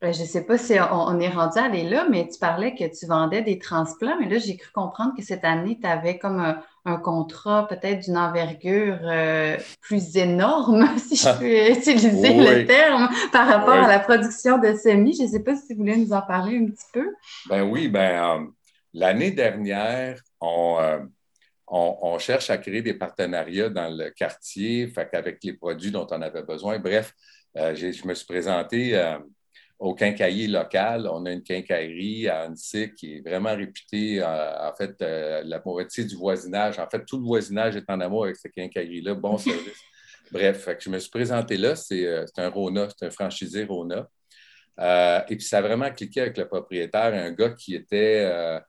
ben, 0.01 0.15
je 0.15 0.21
ne 0.21 0.27
sais 0.27 0.45
pas 0.45 0.57
si 0.59 0.75
on, 0.79 1.19
est 1.19 1.29
rendu 1.29 1.59
à 1.59 1.65
aller 1.65 1.83
là, 1.83 2.07
mais 2.09 2.29
tu 2.29 2.39
parlais 2.39 2.73
que 2.73 2.85
tu 2.85 3.07
vendais 3.07 3.43
des 3.43 3.59
transplants, 3.59 4.17
mais 4.21 4.29
là, 4.29 4.39
j'ai 4.39 4.57
cru 4.57 4.71
comprendre 4.71 5.13
que 5.17 5.25
cette 5.25 5.45
année, 5.45 5.77
tu 5.81 5.89
avais 5.89 6.19
comme 6.19 6.39
un, 6.85 6.97
contrat 7.03 7.67
peut-être 7.69 8.05
d'une 8.05 8.17
envergure 8.17 8.99
euh, 9.03 9.59
plus 9.83 10.17
énorme, 10.17 10.87
si 10.99 11.17
je 11.17 11.39
peux 11.39 11.71
utiliser 11.73 12.33
le 12.33 12.65
terme, 12.65 13.11
par 13.33 13.47
rapport 13.47 13.75
à 13.75 13.89
la 13.89 13.99
production 13.99 14.57
de 14.59 14.73
semis. 14.75 15.17
Je 15.17 15.25
ne 15.25 15.29
sais 15.29 15.41
pas 15.41 15.57
si 15.57 15.75
vous 15.75 15.81
voulez 15.81 15.97
nous 15.97 16.13
en 16.13 16.23
parler 16.23 16.57
un 16.57 16.67
petit 16.67 16.87
peu. 16.93 17.13
Ben 17.51 17.63
oui, 17.65 17.89
ben 17.89 18.41
euh, 18.41 18.47
l'année 18.95 19.33
dernière, 19.33 20.23
euh, 20.43 21.01
on, 21.67 21.99
on, 22.01 22.19
cherche 22.19 22.49
à 22.49 22.57
créer 22.57 22.81
des 22.83 22.95
partenariats 22.95 23.69
dans 23.69 23.95
le 23.95 24.11
quartier, 24.11 24.91
avec 25.13 25.43
les 25.43 25.55
produits 25.55 25.91
dont 25.91 26.07
on 26.11 26.23
avait 26.23 26.45
besoin. 26.45 26.79
Bref, 26.79 27.13
je 27.55 28.07
me 28.07 28.15
suis 28.15 28.27
présenté 28.27 28.97
au 29.79 29.95
quincailler 29.95 30.49
local. 30.49 31.09
On 31.11 31.25
a 31.27 31.31
une 31.31 31.43
quincaillerie 31.43 32.29
à 32.29 32.43
Annecy 32.43 32.93
qui 32.95 33.17
est 33.17 33.21
vraiment 33.21 33.55
réputée, 33.55 34.21
euh, 34.21 34.69
en 34.69 34.75
fait, 34.75 35.01
euh, 35.03 35.43
la 35.45 35.63
moitié 35.65 36.05
du 36.05 36.17
voisinage. 36.17 36.79
En 36.79 36.89
fait, 36.89 37.05
tout 37.05 37.19
le 37.19 37.25
voisinage 37.25 37.77
est 37.77 37.89
en 37.89 38.01
amour 38.01 38.25
avec 38.25 38.37
cette 38.37 38.53
quincaillerie-là. 38.53 39.15
Bon 39.15 39.39
service. 39.39 39.81
Bref, 40.33 40.69
je 40.79 40.91
me 40.91 40.99
suis 40.99 41.11
présenté 41.11 41.57
là. 41.57 41.77
C'est 41.77 42.05
euh, 42.07 42.27
un 42.37 42.49
Rona, 42.49 42.89
c'est 42.97 43.07
un 43.07 43.11
franchisé 43.11 43.65
Rona. 43.65 44.09
et 45.29 45.37
puis, 45.37 45.43
ça 45.43 45.59
a 45.59 45.63
vraiment 45.63 45.91
cliqué 45.91 46.23
avec 46.23 46.37
le 46.37 46.49
propriétaire, 46.49 47.15
un 47.15 47.31
gars 47.31 47.51
qui 47.51 47.75
était, 47.75 48.61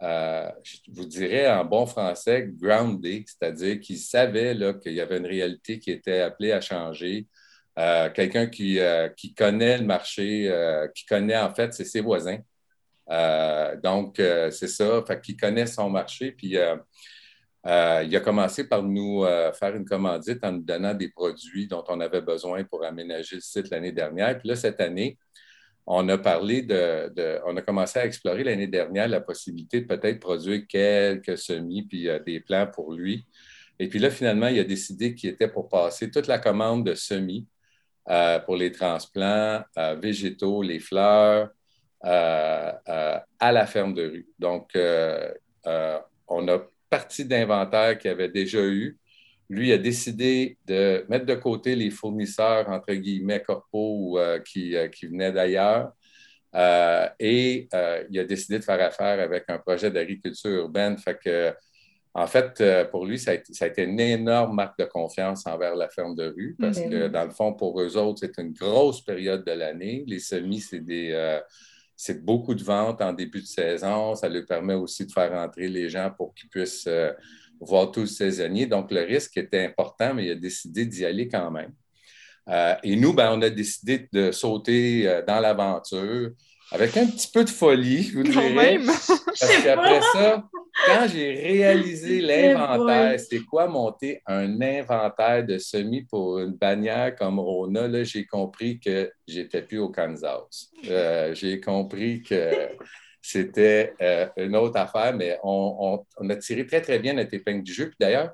je 0.00 0.90
vous 0.92 1.04
dirais 1.04 1.50
en 1.50 1.64
bon 1.64 1.86
français, 1.86 2.50
grounded, 2.50 3.24
c'est-à-dire 3.26 3.80
qu'il 3.80 3.98
savait 3.98 4.56
qu'il 4.82 4.94
y 4.94 5.00
avait 5.00 5.18
une 5.18 5.26
réalité 5.26 5.78
qui 5.78 5.90
était 5.90 6.20
appelée 6.20 6.52
à 6.52 6.60
changer. 6.60 7.26
Euh, 7.78 8.08
quelqu'un 8.10 8.46
qui, 8.46 8.78
euh, 8.78 9.08
qui, 9.08 9.34
connaît 9.34 9.78
le 9.78 9.84
marché, 9.84 10.48
euh, 10.48 10.86
qui 10.94 11.04
connaît 11.06 11.36
en 11.36 11.52
fait, 11.52 11.74
c'est 11.74 11.84
ses 11.84 12.00
voisins. 12.00 12.38
donc, 13.82 14.16
c'est 14.18 14.68
ça, 14.68 15.02
fait 15.06 15.20
qu'il 15.20 15.36
connaît 15.36 15.66
son 15.66 15.90
marché. 15.90 16.32
Puis, 16.32 16.56
il 16.56 18.16
a 18.16 18.20
commencé 18.20 18.68
par 18.68 18.82
nous 18.82 19.24
faire 19.58 19.74
une 19.74 19.84
commandite 19.84 20.44
en 20.44 20.52
nous 20.52 20.62
donnant 20.62 20.94
des 20.94 21.08
produits 21.08 21.66
dont 21.66 21.84
on 21.88 22.00
avait 22.00 22.22
besoin 22.22 22.64
pour 22.64 22.84
aménager 22.84 23.36
le 23.36 23.42
site 23.42 23.70
l'année 23.70 23.92
dernière. 23.92 24.38
Puis 24.38 24.48
là, 24.48 24.56
cette 24.56 24.80
année, 24.80 25.18
on 25.86 26.08
a 26.08 26.16
parlé 26.16 26.62
de, 26.62 27.12
de 27.14 27.40
on 27.46 27.56
a 27.56 27.62
commencé 27.62 27.98
à 27.98 28.06
explorer 28.06 28.42
l'année 28.44 28.68
dernière 28.68 29.06
la 29.08 29.20
possibilité 29.20 29.82
de 29.82 29.86
peut-être 29.86 30.20
produire 30.20 30.62
quelques 30.66 31.36
semis 31.36 31.82
puis 31.82 32.08
des 32.24 32.40
plants 32.40 32.66
pour 32.66 32.92
lui. 32.92 33.26
Et 33.78 33.88
puis 33.88 33.98
là, 33.98 34.10
finalement, 34.10 34.48
il 34.48 34.58
a 34.60 34.64
décidé 34.64 35.14
qu'il 35.14 35.30
était 35.30 35.48
pour 35.48 35.68
passer 35.68 36.10
toute 36.10 36.26
la 36.26 36.38
commande 36.38 36.86
de 36.86 36.94
semis 36.94 37.46
euh, 38.10 38.38
pour 38.40 38.56
les 38.56 38.70
transplants 38.70 39.62
euh, 39.78 39.94
végétaux, 39.94 40.60
les 40.60 40.78
fleurs, 40.78 41.48
euh, 42.04 42.72
à 43.40 43.52
la 43.52 43.66
ferme 43.66 43.94
de 43.94 44.02
rue. 44.02 44.28
Donc, 44.38 44.72
on 46.26 46.48
a 46.48 46.58
partie 46.90 47.24
d'inventaire 47.24 47.98
qu'il 47.98 48.10
avait 48.10 48.28
déjà 48.28 48.60
eu. 48.60 48.98
Lui 49.48 49.72
a 49.72 49.78
décidé 49.78 50.58
de 50.66 51.06
mettre 51.08 51.24
de 51.24 51.34
côté 51.34 51.74
les 51.76 51.90
fournisseurs, 51.90 52.68
entre 52.68 52.92
guillemets, 52.92 53.42
corpaux 53.42 54.18
qui, 54.44 54.74
qui 54.92 55.06
venaient 55.06 55.32
d'ailleurs. 55.32 55.92
et 57.18 57.68
il 58.10 58.18
a 58.18 58.24
décidé 58.24 58.58
de 58.58 58.64
faire 58.64 58.82
affaire 58.82 59.18
avec 59.18 59.44
un 59.48 59.58
projet 59.58 59.90
d'agriculture 59.90 60.50
urbaine. 60.50 60.98
En 62.16 62.28
fait, 62.28 62.60
euh, 62.60 62.84
pour 62.84 63.06
lui, 63.06 63.18
ça 63.18 63.32
a, 63.32 63.66
été, 63.66 63.82
une 63.82 63.98
énorme 63.98 64.54
marque 64.54 64.78
de 64.78 64.84
confiance 64.84 65.46
envers 65.46 65.74
la 65.74 65.88
ferme 65.88 66.14
de 66.14 66.26
rue 66.26 66.56
parce 66.60 66.78
ben 66.78 66.88
que, 66.88 67.08
dans 67.08 67.24
le 67.24 67.30
fond, 67.30 67.52
pour 67.52 67.80
eux 67.80 67.96
autres, 67.96 68.20
c'est 68.20 68.40
une 68.40 68.52
grosse 68.52 69.04
période 69.04 69.44
de 69.44 69.50
l'année. 69.50 70.04
Les 70.06 70.20
semis, 70.20 70.60
c'est 70.60 70.80
euh, 70.88 71.40
c'est 71.96 72.24
beaucoup 72.24 72.54
de 72.54 72.62
ventes 72.62 73.02
en 73.02 73.12
début 73.12 73.40
de 73.40 73.46
saison. 73.46 74.14
Ça 74.14 74.28
leur 74.28 74.46
permet 74.46 74.74
aussi 74.74 75.06
de 75.06 75.12
faire 75.12 75.32
entrer 75.32 75.66
les 75.66 75.88
gens 75.88 76.12
pour 76.16 76.32
qu'ils 76.34 76.48
puissent 76.48 76.86
euh, 76.86 77.12
voir 77.60 77.90
tout 77.90 78.00
le 78.00 78.06
saisonnier. 78.06 78.66
Donc, 78.66 78.92
le 78.92 79.00
risque 79.00 79.36
était 79.36 79.64
important, 79.64 80.14
mais 80.14 80.26
il 80.26 80.30
a 80.30 80.36
décidé 80.36 80.86
d'y 80.86 81.04
aller 81.04 81.26
quand 81.26 81.50
même. 81.50 81.72
et 82.84 82.94
nous, 82.94 83.12
ben, 83.12 83.32
on 83.32 83.42
a 83.42 83.50
décidé 83.50 84.08
de 84.12 84.30
sauter 84.30 85.22
dans 85.26 85.40
l'aventure 85.40 86.30
avec 86.70 86.96
un 86.96 87.06
petit 87.06 87.28
peu 87.32 87.44
de 87.44 87.50
folie, 87.50 88.02
je 88.02 88.18
vous 88.18 88.22
dirais. 88.22 88.78
Parce 88.84 89.62
qu'après 89.64 90.00
ça, 90.12 90.44
quand 90.86 91.06
j'ai 91.12 91.32
réalisé 91.34 92.20
l'inventaire, 92.20 93.18
c'est 93.20 93.40
quoi 93.40 93.68
monter 93.68 94.20
un 94.26 94.60
inventaire 94.60 95.44
de 95.44 95.58
semis 95.58 96.02
pour 96.02 96.40
une 96.40 96.52
bannière 96.52 97.14
comme 97.14 97.38
Rona, 97.38 97.86
là, 97.86 98.02
j'ai 98.02 98.26
compris 98.26 98.80
que 98.80 99.10
j'étais 99.26 99.62
plus 99.62 99.78
au 99.78 99.88
Kansas. 99.88 100.70
Euh, 100.88 101.34
j'ai 101.34 101.60
compris 101.60 102.22
que 102.22 102.50
c'était 103.22 103.94
euh, 104.02 104.26
une 104.36 104.56
autre 104.56 104.78
affaire, 104.78 105.14
mais 105.14 105.38
on, 105.42 106.04
a 106.28 106.36
tiré 106.36 106.66
très, 106.66 106.82
très 106.82 106.98
bien 106.98 107.14
notre 107.14 107.32
épingle 107.34 107.62
du 107.62 107.72
jeu. 107.72 107.86
Puis 107.86 107.96
d'ailleurs, 107.98 108.32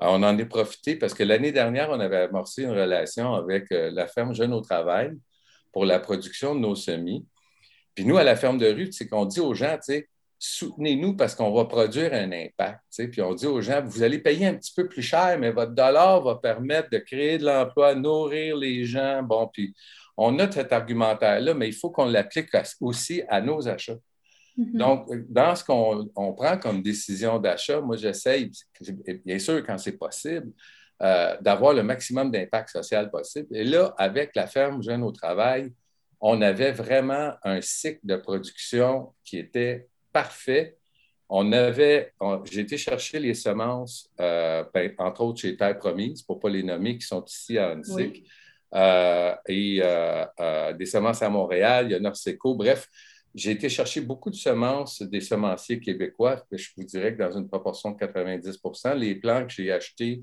on 0.00 0.22
en 0.22 0.38
est 0.38 0.46
profité 0.46 0.96
parce 0.96 1.14
que 1.14 1.22
l'année 1.22 1.52
dernière, 1.52 1.90
on 1.90 2.00
avait 2.00 2.22
amorcé 2.22 2.62
une 2.62 2.70
relation 2.70 3.34
avec 3.34 3.70
euh, 3.72 3.90
la 3.92 4.06
ferme 4.06 4.34
Jeune 4.34 4.52
au 4.52 4.60
Travail 4.60 5.12
pour 5.72 5.84
la 5.84 5.98
production 5.98 6.54
de 6.54 6.60
nos 6.60 6.74
semis. 6.74 7.26
Puis 7.94 8.04
nous, 8.04 8.16
à 8.16 8.24
la 8.24 8.36
ferme 8.36 8.58
de 8.58 8.66
rue, 8.66 8.92
c'est 8.92 9.08
qu'on 9.08 9.26
dit 9.26 9.40
aux 9.40 9.54
gens, 9.54 9.76
tu 9.76 9.92
sais, 9.94 10.08
soutenez-nous 10.38 11.14
parce 11.14 11.34
qu'on 11.34 11.52
va 11.52 11.66
produire 11.66 12.12
un 12.14 12.32
impact. 12.32 12.80
Puis 13.12 13.22
on 13.22 13.34
dit 13.34 13.46
aux 13.46 13.60
gens, 13.60 13.80
vous 13.84 14.02
allez 14.02 14.18
payer 14.18 14.46
un 14.46 14.54
petit 14.54 14.72
peu 14.74 14.88
plus 14.88 15.02
cher, 15.02 15.38
mais 15.38 15.52
votre 15.52 15.72
dollar 15.72 16.22
va 16.22 16.34
permettre 16.36 16.90
de 16.90 16.98
créer 16.98 17.38
de 17.38 17.44
l'emploi, 17.44 17.94
nourrir 17.94 18.56
les 18.56 18.84
gens. 18.84 19.22
Bon, 19.22 19.48
puis 19.52 19.72
on 20.16 20.38
a 20.40 20.50
cet 20.50 20.72
argumentaire-là, 20.72 21.54
mais 21.54 21.68
il 21.68 21.74
faut 21.74 21.90
qu'on 21.90 22.06
l'applique 22.06 22.48
aussi 22.80 23.22
à 23.28 23.40
nos 23.40 23.68
achats. 23.68 23.98
Mm-hmm. 24.58 24.76
Donc, 24.76 25.08
dans 25.28 25.54
ce 25.54 25.64
qu'on 25.64 26.34
prend 26.34 26.58
comme 26.58 26.82
décision 26.82 27.38
d'achat, 27.38 27.80
moi, 27.80 27.96
j'essaye, 27.96 28.50
bien 29.24 29.38
sûr, 29.38 29.64
quand 29.64 29.78
c'est 29.78 29.96
possible, 29.96 30.50
euh, 31.02 31.36
d'avoir 31.40 31.72
le 31.72 31.82
maximum 31.82 32.30
d'impact 32.30 32.70
social 32.70 33.10
possible. 33.10 33.56
Et 33.56 33.64
là, 33.64 33.94
avec 33.96 34.34
la 34.34 34.46
ferme 34.46 34.82
Jeune 34.82 35.02
au 35.02 35.12
travail, 35.12 35.72
on 36.22 36.40
avait 36.40 36.70
vraiment 36.70 37.32
un 37.42 37.60
cycle 37.60 38.00
de 38.04 38.14
production 38.14 39.12
qui 39.24 39.38
était 39.38 39.88
parfait. 40.12 40.78
On 41.28 41.50
avait, 41.50 42.12
j'ai 42.50 42.60
été 42.60 42.78
chercher 42.78 43.18
les 43.18 43.34
semences, 43.34 44.08
euh, 44.20 44.64
ben, 44.72 44.94
entre 44.98 45.22
autres 45.22 45.40
chez 45.40 45.56
Terre 45.56 45.76
Promise, 45.76 46.22
pour 46.22 46.36
ne 46.36 46.40
pas 46.40 46.48
les 46.48 46.62
nommer, 46.62 46.96
qui 46.96 47.06
sont 47.06 47.24
ici 47.24 47.58
à 47.58 47.70
Huntsic, 47.70 48.24
euh, 48.72 49.34
et 49.48 49.80
euh, 49.82 50.72
des 50.74 50.86
semences 50.86 51.22
à 51.22 51.28
Montréal, 51.28 51.86
il 51.88 51.92
y 51.92 51.94
a 51.96 52.00
Norseco. 52.00 52.54
Bref, 52.54 52.88
j'ai 53.34 53.50
été 53.50 53.68
chercher 53.68 54.00
beaucoup 54.00 54.30
de 54.30 54.36
semences 54.36 55.02
des 55.02 55.20
semenciers 55.20 55.80
québécois, 55.80 56.44
je 56.52 56.68
vous 56.76 56.84
dirais 56.84 57.14
que 57.14 57.18
dans 57.18 57.36
une 57.36 57.48
proportion 57.48 57.90
de 57.90 57.96
90% 57.96 58.94
Les 58.94 59.16
plants 59.16 59.44
que 59.44 59.52
j'ai 59.52 59.72
achetés, 59.72 60.22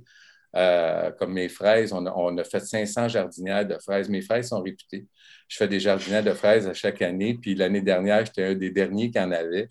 comme 0.53 1.33
mes 1.33 1.49
fraises, 1.49 1.93
on 1.93 2.05
a, 2.37 2.43
fait 2.43 2.59
500 2.59 3.07
jardinières 3.07 3.65
de 3.65 3.77
fraises. 3.79 4.09
Mes 4.09 4.21
fraises 4.21 4.49
sont 4.49 4.61
réputées. 4.61 5.05
Je 5.47 5.57
fais 5.57 5.67
des 5.67 5.79
jardinières 5.79 6.23
de 6.23 6.33
fraises 6.33 6.67
à 6.67 6.73
chaque 6.73 7.01
année. 7.01 7.37
Puis 7.39 7.55
l'année 7.55 7.81
dernière, 7.81 8.25
j'étais 8.25 8.43
un 8.43 8.55
des 8.55 8.71
derniers 8.71 9.11
qui 9.11 9.19
en 9.19 9.31
avait. 9.31 9.69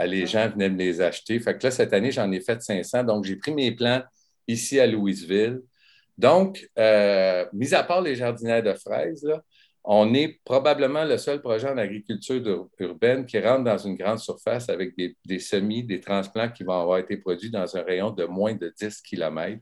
Euh, 0.00 0.06
les 0.06 0.26
gens 0.26 0.48
venaient 0.48 0.70
me 0.70 0.78
les 0.78 1.00
acheter. 1.00 1.38
Fait 1.40 1.56
que 1.56 1.64
là, 1.64 1.70
cette 1.70 1.92
année, 1.92 2.10
j'en 2.10 2.30
ai 2.32 2.40
fait 2.40 2.60
500. 2.60 3.04
Donc, 3.04 3.24
j'ai 3.24 3.36
pris 3.36 3.52
mes 3.52 3.72
plants 3.72 4.02
ici 4.48 4.80
à 4.80 4.86
Louisville. 4.86 5.60
Donc, 6.18 6.68
euh, 6.78 7.46
mis 7.52 7.74
à 7.74 7.82
part 7.82 8.00
les 8.00 8.16
jardinières 8.16 8.62
de 8.62 8.74
fraises, 8.74 9.26
on 9.84 10.14
est 10.14 10.40
probablement 10.44 11.04
le 11.04 11.18
seul 11.18 11.42
projet 11.42 11.68
en 11.68 11.76
agriculture 11.76 12.68
urbaine 12.78 13.26
qui 13.26 13.38
rentre 13.38 13.64
dans 13.64 13.76
une 13.76 13.96
grande 13.96 14.18
surface 14.18 14.68
avec 14.70 14.94
des, 14.96 15.38
semis, 15.38 15.84
des 15.84 16.00
transplants 16.00 16.48
qui 16.48 16.64
vont 16.64 16.80
avoir 16.80 16.98
été 16.98 17.18
produits 17.18 17.50
dans 17.50 17.76
un 17.76 17.82
rayon 17.82 18.10
de 18.10 18.24
moins 18.24 18.54
de 18.54 18.72
10 18.80 19.02
km, 19.02 19.60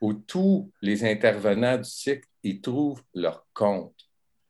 où 0.00 0.14
tous 0.14 0.70
les 0.80 1.04
intervenants 1.04 1.76
du 1.76 1.88
cycle 1.88 2.26
y 2.42 2.60
trouvent 2.60 3.02
leur 3.14 3.46
compte 3.52 3.94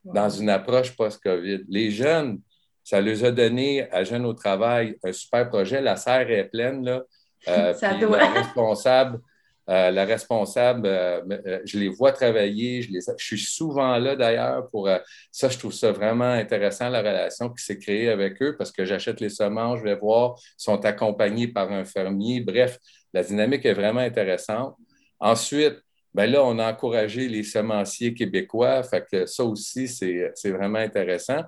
dans 0.04 0.28
une 0.30 0.48
approche 0.48 0.96
post-COVID. 0.96 1.64
Les 1.68 1.90
jeunes, 1.90 2.40
ça 2.82 3.00
les 3.00 3.24
a 3.24 3.30
donné 3.30 3.90
à 3.92 4.04
Jeunes 4.04 4.24
au 4.24 4.32
travail 4.32 4.96
un 5.04 5.12
super 5.12 5.48
projet. 5.48 5.80
La 5.80 5.96
serre 5.96 6.30
est 6.30 6.44
pleine. 6.44 6.84
Là. 6.84 7.02
Euh, 7.48 7.74
la 7.82 8.32
responsable, 8.32 9.20
euh, 9.68 9.90
la 9.90 10.04
responsable 10.04 10.86
euh, 10.86 11.60
je 11.64 11.78
les 11.78 11.88
vois 11.88 12.12
travailler. 12.12 12.82
Je, 12.82 12.90
les, 12.92 13.00
je 13.18 13.24
suis 13.24 13.38
souvent 13.38 13.96
là 13.98 14.16
d'ailleurs 14.16 14.68
pour 14.70 14.88
ça. 15.30 15.48
Je 15.48 15.58
trouve 15.58 15.72
ça 15.72 15.92
vraiment 15.92 16.32
intéressant, 16.32 16.88
la 16.88 17.00
relation 17.00 17.50
qui 17.50 17.62
s'est 17.62 17.78
créée 17.78 18.08
avec 18.08 18.40
eux 18.42 18.56
parce 18.56 18.72
que 18.72 18.84
j'achète 18.84 19.20
les 19.20 19.28
semences, 19.30 19.80
je 19.80 19.84
vais 19.84 19.96
voir, 19.96 20.36
ils 20.38 20.62
sont 20.62 20.84
accompagnés 20.84 21.48
par 21.48 21.70
un 21.70 21.84
fermier. 21.84 22.40
Bref, 22.40 22.78
la 23.12 23.22
dynamique 23.22 23.64
est 23.66 23.74
vraiment 23.74 24.00
intéressante. 24.00 24.76
Ensuite, 25.20 25.82
ben 26.12 26.26
là, 26.26 26.44
on 26.44 26.58
a 26.58 26.72
encouragé 26.72 27.28
les 27.28 27.44
semenciers 27.44 28.14
québécois. 28.14 28.82
Fait 28.82 29.04
que 29.10 29.26
ça 29.26 29.44
aussi, 29.44 29.86
c'est 29.86 30.50
vraiment 30.50 30.78
intéressant. 30.78 31.42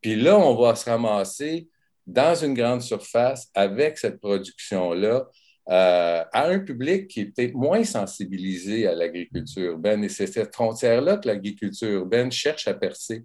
Puis 0.00 0.16
là, 0.16 0.38
on 0.38 0.54
va 0.54 0.74
se 0.74 0.88
ramasser 0.88 1.68
dans 2.06 2.34
une 2.34 2.54
grande 2.54 2.82
surface 2.82 3.50
avec 3.54 3.98
cette 3.98 4.20
production-là 4.20 5.26
euh, 5.68 6.24
à 6.32 6.46
un 6.46 6.60
public 6.60 7.08
qui 7.08 7.22
est 7.22 7.24
peut-être 7.26 7.54
moins 7.54 7.82
sensibilisé 7.82 8.86
à 8.86 8.94
l'agriculture 8.94 9.72
urbaine. 9.72 10.04
Et 10.04 10.08
c'est 10.08 10.28
cette 10.28 10.54
frontière-là 10.54 11.16
que 11.16 11.26
l'agriculture 11.26 11.88
urbaine 11.88 12.30
cherche 12.30 12.68
à 12.68 12.74
percer. 12.74 13.24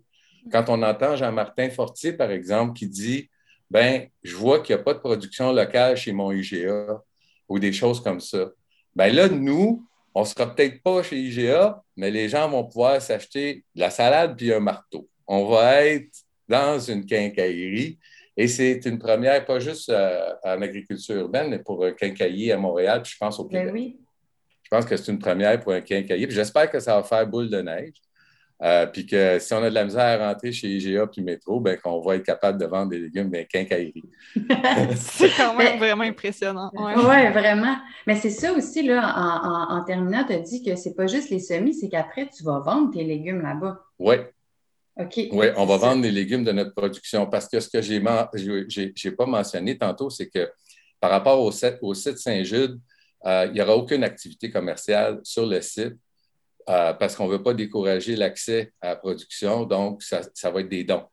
Quand 0.52 0.68
on 0.70 0.82
entend 0.82 1.16
Jean-Martin 1.16 1.70
Fortier, 1.70 2.14
par 2.14 2.32
exemple, 2.32 2.74
qui 2.74 2.88
dit 2.88 3.30
ben, 3.70 4.08
je 4.24 4.36
vois 4.36 4.60
qu'il 4.60 4.76
n'y 4.76 4.82
a 4.82 4.84
pas 4.84 4.96
de 4.96 5.00
production 5.00 5.54
locale 5.54 5.96
chez 5.96 6.12
mon 6.12 6.32
IGA 6.32 7.02
ou 7.48 7.60
des 7.60 7.72
choses 7.72 8.02
comme 8.02 8.20
ça. 8.20 8.50
Ben 8.96 9.14
là, 9.14 9.30
nous, 9.30 9.88
on 10.14 10.22
ne 10.22 10.26
sera 10.26 10.54
peut-être 10.54 10.82
pas 10.82 11.04
chez 11.04 11.18
IGA, 11.18 11.82
mais 11.96 12.12
les 12.12 12.30
gens 12.30 12.50
vont 12.50 12.64
pouvoir 12.66 13.02
s'acheter 13.02 13.64
de 13.76 13.80
la 13.80 13.90
salade 13.90 14.36
puis 14.36 14.54
un 14.54 14.60
marteau. 14.60 15.08
On 15.28 15.46
va 15.46 15.86
être 15.86 16.12
dans 16.48 16.80
une 16.80 17.06
quincaillerie 17.06 17.98
et 18.36 18.48
c'est 18.48 18.86
une 18.86 18.98
première, 18.98 19.46
pas 19.46 19.60
juste 19.60 19.90
euh, 19.90 20.34
en 20.44 20.62
agriculture 20.62 21.16
urbaine, 21.16 21.50
mais 21.50 21.60
pour 21.60 21.86
un 21.86 21.92
quincailler 21.92 22.52
à 22.52 22.58
Montréal, 22.58 23.02
puis 23.02 23.14
je 23.14 23.18
pense 23.18 23.40
au 23.40 23.46
ben 23.46 23.60
Québec. 23.60 23.74
oui. 23.74 24.00
Je 24.64 24.70
pense 24.70 24.86
que 24.86 24.96
c'est 24.96 25.12
une 25.12 25.20
première 25.20 25.60
pour 25.60 25.74
un 25.74 25.82
quincailler. 25.82 26.30
J'espère 26.30 26.72
que 26.72 26.80
ça 26.80 26.96
va 26.96 27.04
faire 27.04 27.28
boule 27.28 27.50
de 27.50 27.62
neige. 27.62 27.96
Euh, 28.64 28.86
puis 28.86 29.08
que 29.08 29.40
si 29.40 29.54
on 29.56 29.64
a 29.64 29.70
de 29.70 29.76
la 29.76 29.86
misère 29.86 30.22
à 30.22 30.28
rentrer 30.30 30.52
chez 30.52 30.68
IGA 30.68 31.08
puis 31.08 31.24
Métro, 31.24 31.60
ben, 31.60 31.78
qu'on 31.78 32.00
va 32.00 32.18
être 32.18 32.26
capable 32.26 32.60
de 32.60 32.66
vendre 32.68 32.92
des 32.92 33.00
légumes 33.00 33.32
dans 33.32 33.44
quincailleries. 33.44 34.04
c'est 34.96 35.32
quand 35.36 35.56
même 35.56 35.80
vraiment 35.80 36.04
impressionnant. 36.04 36.70
Oui, 36.74 36.94
vraiment. 37.32 37.76
Mais 38.06 38.16
c'est 38.16 38.30
ça 38.30 38.54
aussi, 38.54 38.84
là, 38.84 39.16
en, 39.70 39.84
terminant, 39.84 40.24
tu 40.26 40.34
as 40.34 40.40
dit 40.40 40.64
que 40.64 40.76
c'est 40.76 40.94
pas 40.94 41.08
juste 41.08 41.32
les 41.32 41.40
semis, 41.40 41.74
c'est 41.74 41.90
qu'après, 41.90 42.30
tu 42.30 42.44
vas 42.44 42.60
vendre 42.60 42.92
tes 42.92 43.04
légumes 43.04 43.42
là-bas. 43.42 43.80
Oui. 43.98 44.16
OK. 45.00 45.20
Oui, 45.32 45.48
on 45.56 45.66
va 45.66 45.78
vendre 45.78 46.04
les 46.04 46.12
légumes 46.12 46.44
de 46.44 46.52
notre 46.52 46.76
production 46.76 47.26
parce 47.26 47.48
que 47.48 47.60
ce 47.60 47.70
que 47.70 47.82
j'ai 47.82 48.00
n'ai 48.00 49.12
pas 49.12 49.26
mentionné 49.26 49.76
tantôt, 49.76 50.12
c'est 50.12 50.30
que 50.30 50.52
par 51.00 51.10
rapport 51.10 51.42
au 51.42 51.52
site, 51.52 51.78
au 51.82 51.96
site 51.96 52.20
Saint-Jude, 52.20 52.80
euh, 53.26 53.46
il 53.48 53.54
n'y 53.54 53.62
aura 53.62 53.76
aucune 53.76 54.04
activité 54.04 54.52
commerciale 54.52 55.20
sur 55.24 55.48
le 55.48 55.62
site 55.62 55.96
euh, 56.70 56.94
parce 56.94 57.16
qu'on 57.16 57.28
ne 57.28 57.32
veut 57.32 57.44
pas 57.44 57.54
décourager 57.54 58.16
l'accès 58.16 58.74
à 58.82 58.90
la 58.90 58.96
production, 58.96 59.66
donc 59.66 60.04
ça, 60.04 60.52
va 60.52 60.62
être 60.62 60.70
des 60.70 60.84
dons. 60.84 61.04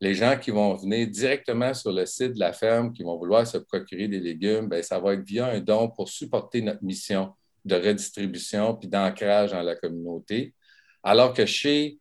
Les 0.00 0.14
gens 0.14 0.38
qui 0.38 0.50
vont 0.50 0.74
venir 0.74 1.08
directement 1.08 1.72
sur 1.72 1.92
le 1.92 2.06
site 2.06 2.34
de 2.34 2.40
la 2.40 2.52
ferme, 2.52 2.92
qui 2.92 3.02
vont 3.02 3.16
vouloir 3.16 3.46
se 3.46 3.58
procurer 3.58 4.08
des 4.08 4.20
légumes, 4.20 4.68
bien, 4.68 4.82
ça 4.82 4.98
va 4.98 5.14
être 5.14 5.24
via 5.24 5.46
un 5.46 5.60
don 5.60 5.88
pour 5.88 6.08
supporter 6.08 6.60
notre 6.62 6.82
mission 6.82 7.32
de 7.64 7.76
redistribution 7.76 8.74
puis 8.74 8.88
d'ancrage 8.88 9.52
dans 9.52 9.62
la 9.62 9.76
communauté. 9.76 10.54
Alors 11.02 11.32
que 11.32 11.46
chez 11.46 11.98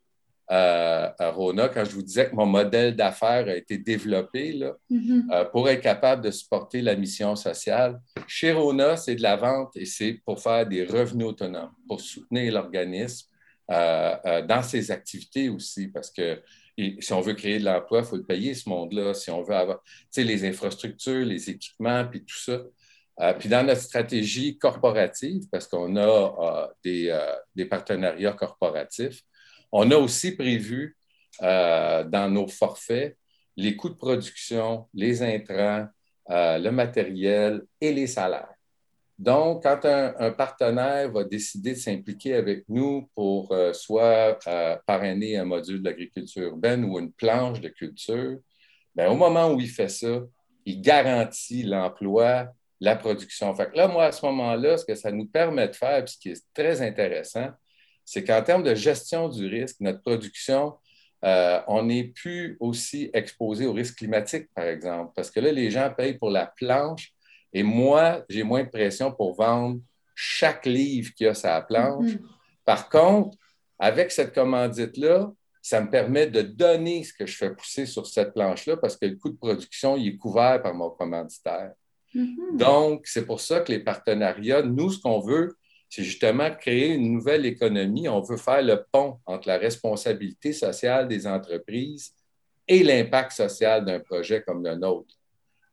euh, 0.52 1.10
Rona, 1.20 1.70
quand 1.70 1.86
je 1.86 1.92
vous 1.92 2.02
disais 2.02 2.30
que 2.30 2.36
mon 2.36 2.46
modèle 2.46 2.96
d'affaires 2.96 3.48
a 3.48 3.56
été 3.56 3.78
développé 3.78 4.52
là, 4.52 4.74
mm-hmm. 4.92 5.32
euh, 5.32 5.46
pour 5.46 5.70
être 5.70 5.82
capable 5.82 6.22
de 6.22 6.32
supporter 6.32 6.82
la 6.82 6.96
mission 6.96 7.36
sociale. 7.36 8.00
Chez 8.28 8.52
Rona, 8.52 8.98
c'est 8.98 9.16
de 9.16 9.22
la 9.22 9.38
vente 9.38 9.76
et 9.76 9.86
c'est 9.86 10.22
pour 10.26 10.42
faire 10.42 10.68
des 10.68 10.84
revenus 10.84 11.28
autonomes, 11.28 11.72
pour 11.88 12.02
soutenir 12.02 12.54
l'organisme 12.54 13.30
euh, 13.72 14.42
dans 14.46 14.62
ses 14.62 14.92
activités 14.92 15.48
aussi, 15.48 15.88
parce 15.88 16.12
que 16.12 16.42
si 17.00 17.14
on 17.14 17.22
veut 17.22 17.36
créer 17.36 17.60
de 17.60 17.66
l'emploi, 17.66 18.00
il 18.00 18.06
faut 18.06 18.18
le 18.18 18.26
payer, 18.26 18.54
ce 18.56 18.68
monde-là. 18.68 19.14
Si 19.14 19.30
on 19.30 19.44
veut 19.44 19.56
avoir 19.56 19.82
les 20.18 20.46
infrastructures, 20.46 21.24
les 21.24 21.50
équipements, 21.52 22.04
puis 22.06 22.26
tout 22.26 22.36
ça. 22.36 22.64
puis 23.38 23.48
dans 23.48 23.64
notre 23.64 23.82
stratégie 23.82 24.58
corporative, 24.58 25.44
parce 25.52 25.68
qu'on 25.68 25.96
a 25.98 26.68
des, 26.84 27.16
des, 27.56 27.66
partenariats 27.66 28.34
corporatifs, 28.34 29.22
on 29.74 29.90
a 29.90 29.98
aussi 29.98 30.36
prévu 30.36 30.96
euh, 31.42 32.04
dans 32.04 32.30
nos 32.30 32.48
forfaits 32.48 33.18
les 33.58 33.76
coûts 33.76 33.90
de 33.90 33.96
production, 33.96 34.88
les 34.94 35.22
intrants, 35.22 35.88
euh, 36.30 36.58
le 36.60 36.72
matériel 36.72 37.64
et 37.82 37.92
les 37.92 38.08
salaires. 38.08 38.54
Donc, 39.18 39.64
quand 39.64 39.86
un, 39.86 40.32
partenaire 40.32 41.12
va 41.12 41.24
décider 41.24 41.74
de 41.74 41.80
s'impliquer 41.80 42.36
avec 42.36 42.66
nous 42.68 43.10
pour 43.16 43.52
euh, 43.52 43.74
soit 43.74 44.40
parrainer 44.86 45.38
un 45.38 45.46
module 45.46 45.82
d'agriculture 45.82 46.44
urbaine 46.44 46.86
ou 46.86 47.00
une 47.00 47.12
planche 47.12 47.62
de 47.62 47.70
culture, 47.70 48.38
bien, 48.96 49.10
au 49.10 49.16
moment 49.16 49.52
où 49.52 49.60
il 49.60 49.70
fait 49.70 49.90
ça, 49.90 50.22
il 50.66 50.82
garantit 50.82 51.64
l'emploi, 51.64 52.48
la 52.80 52.96
production. 52.96 53.54
Fait 53.56 53.76
là, 53.76 53.88
moi, 53.88 54.06
à 54.06 54.12
ce 54.12 54.26
moment-là, 54.26 54.78
ce 54.78 54.86
que 54.86 54.96
ça 54.96 55.12
nous 55.12 55.26
permet 55.26 55.68
de 55.68 55.76
faire, 55.76 56.04
puis 56.04 56.14
ce 56.14 56.20
qui 56.20 56.30
est 56.30 56.44
très 56.54 56.82
intéressant, 56.82 57.50
c'est 58.06 58.24
qu'en 58.24 58.42
termes 58.42 58.64
de 58.64 58.76
gestion 58.76 59.30
du 59.30 59.48
risque, 59.48 59.78
notre 59.80 60.02
production, 60.02 60.74
euh, 61.24 61.62
on 61.68 61.84
n'est 61.84 62.04
plus 62.04 62.58
aussi 62.60 63.10
exposé 63.14 63.66
au 63.66 63.74
risque 63.74 63.98
climatique, 63.98 64.48
par 64.54 64.66
exemple, 64.66 65.14
parce 65.16 65.32
que 65.32 65.40
là, 65.40 65.52
les 65.52 65.72
gens 65.72 65.90
payent 65.96 66.18
pour 66.18 66.30
la 66.30 66.48
planche 66.48 67.14
et 67.54 67.64
moi, 67.64 68.26
j'ai 68.28 68.44
moins 68.44 68.64
de 68.64 68.70
pression 68.70 69.12
pour 69.12 69.36
vendre 69.36 69.80
chaque 70.16 70.66
livre 70.66 71.14
qu'il 71.14 71.28
y 71.28 71.30
a 71.30 71.34
sur 71.34 71.48
la 71.48 71.62
planche. 71.62 72.12
Mm-hmm. 72.12 72.28
Par 72.66 72.90
contre, 72.90 73.38
avec 73.80 74.12
cette 74.12 74.34
commandite-là, 74.34 75.32
ça 75.62 75.80
me 75.80 75.90
permet 75.90 76.28
de 76.28 76.42
donner 76.42 77.04
ce 77.04 77.14
que 77.14 77.26
je 77.26 77.38
fais 77.38 77.52
pousser 77.52 77.86
sur 77.86 78.06
cette 78.06 78.34
planche-là 78.34 78.76
parce 78.78 78.98
que 78.98 79.06
le 79.06 79.16
coût 79.16 79.30
de 79.30 79.38
production 79.38 79.96
il 79.96 80.08
est 80.10 80.18
couvert 80.18 80.62
par 80.62 80.74
mon 80.74 80.90
commanditaire. 80.90 81.72
Mm-hmm. 82.14 82.58
Donc, 82.58 83.08
c'est 83.08 83.26
pour 83.26 83.40
ça 83.40 83.62
que 83.62 83.72
les 83.72 83.80
partenariats, 83.80 84.62
nous, 84.62 84.92
ce 84.92 85.00
qu'on 85.00 85.22
veut, 85.22 85.56
c'est 85.94 86.04
justement 86.04 86.50
créer 86.50 86.96
une 86.96 87.14
nouvelle 87.14 87.46
économie. 87.46 88.10
On 88.10 88.20
veut 88.20 88.38
faire 88.38 88.64
le 88.64 88.84
pont 88.92 89.20
entre 89.28 89.48
la 89.48 89.60
responsabilité 89.60 90.52
sociale 90.52 91.08
des 91.08 91.28
entreprises 91.28 92.16
et 92.68 92.82
l'impact 92.82 93.34
social 93.34 93.86
d'un 93.86 94.00
projet 94.00 94.42
comme 94.42 94.66
le 94.66 94.74
nôtre. 94.74 95.14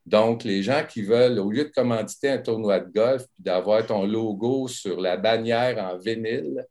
Donc, 0.04 0.44
les 0.44 0.62
gens 0.62 0.84
qui 0.86 1.00
veulent, 1.00 1.38
au 1.38 1.50
lieu 1.50 1.64
de 1.64 1.70
commanditer 1.70 2.28
un 2.28 2.36
tournoi 2.36 2.80
de 2.80 2.92
golf 2.92 3.22
et 3.22 3.42
d'avoir 3.42 3.86
ton 3.86 4.04
logo 4.04 4.68
sur 4.68 5.00
la 5.00 5.16
bannière 5.16 5.78
en 5.78 5.96
vinyle, 5.96 6.66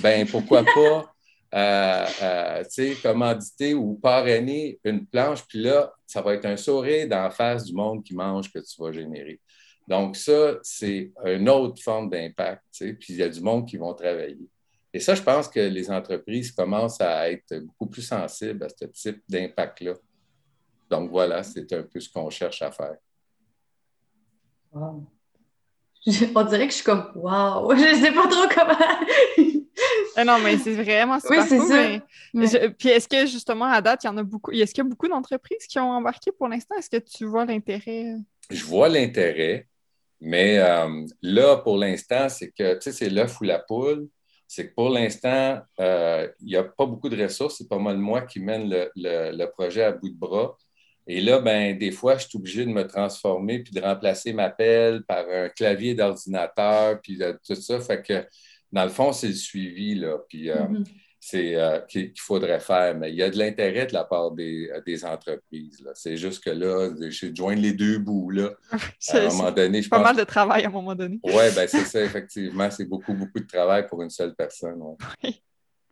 ben 0.00 0.26
pourquoi 0.26 0.64
pas 0.74 1.14
euh, 1.54 2.06
euh, 2.22 2.94
commanditer 3.02 3.74
ou 3.74 3.96
parrainer 3.96 4.78
une 4.82 5.04
planche, 5.04 5.44
puis 5.46 5.60
là, 5.60 5.92
ça 6.06 6.22
va 6.22 6.32
être 6.32 6.46
un 6.46 6.56
sourire 6.56 7.06
d'en 7.06 7.30
face 7.30 7.64
du 7.64 7.74
monde 7.74 8.02
qui 8.02 8.14
mange 8.14 8.50
que 8.50 8.60
tu 8.60 8.80
vas 8.80 8.92
générer. 8.92 9.38
Donc, 9.86 10.16
ça, 10.16 10.58
c'est 10.62 11.12
une 11.24 11.48
autre 11.48 11.82
forme 11.82 12.08
d'impact, 12.08 12.64
puis 12.78 13.06
il 13.10 13.16
y 13.16 13.22
a 13.22 13.28
du 13.28 13.40
monde 13.40 13.66
qui 13.66 13.76
vont 13.76 13.92
travailler. 13.94 14.48
Et 14.92 15.00
ça, 15.00 15.14
je 15.14 15.22
pense 15.22 15.48
que 15.48 15.60
les 15.60 15.90
entreprises 15.90 16.52
commencent 16.52 17.00
à 17.00 17.30
être 17.30 17.58
beaucoup 17.58 17.86
plus 17.86 18.02
sensibles 18.02 18.64
à 18.64 18.68
ce 18.68 18.84
type 18.86 19.22
d'impact-là. 19.28 19.94
Donc, 20.88 21.10
voilà, 21.10 21.42
c'est 21.42 21.70
un 21.72 21.82
peu 21.82 22.00
ce 22.00 22.08
qu'on 22.08 22.30
cherche 22.30 22.62
à 22.62 22.70
faire. 22.70 22.96
Wow. 24.72 25.04
On 26.34 26.42
dirait 26.44 26.66
que 26.66 26.72
je 26.72 26.76
suis 26.76 26.84
comme 26.84 27.10
wow, 27.14 27.74
je 27.76 27.94
ne 27.94 28.04
sais 28.04 28.12
pas 28.12 28.28
trop 28.28 28.48
comment. 28.54 29.54
Ah 30.16 30.24
non, 30.24 30.38
mais 30.38 30.58
c'est 30.58 30.74
vraiment 30.74 31.18
super 31.18 31.42
oui, 31.42 31.48
c'est 31.48 32.58
ça. 32.58 32.70
Puis 32.78 32.88
est-ce 32.88 33.08
que 33.08 33.26
justement, 33.26 33.64
à 33.64 33.80
date, 33.80 34.04
il 34.04 34.06
y 34.06 34.10
en 34.10 34.16
a 34.18 34.22
beaucoup. 34.22 34.52
Est-ce 34.52 34.72
qu'il 34.72 34.84
y 34.84 34.86
a 34.86 34.88
beaucoup 34.88 35.08
d'entreprises 35.08 35.66
qui 35.66 35.78
ont 35.78 35.90
embarqué 35.90 36.30
pour 36.30 36.48
l'instant? 36.48 36.76
Est-ce 36.76 36.90
que 36.90 36.98
tu 36.98 37.24
vois 37.24 37.44
l'intérêt? 37.44 38.16
Je 38.50 38.64
vois 38.64 38.88
l'intérêt, 38.88 39.66
mais 40.24 40.58
euh, 40.58 41.06
là, 41.20 41.58
pour 41.58 41.76
l'instant, 41.76 42.30
c'est 42.30 42.50
que, 42.50 42.74
tu 42.74 42.80
sais, 42.80 42.92
c'est 42.92 43.10
l'œuf 43.10 43.40
ou 43.40 43.44
la 43.44 43.58
poule. 43.58 44.08
C'est 44.48 44.70
que 44.70 44.74
pour 44.74 44.88
l'instant, 44.88 45.60
euh, 45.80 46.28
il 46.40 46.46
n'y 46.46 46.56
a 46.56 46.64
pas 46.64 46.86
beaucoup 46.86 47.10
de 47.10 47.22
ressources. 47.22 47.58
C'est 47.58 47.68
pas 47.68 47.78
mal 47.78 47.98
moi 47.98 48.22
qui 48.22 48.40
mène 48.40 48.68
le, 48.96 49.46
projet 49.46 49.82
à 49.84 49.92
bout 49.92 50.08
de 50.08 50.18
bras. 50.18 50.56
Et 51.06 51.20
là, 51.20 51.40
ben, 51.40 51.76
des 51.76 51.90
fois, 51.90 52.16
je 52.16 52.26
suis 52.26 52.38
obligé 52.38 52.64
de 52.64 52.70
me 52.70 52.86
transformer 52.86 53.62
puis 53.62 53.74
de 53.74 53.80
remplacer 53.82 54.32
ma 54.32 54.48
pelle 54.48 55.04
par 55.04 55.28
un 55.28 55.50
clavier 55.50 55.94
d'ordinateur, 55.94 57.00
puis 57.02 57.18
tout 57.46 57.54
ça. 57.54 57.78
Fait 57.80 58.00
que 58.00 58.26
dans 58.72 58.84
le 58.84 58.90
fond, 58.90 59.12
c'est 59.12 59.28
le 59.28 59.34
suivi, 59.34 59.94
là, 59.94 60.18
puis 60.28 60.50
euh, 60.50 60.56
mm-hmm. 60.56 60.84
C'est 61.26 61.54
euh, 61.54 61.80
qu'il 61.88 62.12
faudrait 62.18 62.60
faire. 62.60 62.94
Mais 62.94 63.10
il 63.10 63.16
y 63.16 63.22
a 63.22 63.30
de 63.30 63.38
l'intérêt 63.38 63.86
de 63.86 63.94
la 63.94 64.04
part 64.04 64.32
des, 64.32 64.68
euh, 64.70 65.06
entreprises. 65.06 65.82
C'est 65.94 66.18
juste 66.18 66.44
que 66.44 66.50
là, 66.50 66.90
j'ai 67.08 67.30
de 67.30 67.36
joindre 67.36 67.62
les 67.62 67.72
deux 67.72 67.96
bouts, 67.96 68.28
là. 68.28 68.50
à 69.08 69.16
un 69.16 69.28
moment 69.28 69.50
donné, 69.50 69.80
je 69.80 69.88
pas 69.88 70.02
mal 70.02 70.16
de 70.16 70.24
travail 70.24 70.64
à 70.64 70.68
un 70.68 70.70
moment 70.70 70.94
donné. 70.94 71.18
Oui, 71.24 71.44
ben 71.56 71.66
c'est 71.66 71.84
ça, 71.86 72.02
effectivement. 72.02 72.70
C'est 72.70 72.84
beaucoup, 72.84 73.14
beaucoup 73.14 73.40
de 73.40 73.46
travail 73.46 73.86
pour 73.86 74.02
une 74.02 74.10
seule 74.10 74.34
personne. 74.34 74.78
Oui. 75.22 75.42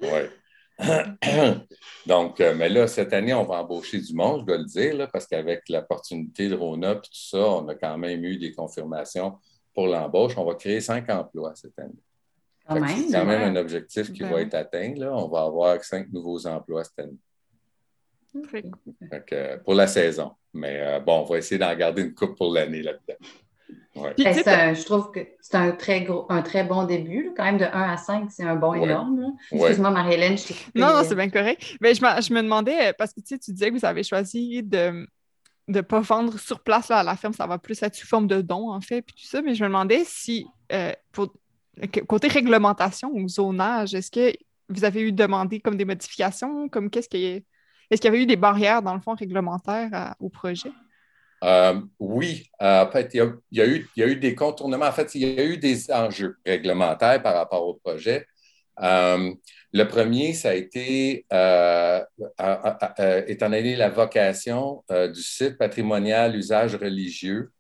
Ouais. 0.03 0.31
Donc, 2.07 2.39
mais 2.39 2.69
là, 2.69 2.87
cette 2.87 3.15
année, 3.15 3.33
on 3.33 3.45
va 3.45 3.63
embaucher 3.63 4.01
du 4.01 4.13
monde, 4.15 4.41
je 4.43 4.47
dois 4.47 4.59
le 4.59 4.67
dire, 4.67 5.09
parce 5.11 5.27
qu'avec 5.27 5.63
l'opportunité 5.71 6.51
de 6.51 6.55
Rona 6.55 6.93
et 6.93 6.97
tout 6.97 7.11
ça, 7.11 7.39
on 7.39 7.69
a 7.69 7.75
quand 7.75 7.97
même 7.97 8.23
eu 8.23 8.37
des 8.37 8.53
confirmations 8.53 9.39
pour 9.75 9.87
l'embauche. 9.87 10.37
On 10.37 10.45
va 10.45 10.57
créer 10.57 10.83
cinq 10.83 11.09
emplois 11.09 11.55
cette 11.55 11.79
année. 11.79 12.03
C'est 12.69 13.13
quand 13.13 13.25
même 13.25 13.57
un 13.57 13.61
objectif 13.61 14.13
qui 14.13 14.23
va 14.23 14.41
être 14.41 14.55
atteint. 14.55 14.95
Là. 14.97 15.13
On 15.15 15.29
va 15.29 15.43
avoir 15.43 15.83
cinq 15.85 16.13
nouveaux 16.13 16.47
emplois 16.47 16.85
cette 16.85 17.01
année. 17.01 17.19
pour 19.65 19.75
la 19.75 19.87
saison. 19.87 20.33
Mais 20.55 20.81
euh, 20.81 21.01
bon, 21.01 21.21
on 21.21 21.25
va 21.25 21.39
essayer 21.39 21.59
d'en 21.59 21.75
garder 21.75 22.03
une 22.03 22.15
coupe 22.15 22.37
pour 22.37 22.53
l'année 22.53 22.83
là-dedans. 22.83 23.15
Ben, 23.95 24.75
je 24.75 24.85
trouve 24.85 25.11
que 25.11 25.21
c'est 25.41 25.55
un 25.57 25.73
très, 25.73 26.03
gros, 26.03 26.27
un 26.31 26.43
très 26.43 26.65
bon 26.65 26.85
début. 26.85 27.33
Quand 27.37 27.45
même, 27.45 27.59
de 27.59 27.65
1 27.65 27.69
à 27.69 27.97
5, 27.97 28.31
c'est 28.31 28.45
un 28.45 28.57
bon 28.57 28.75
énorme. 28.75 29.35
Excuse-moi, 29.51 29.91
Marie-Hélène, 29.91 30.39
je 30.39 30.49
t'ai 30.49 30.55
Non, 30.75 30.89
non, 30.95 31.03
c'est 31.05 31.15
bien 31.15 31.29
correct. 31.29 31.77
Mais 31.81 31.95
je, 31.95 32.03
me, 32.03 32.21
je 32.21 32.33
me 32.33 32.43
demandais, 32.43 32.93
parce 32.95 33.13
que 33.13 33.21
tu, 33.21 33.39
tu 33.39 33.53
disais 33.53 33.71
que 33.71 33.79
vous 33.79 33.85
avez 33.85 34.03
choisi 34.03 34.63
de 34.63 35.07
ne 35.69 35.81
pas 35.81 36.01
vendre 36.01 36.39
sur 36.39 36.61
place 36.61 36.89
là, 36.89 36.99
à 36.99 37.03
la 37.03 37.17
ferme, 37.17 37.35
ça 37.35 37.47
va 37.47 37.59
plus 37.59 37.83
être 37.83 37.95
sous 37.95 38.07
forme 38.07 38.27
de 38.27 38.41
don, 38.41 38.71
en 38.71 38.81
fait, 38.81 39.03
puis 39.03 39.15
tout 39.15 39.27
ça. 39.27 39.43
Mais 39.43 39.55
je 39.55 39.63
me 39.63 39.69
demandais 39.69 40.03
si, 40.07 40.47
euh, 40.73 40.93
pour 41.13 41.33
Côté 42.07 42.29
réglementation 42.29 43.11
ou 43.13 43.29
zonage, 43.29 43.95
est-ce 43.95 44.11
que 44.11 44.33
vous 44.69 44.85
avez 44.85 45.01
eu 45.03 45.13
demandé 45.13 45.61
comme 45.61 45.77
des 45.77 45.85
modifications? 45.85 46.69
Comme 46.69 46.91
qu'est-ce 46.91 47.09
qui 47.09 47.45
est-ce 47.93 48.01
qu'il 48.01 48.11
y 48.11 48.15
avait 48.15 48.23
eu 48.23 48.27
des 48.27 48.37
barrières, 48.37 48.81
dans 48.81 48.95
le 48.95 49.01
fond, 49.01 49.15
réglementaires 49.15 50.15
au 50.19 50.31
projet? 50.31 50.71
Euh, 51.45 51.79
oui, 51.99 52.49
euh, 52.63 52.87
en 52.87 52.91
fait, 52.91 53.13
il 53.13 53.19
y, 53.51 53.61
a, 53.61 53.67
eu, 53.67 54.17
des 54.17 54.35
contournements. 54.35 54.87
En 54.87 54.93
fait, 54.93 55.15
il 55.15 55.29
y 55.29 55.39
a 55.39 55.45
eu 55.45 55.59
des 55.59 55.93
enjeux 55.93 56.37
réglementaires 56.47 57.23
par 57.23 57.35
rapport 57.35 57.67
au 57.67 57.75
projet. 57.75 58.27
Euh, 58.81 59.35
le 59.75 59.85
premier, 59.85 60.33
ça 60.33 60.51
a 60.51 60.55
été, 60.55 61.27
étant 63.29 63.51
donné 63.51 63.77
la 63.77 63.91
vocation 63.91 64.83
du 64.89 65.21
site 65.21 65.59
patrimonial 65.59 66.35
usage 66.35 66.75
religieux, 66.77 67.51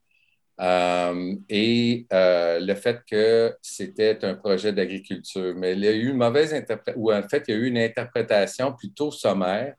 euh, 0.62 1.34
et 1.48 2.06
euh, 2.12 2.60
le 2.60 2.74
fait 2.74 3.00
que 3.04 3.56
c'était 3.62 4.24
un 4.24 4.34
projet 4.34 4.72
d'agriculture. 4.72 5.54
Mais 5.56 5.72
il 5.72 5.80
y 5.80 5.88
a 5.88 5.92
eu 5.92 6.10
une 6.10 6.18
mauvaise 6.18 6.54
interprétation, 6.54 7.02
ou 7.02 7.12
en 7.12 7.22
fait, 7.28 7.44
il 7.48 7.54
y 7.54 7.56
a 7.56 7.60
eu 7.60 7.66
une 7.66 7.78
interprétation 7.78 8.72
plutôt 8.72 9.10
sommaire 9.10 9.74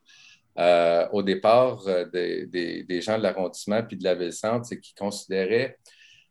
euh, 0.60 1.08
au 1.14 1.24
départ 1.24 1.84
des, 2.12 3.02
gens 3.02 3.18
de 3.18 3.24
l'arrondissement 3.24 3.82
puis 3.84 3.98
de 3.98 4.04
la 4.04 4.14
ville-centre, 4.14 4.66
c'est 4.66 4.80
qu'ils 4.80 4.96
considéraient, 4.96 5.78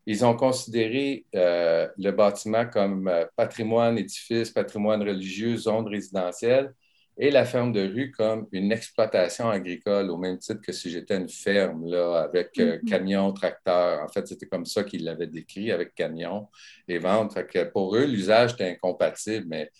ils 0.06 0.24
ont 0.24 0.36
considéré 0.36 1.24
le 1.32 2.10
bâtiment 2.10 2.66
comme 2.66 3.10
patrimoine, 3.36 3.98
édifice, 3.98 4.50
patrimoine 4.50 5.02
religieux, 5.02 5.56
zone 5.56 5.88
résidentielle 5.88 6.74
et 7.18 7.30
la 7.30 7.44
ferme 7.44 7.72
de 7.72 7.82
rue 7.82 8.10
comme 8.10 8.46
une 8.52 8.72
exploitation 8.72 9.50
agricole, 9.50 10.10
au 10.10 10.16
même 10.16 10.38
titre 10.38 10.62
que 10.62 10.72
si 10.72 10.90
j'étais 10.90 11.16
une 11.16 11.28
ferme, 11.28 11.86
là, 11.86 12.22
avec 12.22 12.58
euh, 12.58 12.78
mm-hmm. 12.78 12.88
camion, 12.88 13.32
tracteur. 13.32 14.02
En 14.02 14.08
fait, 14.08 14.26
c'était 14.26 14.46
comme 14.46 14.64
ça 14.64 14.82
qu'ils 14.82 15.04
l'avaient 15.04 15.26
décrit, 15.26 15.70
avec 15.72 15.94
camion 15.94 16.48
et 16.88 16.98
vente. 16.98 17.34
que 17.48 17.64
pour 17.64 17.96
eux, 17.96 18.04
l'usage 18.04 18.54
était 18.54 18.70
incompatible, 18.70 19.46
mais 19.48 19.70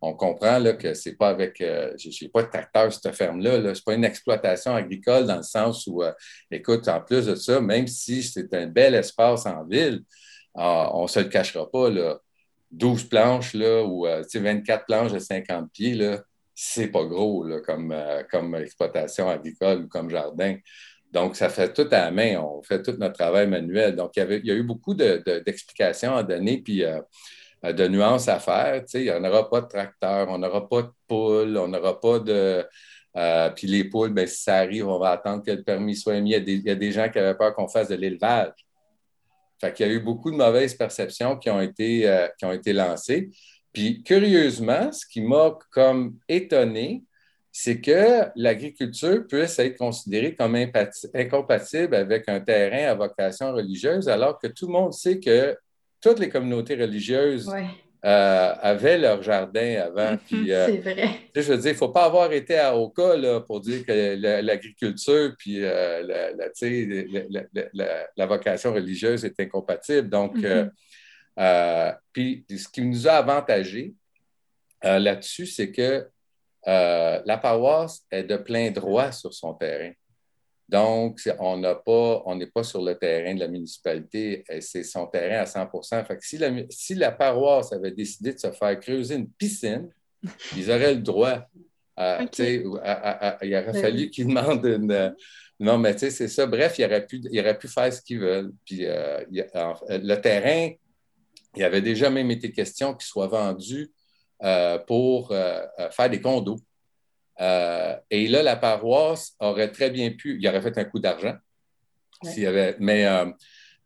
on 0.00 0.14
comprend 0.14 0.58
là, 0.58 0.74
que 0.74 0.94
c'est 0.94 1.16
pas 1.16 1.30
avec. 1.30 1.60
Euh, 1.60 1.92
je 1.98 2.24
n'ai 2.24 2.30
pas 2.30 2.42
de 2.42 2.50
tracteur 2.50 2.92
cette 2.92 3.12
ferme-là. 3.14 3.58
-là, 3.58 3.74
Ce 3.74 3.80
n'est 3.80 3.84
pas 3.84 3.94
une 3.94 4.04
exploitation 4.04 4.74
agricole 4.76 5.26
dans 5.26 5.38
le 5.38 5.42
sens 5.42 5.86
où, 5.88 6.02
euh, 6.02 6.12
écoute, 6.50 6.86
en 6.88 7.00
plus 7.00 7.26
de 7.26 7.34
ça, 7.34 7.60
même 7.60 7.88
si 7.88 8.22
c'est 8.22 8.52
un 8.54 8.66
bel 8.66 8.94
espace 8.94 9.46
en 9.46 9.64
ville, 9.64 10.02
ah, 10.54 10.90
on 10.94 11.02
ne 11.04 11.08
se 11.08 11.20
le 11.20 11.28
cachera 11.28 11.68
pas. 11.70 11.90
Là, 11.90 12.20
12 12.70 13.04
planches 13.08 13.54
là, 13.54 13.84
ou 13.84 14.06
24 14.06 14.86
planches 14.86 15.12
de 15.12 15.18
50 15.18 15.70
pieds, 15.72 15.94
là, 15.94 16.22
c'est 16.58 16.88
pas 16.88 17.04
gros 17.04 17.46
comme, 17.66 17.92
euh, 17.92 18.22
comme 18.30 18.54
exploitation 18.54 19.28
agricole 19.28 19.82
ou 19.82 19.88
comme 19.88 20.08
jardin. 20.08 20.56
Donc, 21.12 21.36
ça 21.36 21.50
fait 21.50 21.72
tout 21.72 21.86
à 21.90 22.06
la 22.06 22.10
main, 22.10 22.38
on 22.40 22.62
fait 22.62 22.82
tout 22.82 22.94
notre 22.98 23.14
travail 23.14 23.46
manuel. 23.46 23.94
Donc, 23.94 24.12
il 24.16 24.40
y, 24.42 24.50
a 24.50 24.54
eu 24.54 24.62
beaucoup 24.62 24.94
d'explications 24.94 26.16
à 26.16 26.22
donner, 26.22 26.58
puis 26.62 26.82
euh, 26.82 27.00
de 27.62 27.86
nuances 27.86 28.28
à 28.28 28.38
faire. 28.38 28.82
il 28.94 29.02
n'y 29.02 29.10
aura 29.10 29.50
pas 29.50 29.60
de 29.60 29.68
tracteur, 29.68 30.28
on 30.30 30.38
n'aura 30.38 30.66
pas 30.66 30.82
de 30.82 30.90
poules, 31.06 31.58
on 31.58 31.68
n'aura 31.68 32.00
pas 32.00 32.20
de. 32.20 32.66
Euh, 33.16 33.50
puis 33.50 33.66
les 33.66 33.84
poules, 33.84 34.12
bien, 34.12 34.26
si 34.26 34.42
ça 34.42 34.56
arrive, 34.56 34.88
on 34.88 34.98
va 34.98 35.10
attendre 35.10 35.44
que 35.44 35.50
le 35.50 35.62
permis 35.62 35.94
soit 35.94 36.16
émis. 36.16 36.32
Il 36.32 36.66
y 36.66 36.70
a 36.70 36.74
des, 36.74 36.92
gens 36.92 37.08
qui 37.10 37.18
avaient 37.18 37.36
peur 37.36 37.54
qu'on 37.54 37.68
fasse 37.68 37.88
de 37.88 37.96
l'élevage. 37.96 38.52
Fait 39.60 39.72
qu'il 39.72 39.86
y 39.86 39.90
a 39.90 39.92
eu 39.92 40.00
beaucoup 40.00 40.30
de 40.30 40.36
mauvaises 40.36 40.74
perceptions 40.74 41.36
qui 41.36 41.48
ont 41.48 41.60
été, 41.60 42.28
qui 42.38 42.44
ont 42.44 42.52
été 42.52 42.74
lancées. 42.74 43.30
Puis 43.76 44.02
curieusement, 44.02 44.90
ce 44.90 45.04
qui 45.04 45.20
m'a 45.20 45.54
comme 45.70 46.16
étonné, 46.30 47.04
c'est 47.52 47.78
que 47.78 48.22
l'agriculture 48.34 49.26
puisse 49.26 49.58
être 49.58 49.76
considérée 49.76 50.34
comme 50.34 50.56
incompatible 51.14 51.94
avec 51.94 52.26
un 52.26 52.40
terrain 52.40 52.90
à 52.90 52.94
vocation 52.94 53.52
religieuse, 53.52 54.08
alors 54.08 54.38
que 54.38 54.46
tout 54.46 54.68
le 54.68 54.72
monde 54.72 54.94
sait 54.94 55.20
que 55.20 55.54
toutes 56.00 56.20
les 56.20 56.30
communautés 56.30 56.74
religieuses 56.74 57.52
euh, 58.02 58.54
avaient 58.62 58.96
leur 58.96 59.22
jardin 59.22 59.82
avant. 59.84 60.16
Euh, 60.32 60.66
c'est 60.68 60.78
vrai. 60.78 61.08
Je 61.34 61.40
veux 61.42 61.58
dire, 61.58 61.72
il 61.72 61.74
ne 61.74 61.78
faut 61.78 61.90
pas 61.90 62.04
avoir 62.06 62.32
été 62.32 62.56
à 62.58 62.74
Oka 62.74 63.12
pour 63.46 63.60
dire 63.60 63.84
que 63.84 64.40
l'agriculture 64.40 65.34
puis 65.36 65.58
euh, 65.60 66.02
la, 68.16 68.26
vocation 68.26 68.72
religieuse 68.72 69.22
est 69.26 69.38
incompatible. 69.38 70.08
Donc, 70.08 70.34
mm-hmm. 70.38 70.70
Euh, 71.38 71.92
puis 72.12 72.44
ce 72.48 72.68
qui 72.68 72.82
nous 72.82 73.06
a 73.06 73.12
avantagé 73.12 73.94
euh, 74.84 74.98
là-dessus, 74.98 75.46
c'est 75.46 75.70
que 75.70 76.08
euh, 76.66 77.22
la 77.24 77.38
paroisse 77.38 78.04
est 78.10 78.24
de 78.24 78.36
plein 78.36 78.70
droit 78.70 79.12
sur 79.12 79.32
son 79.32 79.54
terrain. 79.54 79.92
Donc, 80.68 81.20
on 81.38 81.56
n'est 81.58 82.46
pas, 82.46 82.64
sur 82.64 82.82
le 82.82 82.94
terrain 82.94 83.34
de 83.34 83.38
la 83.38 83.46
municipalité, 83.46 84.42
c'est 84.60 84.82
son 84.82 85.06
terrain 85.06 85.42
à 85.42 85.44
100% 85.44 86.04
fait 86.04 86.18
si, 86.22 86.38
la, 86.38 86.50
si 86.70 86.96
la 86.96 87.12
paroisse 87.12 87.72
avait 87.72 87.92
décidé 87.92 88.32
de 88.32 88.38
se 88.38 88.50
faire 88.50 88.80
creuser 88.80 89.14
une 89.14 89.30
piscine, 89.30 89.88
ils 90.56 90.68
auraient 90.68 90.94
le 90.94 91.02
droit. 91.02 91.46
il 91.96 92.66
aurait 92.66 93.80
fallu 93.80 94.10
qu'ils 94.10 94.26
demandent 94.26 94.66
une. 94.66 95.14
Non, 95.60 95.78
mais 95.78 95.94
tu 95.94 96.00
sais, 96.00 96.10
c'est 96.10 96.28
ça. 96.28 96.46
Bref, 96.46 96.76
ils 96.80 96.84
auraient 96.84 97.06
pu, 97.06 97.20
pu 97.20 97.68
faire 97.68 97.92
ce 97.92 98.02
qu'ils 98.02 98.18
veulent. 98.18 98.52
Puis 98.64 98.80
le 98.80 100.14
terrain 100.16 100.72
il 101.56 101.62
y 101.62 101.64
avait 101.64 101.82
déjà 101.82 102.10
même 102.10 102.30
été 102.30 102.52
question 102.52 102.94
qu'il 102.94 103.06
soit 103.06 103.28
vendu 103.28 103.90
euh, 104.42 104.78
pour 104.78 105.32
euh, 105.32 105.62
euh, 105.78 105.90
faire 105.90 106.10
des 106.10 106.20
condos. 106.20 106.60
et 107.38 108.28
là, 108.28 108.42
la 108.42 108.56
paroisse 108.56 109.34
aurait 109.40 109.72
très 109.72 109.90
bien 109.90 110.10
pu, 110.10 110.38
il 110.40 110.48
aurait 110.48 110.62
fait 110.62 110.76
un 110.78 110.84
coup 110.84 110.98
d'argent. 110.98 111.36
Avait, 112.24 112.76
mais 112.78 113.04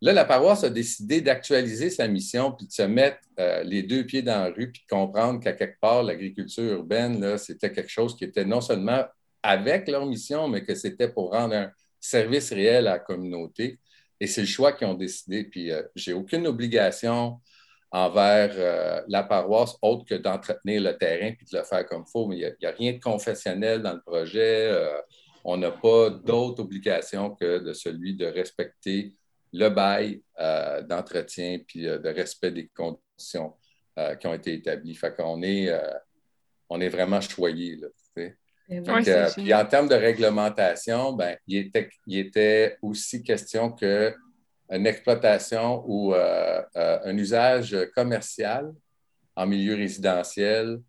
Là, 0.03 0.15
la 0.15 0.25
paroisse 0.25 0.65
a 0.65 0.71
décidé 0.71 1.21
d'actualiser 1.21 1.91
sa 1.91 2.09
mission 2.09 2.53
puis 2.53 2.67
de 2.67 2.73
se 2.73 2.83
mettre 2.83 3.19
les 3.65 3.83
deux 3.83 4.07
pieds 4.07 4.23
dans 4.23 4.45
la 4.45 4.51
rue 4.51 4.73
puis 4.73 4.83
de 4.89 4.97
comprendre 4.97 5.41
qu'à 5.41 5.53
quelque 5.53 5.79
part, 5.79 6.03
l'agriculture 6.03 6.73
urbaine, 6.73 7.37
c'était 7.37 7.71
quelque 7.71 7.91
chose 7.91 8.17
qui 8.17 8.25
était 8.25 8.47
non 8.47 8.63
seulement 8.63 9.05
avec 9.43 9.89
leur 9.89 10.07
mission, 10.07 10.49
mais 10.49 10.65
que 10.65 10.75
c'était 10.75 11.09
pour 11.09 11.33
rendre 11.33 11.55
un 11.55 11.71
service 12.01 12.51
réel 12.53 12.87
à 12.87 12.93
la 12.93 12.99
communauté. 12.99 13.79
Et 14.21 14.27
c'est 14.27 14.43
le 14.43 14.47
choix 14.47 14.73
qu'ils 14.73 14.87
ont 14.87 14.95
décidé. 14.95 15.45
Puis, 15.45 15.71
euh, 15.71 15.83
j'ai 15.95 16.13
aucune 16.13 16.47
obligation 16.47 17.41
envers 17.93 18.53
euh, 18.57 19.03
la 19.09 19.23
paroisse 19.23 19.77
autre 19.83 20.05
que 20.05 20.15
d'entretenir 20.15 20.83
le 20.83 20.97
terrain 20.97 21.33
puis 21.33 21.47
de 21.51 21.59
le 21.59 21.65
faire 21.65 21.85
comme 21.87 22.05
il 22.07 22.11
faut. 22.11 22.27
Mais 22.27 22.39
il 22.39 22.57
n'y 22.61 22.67
a, 22.67 22.71
rien 22.71 22.93
de 22.93 23.01
confessionnel 23.01 23.83
dans 23.83 23.95
le 23.95 24.01
projet. 24.01 24.73
on 25.45 25.57
n'a 25.57 25.71
pas 25.71 26.11
d'autre 26.11 26.61
obligation 26.63 27.35
que 27.35 27.59
de 27.59 27.73
celui 27.73 28.15
de 28.15 28.27
respecter 28.27 29.15
le 29.53 29.69
bail 29.69 30.23
euh, 30.39 30.83
d'entretien 30.83 31.59
puis 31.67 31.87
euh, 31.87 31.99
de 31.99 32.09
respect 32.09 32.51
des 32.51 32.69
conditions 32.69 33.55
euh, 33.99 34.15
qui 34.17 34.27
ont 34.27 34.35
été 34.35 34.55
établies. 34.55 34.95
Fait 34.95 35.15
qu'on 35.15 35.43
est, 35.43 35.71
on 36.69 36.81
est 36.81 36.89
vraiment 36.89 37.21
choyé. 37.21 37.81
Puis 38.15 39.55
en 39.55 39.67
termes 39.67 39.89
de 39.89 39.95
réglementation, 39.95 41.13
ben, 41.13 41.37
il, 41.47 41.57
était, 41.57 41.89
il 42.07 42.19
était 42.19 42.79
aussi 42.83 43.23
question 43.23 43.73
qu'une 44.71 44.87
exploitation 44.87 45.83
ou 45.87 46.15
un 46.15 47.17
usage 47.17 47.77
commercial 47.95 48.73
en 49.37 49.47
milieu 49.47 49.75
résidentiel, 49.75 50.81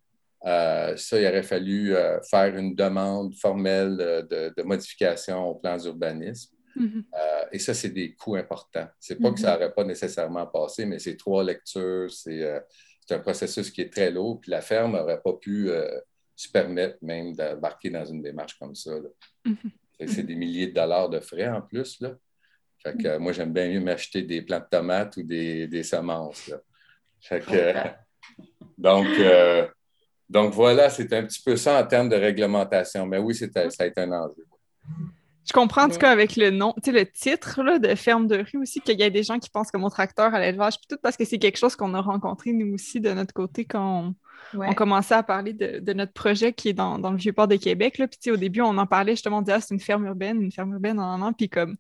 ça, 0.44 1.20
il 1.20 1.28
aurait 1.28 1.44
fallu 1.44 1.94
faire 2.30 2.56
une 2.56 2.76
demande 2.76 3.36
formelle 3.36 3.98
de, 3.98 4.54
de 4.56 4.64
modification 4.64 5.50
au 5.50 5.56
plan 5.56 5.78
d'urbanisme. 5.78 6.56
Mm-hmm. 6.76 7.04
Euh, 7.14 7.46
et 7.52 7.60
ça, 7.60 7.74
c'est 7.74 7.90
des 7.90 8.14
coûts 8.14 8.36
importants. 8.36 8.88
C'est 9.00 9.20
pas 9.20 9.32
que 9.32 9.40
ça 9.40 9.54
n'aurait 9.54 9.70
mm-hmm. 9.70 9.74
pas 9.74 9.84
nécessairement 9.84 10.48
passé, 10.48 10.86
mais 10.86 11.00
c'est 11.00 11.18
trois 11.18 11.44
lectures, 11.44 12.10
euh, 12.28 12.60
c'est 13.06 13.16
un 13.16 13.20
processus 13.20 13.72
qui 13.72 13.82
est 13.82 13.92
très 13.92 14.12
lourd, 14.12 14.40
puis 14.40 14.52
la 14.52 14.62
ferme 14.62 14.94
n'aurait 14.94 15.22
pas 15.22 15.34
pu 15.34 15.70
euh, 15.70 16.00
se 16.36 16.50
permettre 16.50 16.98
même 17.02 17.34
d'embarquer 17.34 17.90
dans 17.90 18.06
une 18.06 18.22
démarche 18.22 18.58
comme 18.58 18.76
ça. 18.76 18.92
Mm-hmm. 19.46 20.08
C'est 20.08 20.24
des 20.24 20.36
milliers 20.36 20.68
de 20.68 20.74
dollars 20.74 21.10
de 21.10 21.20
frais 21.20 21.50
en 21.50 21.62
plus. 21.62 22.00
Là. 22.00 22.16
Fait 22.84 22.98
que, 22.98 23.18
moi, 23.18 23.32
j'aime 23.32 23.54
bien 23.54 23.70
mieux 23.70 23.80
m'acheter 23.80 24.24
des 24.24 24.42
plants 24.42 24.60
de 24.60 24.68
tomates 24.70 25.18
ou 25.18 25.24
des, 25.24 25.68
des 25.68 25.84
semences. 25.84 26.52
donc, 28.78 29.08
donc, 30.32 30.54
voilà, 30.54 30.90
c'est 30.90 31.12
un 31.12 31.24
petit 31.24 31.42
peu 31.44 31.58
ça 31.58 31.82
en 31.82 31.86
termes 31.86 32.08
de 32.08 32.16
réglementation. 32.16 33.06
Mais 33.06 33.18
oui, 33.18 33.36
ça 33.36 33.48
a 33.56 33.86
été 33.86 34.02
un 34.02 34.12
enjeu. 34.14 34.46
Je 35.46 35.54
comprends 35.54 35.86
en 35.86 35.90
tout 35.90 35.98
cas 35.98 36.12
avec 36.12 36.38
le 36.38 36.52
nom, 36.52 36.74
tu 36.82 36.92
sais, 36.92 36.98
le 36.98 37.06
titre 37.06 37.64
là, 37.64 37.80
de 37.80 37.96
ferme 37.96 38.28
de 38.28 38.38
rue 38.38 38.62
aussi, 38.62 38.80
qu'il 38.80 38.98
y 39.00 39.04
a 39.04 39.10
des 39.10 39.24
gens 39.24 39.40
qui 39.40 39.50
pensent 39.50 39.72
que 39.72 39.78
mon 39.78 39.90
tracteur 39.90 40.34
à 40.34 40.40
l'élevage, 40.40 40.76
puis 40.78 40.86
tout 40.88 40.98
parce 41.02 41.18
que 41.18 41.26
c'est 41.26 41.40
quelque 41.40 41.58
chose 41.58 41.76
qu'on 41.76 41.94
a 41.96 42.02
rencontré 42.02 42.54
nous 42.54 42.76
aussi 42.76 43.02
de 43.02 43.12
notre 43.12 43.34
côté 43.34 43.66
quand 43.66 44.14
on, 44.54 44.74
commençait 44.74 45.16
à 45.16 45.24
parler 45.24 45.54
de, 45.54 45.94
notre 45.94 46.14
projet 46.14 46.54
qui 46.54 46.70
est 46.70 46.74
dans, 46.74 46.98
le 46.98 47.18
Vieux-Port 47.18 47.48
de 47.48 47.56
Québec. 47.56 47.98
Là. 47.98 48.08
Puis 48.08 48.32
au 48.32 48.38
début, 48.38 48.62
on 48.62 48.78
en 48.78 48.86
parlait 48.86 49.14
justement, 49.14 49.40
on 49.40 49.42
disait 49.42 49.58
ah, 49.58 49.62
c'est 49.62 49.74
une 49.74 49.82
ferme 49.82 50.06
urbaine, 50.06 50.42
une 50.42 50.52
ferme 50.52 50.74
urbaine 50.74 51.00
en 51.00 51.22
an, 51.22 51.34
puis 51.34 51.50
comme 51.50 51.76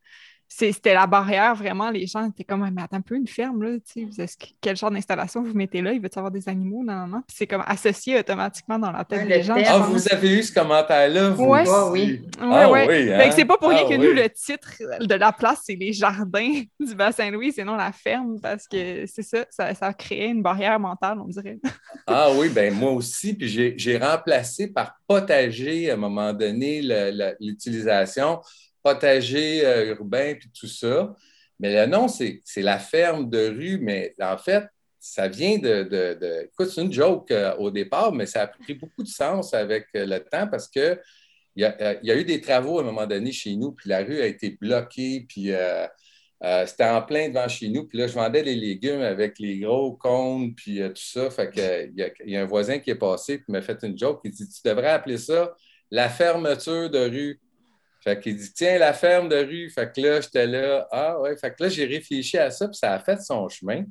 c'était 0.54 0.94
la 0.94 1.08
barrière, 1.08 1.56
vraiment. 1.56 1.90
Les 1.90 2.06
gens 2.06 2.28
étaient 2.28 2.44
comme, 2.44 2.70
mais 2.70 2.82
attends 2.82 2.98
un 2.98 3.02
peu, 3.02 3.16
une 3.16 3.28
ferme, 3.28 3.64
là, 3.64 3.78
tu 3.80 4.12
sais, 4.12 4.26
quel 4.60 4.76
genre 4.76 4.92
d'installation 4.92 5.42
vous 5.42 5.54
mettez 5.54 5.82
là? 5.82 5.94
Il 5.94 6.02
veut 6.02 6.10
avoir 6.14 6.30
des 6.30 6.48
animaux? 6.50 6.84
Non, 6.84 6.94
non, 6.94 7.08
non. 7.08 7.22
Puis 7.26 7.38
c'est 7.38 7.48
comme 7.48 7.64
associé 7.66 8.20
automatiquement 8.20 8.78
dans 8.78 8.92
la 8.92 9.06
tête 9.06 9.28
des 9.28 9.44
gens. 9.44 9.56
Ah, 9.66 9.78
vous 9.80 10.12
avez 10.12 10.40
eu 10.40 10.44
ce 10.44 10.54
commentaire-là, 10.54 11.30
vous? 11.30 11.46
Ouais. 11.46 11.64
Ah, 11.66 11.90
oui. 11.90 12.22
Ah, 12.40 12.70
oui, 12.70 12.80
oui. 12.86 13.14
Hein? 13.14 13.32
c'est 13.32 13.46
pas 13.46 13.58
pour 13.58 13.70
rien 13.70 13.84
ah, 13.86 13.90
que 13.90 13.96
nous, 13.96 14.14
le 14.14 14.30
titre 14.30 14.72
de 15.00 15.16
la 15.16 15.32
place, 15.32 15.62
c'est 15.66 15.76
les 15.76 15.94
jardins 15.94 16.64
du 16.80 16.96
Bas-Saint-Louis, 16.96 17.54
c'est 17.54 17.64
non 17.64 17.78
la 17.78 17.94
ferme, 17.94 18.38
parce 18.42 18.68
que 18.68 19.06
c'est 19.08 19.24
ça, 19.24 19.46
ça, 19.50 19.74
ça 19.74 19.88
a 19.88 19.94
créé 19.94 20.28
une 20.28 20.42
barrière 20.42 20.78
mentale, 20.80 21.20
on 21.22 21.28
dirait. 21.28 21.60
ah 22.08 22.30
oui, 22.36 22.50
ben 22.50 22.74
moi 22.74 22.92
aussi. 22.92 23.34
Puis 23.34 23.48
j'ai 23.78 23.98
remplacé 23.98 24.68
par 24.68 24.98
potager 25.08 25.90
à 25.90 25.94
un 25.94 25.98
moment 25.98 26.34
donné 26.34 26.82
l'utilisation 27.40 28.42
potager 28.84 29.66
euh, 29.66 29.96
urbain, 29.96 30.36
puis 30.40 30.50
tout 30.58 30.68
ça. 30.68 31.16
Mais 31.60 31.86
le 31.86 31.92
nom, 31.92 32.08
c'est 32.08 32.42
la 32.58 32.80
ferme 32.80 33.30
de 33.30 33.50
rue, 33.50 33.80
mais 33.80 34.14
en 34.20 34.38
fait, 34.38 34.66
ça 35.00 35.28
vient 35.28 35.58
de. 35.58 36.46
écoute, 36.46 36.70
c'est 36.70 36.82
une 36.82 36.92
joke 36.92 37.32
euh, 37.32 37.56
au 37.58 37.72
départ, 37.72 38.12
mais 38.12 38.26
ça 38.26 38.44
a 38.44 38.48
pris 38.48 38.74
beaucoup 38.76 39.04
de 39.04 39.08
sens 39.08 39.54
avec 39.54 39.88
euh, 39.96 40.06
le 40.06 40.20
temps 40.20 40.48
parce 40.48 40.68
que 40.68 41.00
il 41.56 41.64
y, 41.64 41.66
a, 42.12 42.16
eu 42.16 42.24
des 42.24 42.40
travaux 42.40 42.80
à 42.80 42.82
un 42.82 42.86
moment 42.86 43.06
donné 43.06 43.34
chez 43.34 43.58
nous, 43.58 43.74
puis 43.74 43.90
la 43.90 44.00
rue 44.06 44.22
a 44.22 44.26
été 44.26 44.52
bloquée, 44.52 45.26
puis 45.28 45.52
c'était 46.66 46.86
en 46.86 47.02
plein 47.02 47.28
devant 47.28 47.50
chez 47.50 47.68
nous. 47.68 47.86
Puis 47.86 47.98
là, 47.98 48.08
je 48.08 48.14
vendais 48.14 48.42
les 48.42 48.56
légumes 48.56 49.02
avec 49.02 49.38
les 49.38 49.60
gros 49.60 49.92
cônes, 49.92 50.56
puis 50.56 50.78
tout 50.78 50.94
ça. 50.96 51.30
Fait 51.30 51.50
que, 51.50 51.88
il, 51.88 52.14
y 52.26 52.32
y 52.32 52.38
a 52.38 52.42
un 52.42 52.46
voisin 52.46 52.80
qui 52.80 52.92
est 52.92 52.96
passé, 52.96 53.40
puis 53.40 53.48
m'a 53.50 53.62
fait 53.62 53.78
une 53.84 53.98
joke. 53.98 54.22
Il 54.24 54.32
dit 54.32 54.48
Tu 54.48 54.62
devrais 54.64 54.92
appeler 54.92 55.18
ça 55.18 55.54
la 55.92 56.08
fermeture 56.08 56.90
de 56.90 57.00
rue. 57.00 57.42
Fait 58.04 58.20
qu'il 58.20 58.36
dit 58.36 58.52
Tiens, 58.54 58.80
la 58.80 58.94
ferme 58.94 59.30
de 59.30 59.38
rue. 59.38 59.70
Fait 59.70 59.92
que 59.94 60.02
là, 60.02 60.22
j'étais 60.22 60.48
là. 60.48 60.88
Ah 60.92 61.20
ouais. 61.20 61.38
Fait 61.38 61.52
que 61.52 61.64
là, 61.64 61.70
j'ai 61.70 61.86
réfléchi 61.86 62.38
à 62.38 62.50
ça, 62.50 62.68
puis 62.68 62.78
ça 62.78 62.94
a 62.94 63.00
fait 63.00 63.22
son 63.22 63.48
chemin. 63.48 63.86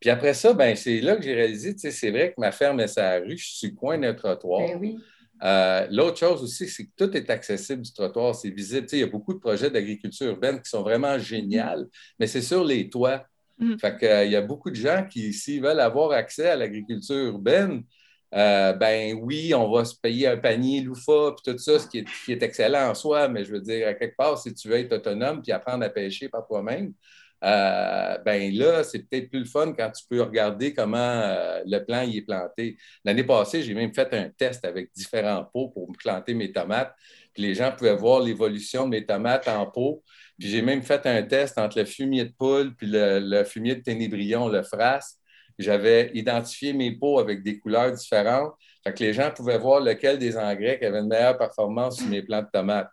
Puis 0.00 0.10
après 0.10 0.34
ça, 0.34 0.52
ben, 0.52 0.76
c'est 0.76 1.00
là 1.00 1.16
que 1.16 1.22
j'ai 1.22 1.34
réalisé, 1.34 1.74
tu 1.74 1.80
sais, 1.80 1.90
c'est 1.90 2.10
vrai 2.10 2.30
que 2.30 2.40
ma 2.40 2.52
ferme 2.52 2.78
est 2.80 2.88
sa 2.88 3.18
rue, 3.18 3.36
je 3.36 3.44
suis 3.44 3.56
sur 3.56 3.70
le 3.70 3.74
coin 3.74 3.98
d'un 3.98 4.14
trottoir. 4.14 4.68
Ben 4.68 4.78
oui. 4.80 4.96
Euh, 5.42 5.86
l'autre 5.90 6.18
chose 6.18 6.42
aussi, 6.42 6.68
c'est 6.68 6.84
que 6.84 6.90
tout 6.96 7.16
est 7.16 7.30
accessible 7.30 7.82
du 7.82 7.92
trottoir, 7.92 8.34
c'est 8.34 8.50
visible. 8.50 8.86
Tu 8.86 8.90
sais, 8.90 8.96
il 8.98 9.00
y 9.00 9.04
a 9.04 9.08
beaucoup 9.08 9.34
de 9.34 9.38
projets 9.38 9.70
d'agriculture 9.70 10.28
urbaine 10.28 10.60
qui 10.60 10.68
sont 10.68 10.82
vraiment 10.82 11.18
géniaux, 11.18 11.88
mais 12.18 12.26
c'est 12.26 12.42
sur 12.42 12.64
les 12.64 12.88
toits. 12.88 13.24
Mm. 13.58 13.76
Fait 13.78 14.02
euh, 14.02 14.24
y 14.24 14.36
a 14.36 14.40
beaucoup 14.40 14.70
de 14.70 14.76
gens 14.76 15.04
qui, 15.08 15.32
s'ils 15.32 15.62
veulent 15.62 15.80
avoir 15.80 16.12
accès 16.12 16.48
à 16.48 16.56
l'agriculture 16.56 17.16
urbaine, 17.16 17.82
euh, 18.34 18.72
ben 18.74 19.14
oui, 19.22 19.54
on 19.54 19.70
va 19.70 19.84
se 19.84 19.94
payer 19.98 20.28
un 20.28 20.36
panier 20.36 20.82
loufa, 20.82 21.34
puis 21.36 21.52
tout 21.52 21.58
ça, 21.58 21.78
ce 21.78 21.86
qui 21.88 22.04
est, 22.32 22.42
excellent 22.42 22.90
en 22.90 22.94
soi, 22.94 23.28
mais 23.28 23.44
je 23.44 23.52
veux 23.52 23.60
dire, 23.60 23.88
à 23.88 23.94
quelque 23.94 24.16
part, 24.16 24.38
si 24.38 24.52
tu 24.54 24.68
veux 24.68 24.76
être 24.76 24.92
autonome 24.92 25.42
puis 25.42 25.52
apprendre 25.52 25.84
à 25.84 25.88
pêcher 25.88 26.28
par 26.28 26.46
toi-même, 26.46 26.92
euh, 27.44 28.18
ben 28.18 28.52
là, 28.52 28.82
c'est 28.82 29.00
peut-être 29.08 29.30
plus 29.30 29.40
le 29.40 29.44
fun 29.44 29.72
quand 29.72 29.90
tu 29.92 30.04
peux 30.10 30.20
regarder 30.22 30.74
comment 30.74 30.98
euh, 30.98 31.62
le 31.66 31.78
plan 31.84 32.02
y 32.02 32.18
est 32.18 32.22
planté. 32.22 32.76
L'année 33.04 33.24
passée, 33.24 33.62
j'ai 33.62 33.74
même 33.74 33.94
fait 33.94 34.12
un 34.12 34.28
test 34.28 34.64
avec 34.64 34.90
différents 34.92 35.44
pots 35.44 35.68
pour 35.68 35.90
planter 35.98 36.34
mes 36.34 36.52
tomates. 36.52 36.94
Puis 37.32 37.44
les 37.44 37.54
gens 37.54 37.72
pouvaient 37.72 37.94
voir 37.94 38.20
l'évolution 38.20 38.84
de 38.86 38.90
mes 38.90 39.06
tomates 39.06 39.46
en 39.48 39.66
pot. 39.66 40.02
Puis 40.38 40.48
j'ai 40.48 40.62
même 40.62 40.82
fait 40.82 41.06
un 41.06 41.22
test 41.22 41.58
entre 41.58 41.78
le 41.78 41.84
fumier 41.84 42.24
de 42.24 42.32
poule 42.32 42.74
puis 42.74 42.88
le, 42.88 43.20
le 43.20 43.44
fumier 43.44 43.76
de 43.76 43.82
ténébrion, 43.82 44.48
le 44.48 44.62
frasse. 44.62 45.17
J'avais 45.58 46.10
identifié 46.14 46.72
mes 46.72 46.92
pots 46.92 47.18
avec 47.18 47.42
des 47.42 47.58
couleurs 47.58 47.90
différentes. 47.92 48.54
Fait 48.84 48.94
que 48.94 49.02
les 49.02 49.12
gens 49.12 49.30
pouvaient 49.34 49.58
voir 49.58 49.80
lequel 49.80 50.18
des 50.18 50.36
engrais 50.36 50.78
qui 50.78 50.84
avait 50.84 51.00
une 51.00 51.08
meilleure 51.08 51.36
performance 51.36 51.98
sur 51.98 52.06
mes 52.06 52.22
plants 52.22 52.42
de 52.42 52.48
tomates. 52.52 52.90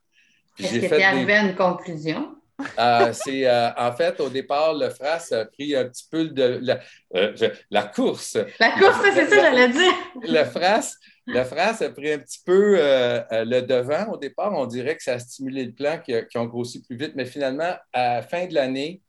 Est-ce 0.57 0.79
que 0.79 0.95
tu 0.95 1.03
arrivé 1.03 1.33
à 1.33 1.43
une 1.43 1.55
conclusion? 1.55 2.35
Euh, 2.79 3.11
c'est 3.13 3.45
euh, 3.45 3.69
en 3.77 3.91
fait 3.91 4.19
au 4.21 4.29
départ 4.29 4.73
le 4.73 4.89
FRAS 4.89 5.33
a 5.33 5.43
pris 5.45 5.75
un 5.75 5.85
petit 5.85 6.07
peu 6.09 6.25
de 6.25 6.59
la, 6.61 6.79
euh, 7.15 7.81
course. 7.93 8.37
La 8.59 8.71
course, 8.71 8.97
c'est 9.03 9.27
ça 9.27 9.35
j'allais 9.35 9.67
dire. 9.67 9.91
le 10.23 10.43
FRAS, 10.45 10.95
le 11.27 11.43
FRAS 11.43 11.81
a 11.81 11.89
pris 11.89 12.13
un 12.13 12.19
petit 12.19 12.39
peu 12.45 12.77
le 12.77 13.61
devant. 13.61 14.13
Au 14.13 14.17
départ, 14.17 14.53
on 14.53 14.65
dirait 14.65 14.95
que 14.95 15.03
ça 15.03 15.13
a 15.13 15.19
stimulé 15.19 15.65
le 15.65 15.73
plan 15.73 15.99
qui, 15.99 16.13
qui 16.29 16.37
ont 16.37 16.45
grossi 16.45 16.81
plus 16.81 16.95
vite, 16.95 17.13
mais 17.15 17.25
finalement, 17.25 17.75
à 17.93 18.15
la 18.15 18.21
fin 18.21 18.45
de 18.45 18.53
l'année, 18.53 19.01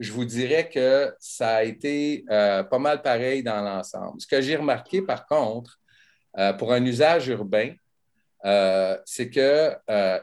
je 0.00 0.12
vous 0.12 0.24
dirais 0.24 0.68
que 0.68 1.14
ça 1.20 1.56
a 1.56 1.62
été 1.62 2.24
euh, 2.30 2.62
pas 2.64 2.78
mal 2.78 3.02
pareil 3.02 3.42
dans 3.42 3.60
l'ensemble. 3.62 4.20
Ce 4.20 4.26
que 4.26 4.40
j'ai 4.40 4.56
remarqué, 4.56 5.02
par 5.02 5.26
contre, 5.26 5.78
euh, 6.38 6.52
pour 6.52 6.72
un 6.72 6.84
usage 6.84 7.28
urbain, 7.28 7.74
euh, 8.44 8.98
c'est 9.06 9.30
que 9.30 9.74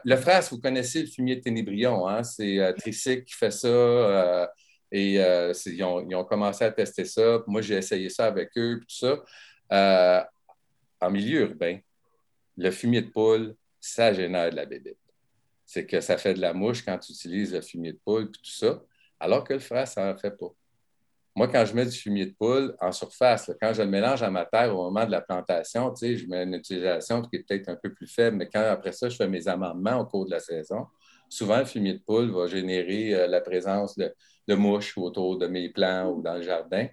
le 0.04 0.16
phrase, 0.16 0.50
vous 0.50 0.60
connaissez 0.60 1.02
le 1.02 1.08
fumier 1.08 1.36
de 1.36 1.40
Ténébrion, 1.40 2.06
hein? 2.06 2.22
c'est 2.22 2.74
Tricyc 2.78 3.24
qui 3.24 3.34
fait 3.34 3.50
ça 3.50 4.48
et 4.94 5.14
ils 5.14 5.84
ont, 5.84 6.24
commencé 6.24 6.64
à 6.64 6.70
tester 6.70 7.04
ça. 7.04 7.42
Moi, 7.46 7.62
j'ai 7.62 7.76
essayé 7.76 8.10
ça 8.10 8.26
avec 8.26 8.50
eux, 8.56 8.80
tout 8.80 9.22
ça. 9.70 10.28
en 11.00 11.10
milieu 11.10 11.40
urbain, 11.40 11.78
le 12.58 12.70
fumier 12.70 13.00
de 13.00 13.08
poule, 13.08 13.56
ça 13.80 14.12
génère 14.12 14.50
de 14.50 14.56
la 14.56 14.66
bébête. 14.66 14.98
C'est 15.64 15.86
que 15.86 16.00
ça 16.00 16.18
fait 16.18 16.34
de 16.34 16.40
la 16.40 16.52
mouche 16.52 16.84
quand 16.84 16.98
tu 16.98 17.12
utilises 17.12 17.54
le 17.54 17.62
fumier 17.62 17.92
de 17.92 18.00
poule, 18.04 18.24
et 18.24 18.26
tout 18.26 18.44
ça 18.44 18.82
alors 19.22 19.44
que 19.44 19.52
le 19.52 19.60
frais, 19.60 19.86
ça 19.86 20.04
n'en 20.04 20.18
fait 20.18 20.36
pas. 20.36 20.52
Moi, 21.34 21.48
quand 21.48 21.64
je 21.64 21.74
mets 21.74 21.86
du 21.86 21.96
fumier 21.96 22.26
de 22.26 22.34
poule 22.38 22.76
en 22.78 22.92
surface, 22.92 23.50
quand 23.60 23.72
je 23.72 23.82
le 23.82 23.88
mélange 23.88 24.22
à 24.22 24.30
ma 24.30 24.44
terre 24.44 24.76
au 24.76 24.82
moment 24.82 25.06
de 25.06 25.12
la 25.12 25.22
plantation, 25.22 25.94
je 25.94 26.26
mets 26.26 26.42
une 26.42 26.54
utilisation 26.54 27.22
qui 27.22 27.36
est 27.36 27.48
peut-être 27.48 27.68
un 27.68 27.76
peu 27.76 27.94
plus 27.94 28.06
faible, 28.08 28.36
mais 28.36 28.48
quand 28.52 28.60
après 28.60 28.92
ça, 28.92 29.08
je 29.08 29.16
fais 29.16 29.28
mes 29.28 29.48
amendements 29.48 30.00
au 30.00 30.04
cours 30.04 30.26
de 30.26 30.32
la 30.32 30.40
saison, 30.40 30.86
souvent 31.28 31.58
le 31.58 31.64
fumier 31.64 31.94
de 31.94 32.00
poule 32.00 32.30
va 32.30 32.48
générer 32.48 33.14
euh, 33.14 33.26
la 33.28 33.40
présence 33.40 33.96
de, 33.96 34.12
mouches 34.54 34.98
autour 34.98 35.38
de 35.38 35.46
mes 35.46 35.70
plants 35.70 36.10
ou 36.10 36.20
dans 36.20 36.34
le 36.34 36.42
jardin. 36.42 36.88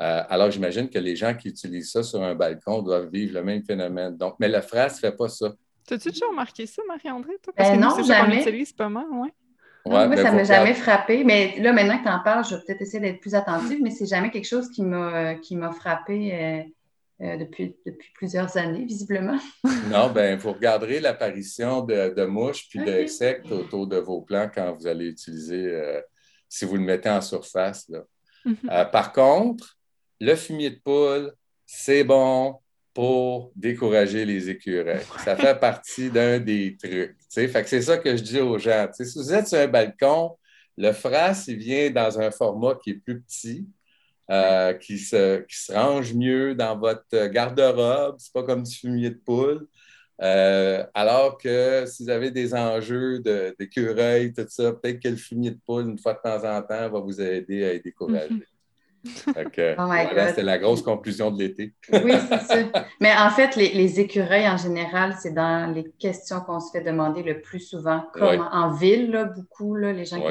Euh, 0.00 0.22
alors, 0.28 0.50
j'imagine 0.50 0.88
que 0.88 0.98
les 0.98 1.16
gens 1.16 1.34
qui 1.34 1.48
utilisent 1.48 1.90
ça 1.90 2.02
sur 2.02 2.22
un 2.22 2.34
balcon 2.34 2.80
doivent 2.80 3.10
vivre 3.10 3.34
le 3.34 3.44
même 3.44 3.62
phénomène. 3.64 4.16
Donc, 4.16 4.36
mais 4.38 4.48
le 4.48 4.62
fraise 4.62 4.94
ne 4.94 4.98
fait 5.00 5.16
pas 5.16 5.28
ça. 5.28 5.52
T'as-tu 5.86 6.10
déjà 6.10 6.26
remarqué 6.26 6.64
ça, 6.64 6.82
Marie-André? 6.88 7.34
Parce 7.54 7.68
ben 7.68 7.76
que 7.76 7.82
non, 7.82 8.02
jamais. 8.02 8.40
utilise 8.40 8.72
pas 8.72 8.88
mal, 8.88 9.04
ouais. 9.84 9.92
moi, 9.92 10.08
ben, 10.08 10.22
ça 10.22 10.30
ne 10.30 10.36
m'a 10.36 10.44
jamais 10.44 10.74
frappé. 10.74 11.24
Mais 11.24 11.58
là, 11.58 11.72
maintenant 11.72 11.98
que 11.98 12.04
tu 12.04 12.08
en 12.08 12.20
parles, 12.20 12.44
je 12.44 12.54
vais 12.54 12.62
peut-être 12.66 12.82
essayer 12.82 13.00
d'être 13.00 13.20
plus 13.20 13.34
attentive, 13.34 13.80
mais 13.82 13.90
c'est 13.90 14.06
jamais 14.06 14.30
quelque 14.30 14.46
chose 14.46 14.70
qui 14.70 14.82
m'a, 14.82 15.34
qui 15.34 15.56
m'a 15.56 15.72
frappé 15.72 16.34
euh, 16.34 16.62
euh, 17.22 17.36
depuis, 17.36 17.76
depuis 17.86 18.10
plusieurs 18.14 18.56
années, 18.56 18.84
visiblement. 18.84 19.38
non, 19.90 20.10
bien, 20.10 20.36
vous 20.36 20.52
regarderez 20.52 21.00
l'apparition 21.00 21.82
de, 21.82 22.14
de, 22.14 22.24
mouches 22.24 22.68
puis 22.68 22.84
d'insectes 22.84 23.50
autour 23.52 23.86
de 23.86 23.98
vos 23.98 24.22
plants 24.22 24.50
quand 24.52 24.72
vous 24.72 24.86
allez 24.86 25.06
utiliser, 25.06 25.66
euh, 25.66 26.00
si 26.48 26.64
vous 26.64 26.76
le 26.76 26.82
mettez 26.82 27.10
en 27.10 27.20
surface. 27.20 27.88
Là. 27.88 28.00
Mhm. 28.44 28.90
par 28.92 29.12
contre, 29.12 29.78
le 30.20 30.34
fumier 30.34 30.70
de 30.70 30.80
poule, 30.84 31.32
c'est 31.64 32.04
bon, 32.04 32.58
pour 32.94 33.50
décourager 33.56 34.24
les 34.24 34.48
écureuils. 34.48 35.02
Ça 35.24 35.36
fait 35.36 35.58
partie 35.58 36.10
d'un 36.10 36.38
des 36.38 36.76
trucs. 36.80 37.16
C'est 37.28 37.82
ça 37.82 37.98
que 37.98 38.16
je 38.16 38.22
dis 38.22 38.40
aux 38.40 38.58
gens. 38.58 38.88
si 38.92 39.18
vous 39.18 39.34
êtes 39.34 39.48
sur 39.48 39.58
un 39.58 39.66
balcon, 39.66 40.36
le 40.78 40.92
frasse, 40.92 41.48
il 41.48 41.56
vient 41.56 41.90
dans 41.90 42.20
un 42.20 42.30
format 42.30 42.76
qui 42.82 42.90
est 42.90 42.94
plus 42.94 43.20
petit, 43.20 43.66
euh, 44.30 44.72
qui, 44.74 44.98
se, 44.98 45.40
qui, 45.42 45.56
se, 45.56 45.72
range 45.72 46.14
mieux 46.14 46.54
dans 46.54 46.78
votre 46.78 47.26
garde-robe. 47.26 48.16
C'est 48.18 48.32
pas 48.32 48.44
comme 48.44 48.62
du 48.62 48.74
fumier 48.74 49.10
de 49.10 49.20
poule. 49.24 49.66
Euh, 50.22 50.84
alors 50.94 51.36
que 51.38 51.84
si 51.86 52.04
vous 52.04 52.10
avez 52.10 52.30
des 52.30 52.54
enjeux 52.54 53.18
d'écureuil, 53.58 54.32
tout 54.32 54.46
ça, 54.48 54.72
peut-être 54.72 55.00
que 55.00 55.08
le 55.08 55.16
fumier 55.16 55.50
de 55.50 55.58
poule, 55.66 55.90
une 55.90 55.98
fois 55.98 56.14
de 56.14 56.20
temps 56.22 56.44
en 56.44 56.62
temps, 56.62 56.88
va 56.88 57.00
vous 57.00 57.20
aider 57.20 57.64
à 57.64 57.72
les 57.72 57.80
décourager. 57.80 58.46
Oh 59.78 59.90
c'était 60.28 60.42
la 60.42 60.58
grosse 60.58 60.82
conclusion 60.82 61.30
de 61.30 61.38
l'été. 61.38 61.74
oui, 61.92 62.12
c'est 62.28 62.40
ça. 62.40 62.86
Mais 63.00 63.12
en 63.16 63.30
fait, 63.30 63.56
les, 63.56 64.00
écureuils, 64.00 64.48
en 64.48 64.56
général, 64.56 65.14
c'est 65.20 65.32
dans 65.32 65.72
les 65.72 65.84
questions 65.98 66.40
qu'on 66.40 66.60
se 66.60 66.70
fait 66.70 66.82
demander 66.82 67.22
le 67.22 67.40
plus 67.40 67.60
souvent, 67.60 68.04
comme 68.12 68.48
en 68.52 68.72
ville, 68.72 69.10
là, 69.10 69.24
beaucoup, 69.24 69.74
là, 69.74 69.92
les 69.92 70.04
gens 70.04 70.22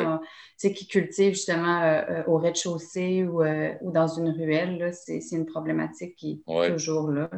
qui, 0.58 0.74
qui, 0.74 0.88
cultivent 0.88 1.34
justement 1.34 1.82
euh, 1.82 2.02
euh, 2.10 2.24
au 2.28 2.38
rez-de-chaussée 2.38 3.24
ou, 3.24 3.44
euh, 3.44 3.74
ou, 3.82 3.92
dans 3.92 4.08
une 4.08 4.30
ruelle, 4.30 4.92
c'est 4.94 5.22
une 5.32 5.46
problématique 5.46 6.16
qui 6.16 6.42
est 6.48 6.72
toujours 6.72 7.10
là. 7.10 7.30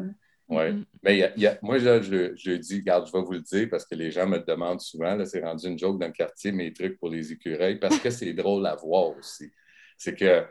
Oui. 0.48 0.58
Mm-hmm. 0.58 0.84
Mais 1.04 1.18
y 1.18 1.48
a, 1.48 1.58
moi, 1.62 1.80
je, 1.80 2.34
je, 2.36 2.52
dis, 2.52 2.76
regarde, 2.76 3.08
je 3.08 3.12
vais 3.12 3.24
vous 3.24 3.32
le 3.32 3.42
dire 3.42 3.68
parce 3.70 3.86
que 3.86 3.96
les 3.96 4.12
gens 4.12 4.28
me 4.28 4.38
demandent 4.38 4.82
souvent, 4.82 5.18
c'est 5.26 5.44
rendu 5.44 5.68
une 5.68 5.78
joke 5.78 6.00
dans 6.00 6.08
le 6.08 6.14
quartier, 6.14 6.52
mes 6.52 6.72
trucs 6.72 7.00
pour 7.00 7.10
les 7.10 7.32
écureuils, 7.32 7.80
parce 7.80 7.98
que 8.00 8.10
c'est 8.10 8.34
drôle 8.34 8.66
à 8.68 8.76
voir 8.76 9.18
aussi. 9.18 9.52
C'est 9.98 10.16
que 10.16 10.44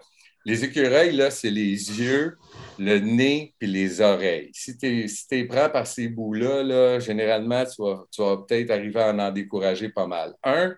les 0.45 0.65
écureuils, 0.65 1.23
c'est 1.31 1.51
les 1.51 1.71
yeux, 1.71 2.37
le 2.79 2.99
nez 2.99 3.55
puis 3.59 3.69
les 3.69 4.01
oreilles. 4.01 4.51
Si 4.53 4.77
tu 4.77 5.09
si 5.09 5.27
es 5.31 5.45
prends 5.45 5.71
par 5.71 5.87
ces 5.87 6.09
bouts-là, 6.09 6.63
là, 6.63 6.99
généralement, 6.99 7.65
tu 7.65 7.83
vas, 7.83 8.05
tu 8.11 8.21
vas 8.21 8.37
peut-être 8.39 8.71
arriver 8.71 9.01
à 9.01 9.15
en 9.15 9.31
décourager 9.31 9.89
pas 9.89 10.07
mal. 10.07 10.35
Un, 10.43 10.75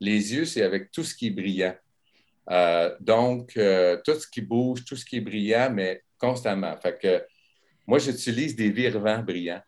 les 0.00 0.34
yeux, 0.34 0.46
c'est 0.46 0.62
avec 0.62 0.90
tout 0.90 1.04
ce 1.04 1.14
qui 1.14 1.26
est 1.26 1.30
brillant. 1.30 1.74
Euh, 2.50 2.94
donc, 3.00 3.56
euh, 3.56 3.98
tout 4.04 4.14
ce 4.14 4.26
qui 4.26 4.40
bouge, 4.40 4.84
tout 4.84 4.96
ce 4.96 5.04
qui 5.04 5.18
est 5.18 5.20
brillant, 5.20 5.70
mais 5.72 6.02
constamment. 6.18 6.74
Fait 6.80 6.98
que 6.98 7.22
moi, 7.86 7.98
j'utilise 7.98 8.56
des 8.56 8.70
virevents 8.70 9.22
brillants. 9.22 9.62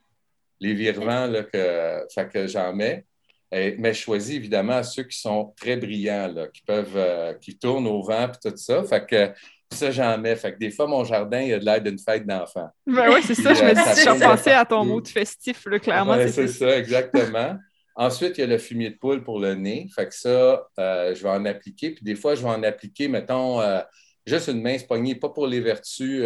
Les 0.60 0.74
virevents 0.74 1.26
là, 1.26 1.42
que, 1.42 2.24
que 2.24 2.46
j'en 2.46 2.72
mets 2.72 3.04
mais 3.52 3.92
je 3.92 4.00
choisis 4.00 4.36
évidemment 4.36 4.82
ceux 4.82 5.02
qui 5.02 5.18
sont 5.18 5.52
très 5.56 5.76
brillants, 5.76 6.34
qui 6.52 6.62
peuvent, 6.62 6.96
euh, 6.96 7.34
qui 7.34 7.58
tournent 7.58 7.86
au 7.86 8.02
vent 8.02 8.28
et 8.28 8.50
tout 8.50 8.56
ça. 8.56 8.82
Fait 8.84 9.04
que 9.04 9.30
ça, 9.70 9.90
j'en 9.90 10.16
mets. 10.18 10.36
Fait 10.36 10.54
que 10.54 10.58
des 10.58 10.70
fois, 10.70 10.86
mon 10.86 11.04
jardin, 11.04 11.40
il 11.40 11.52
a 11.54 11.58
de 11.58 11.64
l'air 11.64 11.80
d'une 11.80 11.98
fête 11.98 12.26
d'enfant. 12.26 12.68
Ben 12.86 13.10
oui, 13.12 13.20
c'est 13.22 13.34
ça. 13.34 13.52
je 13.52 13.62
me 13.62 13.74
dis, 13.74 14.00
je 14.00 14.24
pensais 14.24 14.52
à 14.52 14.64
ton 14.64 14.84
mot 14.84 15.00
de 15.00 15.08
festif, 15.08 15.66
là, 15.66 15.78
clairement. 15.78 16.16
c'est 16.28 16.48
ça, 16.48 16.78
exactement. 16.78 17.56
Ensuite, 17.94 18.38
il 18.38 18.40
y 18.40 18.44
a 18.44 18.46
le 18.46 18.56
fumier 18.56 18.90
de 18.90 18.96
poule 18.96 19.22
pour 19.22 19.38
le 19.38 19.54
nez. 19.54 19.86
Fait 19.94 20.08
que 20.08 20.14
ça, 20.14 20.66
euh, 20.78 21.14
je 21.14 21.22
vais 21.22 21.28
en 21.28 21.44
appliquer. 21.44 21.90
Puis 21.90 22.04
des 22.04 22.14
fois, 22.14 22.34
je 22.34 22.42
vais 22.42 22.48
en 22.48 22.62
appliquer, 22.62 23.06
mettons, 23.06 23.60
euh, 23.60 23.80
juste 24.26 24.48
une 24.48 24.62
mince 24.62 24.82
poignée, 24.82 25.14
pas 25.14 25.28
pour 25.28 25.46
les 25.46 25.60
vertus 25.60 26.24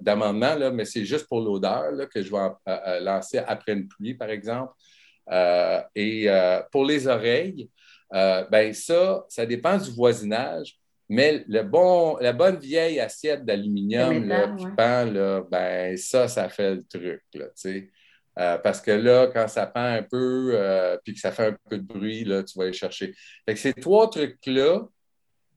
d'amendement, 0.00 0.56
mais 0.72 0.84
c'est 0.84 1.04
juste 1.04 1.28
pour 1.28 1.40
l'odeur 1.40 1.92
que 2.12 2.22
je 2.22 2.30
vais 2.32 3.00
lancer 3.02 3.38
après 3.38 3.72
une 3.72 3.86
pluie, 3.86 4.14
par 4.14 4.30
exemple. 4.30 4.72
Euh, 5.30 5.80
et 5.94 6.28
euh, 6.28 6.60
pour 6.70 6.84
les 6.84 7.06
oreilles, 7.06 7.68
euh, 8.14 8.44
ben 8.50 8.72
ça, 8.72 9.24
ça 9.28 9.46
dépend 9.46 9.76
du 9.76 9.90
voisinage. 9.92 10.76
Mais 11.08 11.44
le 11.48 11.62
bon, 11.62 12.16
la 12.20 12.32
bonne 12.32 12.58
vieille 12.58 13.00
assiette 13.00 13.44
d'aluminium 13.44 14.56
qui 14.56 14.66
pend, 14.76 15.04
là, 15.04 15.42
ben, 15.50 15.96
ça, 15.96 16.28
ça 16.28 16.48
fait 16.48 16.76
le 16.76 16.84
truc. 16.84 17.22
Là, 17.34 18.58
parce 18.58 18.80
que 18.80 18.92
là, 18.92 19.26
quand 19.26 19.48
ça 19.48 19.66
pend 19.66 19.80
un 19.80 20.04
peu, 20.04 20.56
puis 21.04 21.14
que 21.14 21.20
ça 21.20 21.32
fait 21.32 21.46
un 21.46 21.56
peu 21.68 21.78
de 21.78 21.82
bruit, 21.82 22.24
là, 22.24 22.44
tu 22.44 22.56
vas 22.56 22.64
aller 22.64 22.72
chercher. 22.72 23.12
Fait 23.44 23.54
que 23.54 23.60
ces 23.60 23.74
trois 23.74 24.08
trucs-là, 24.08 24.86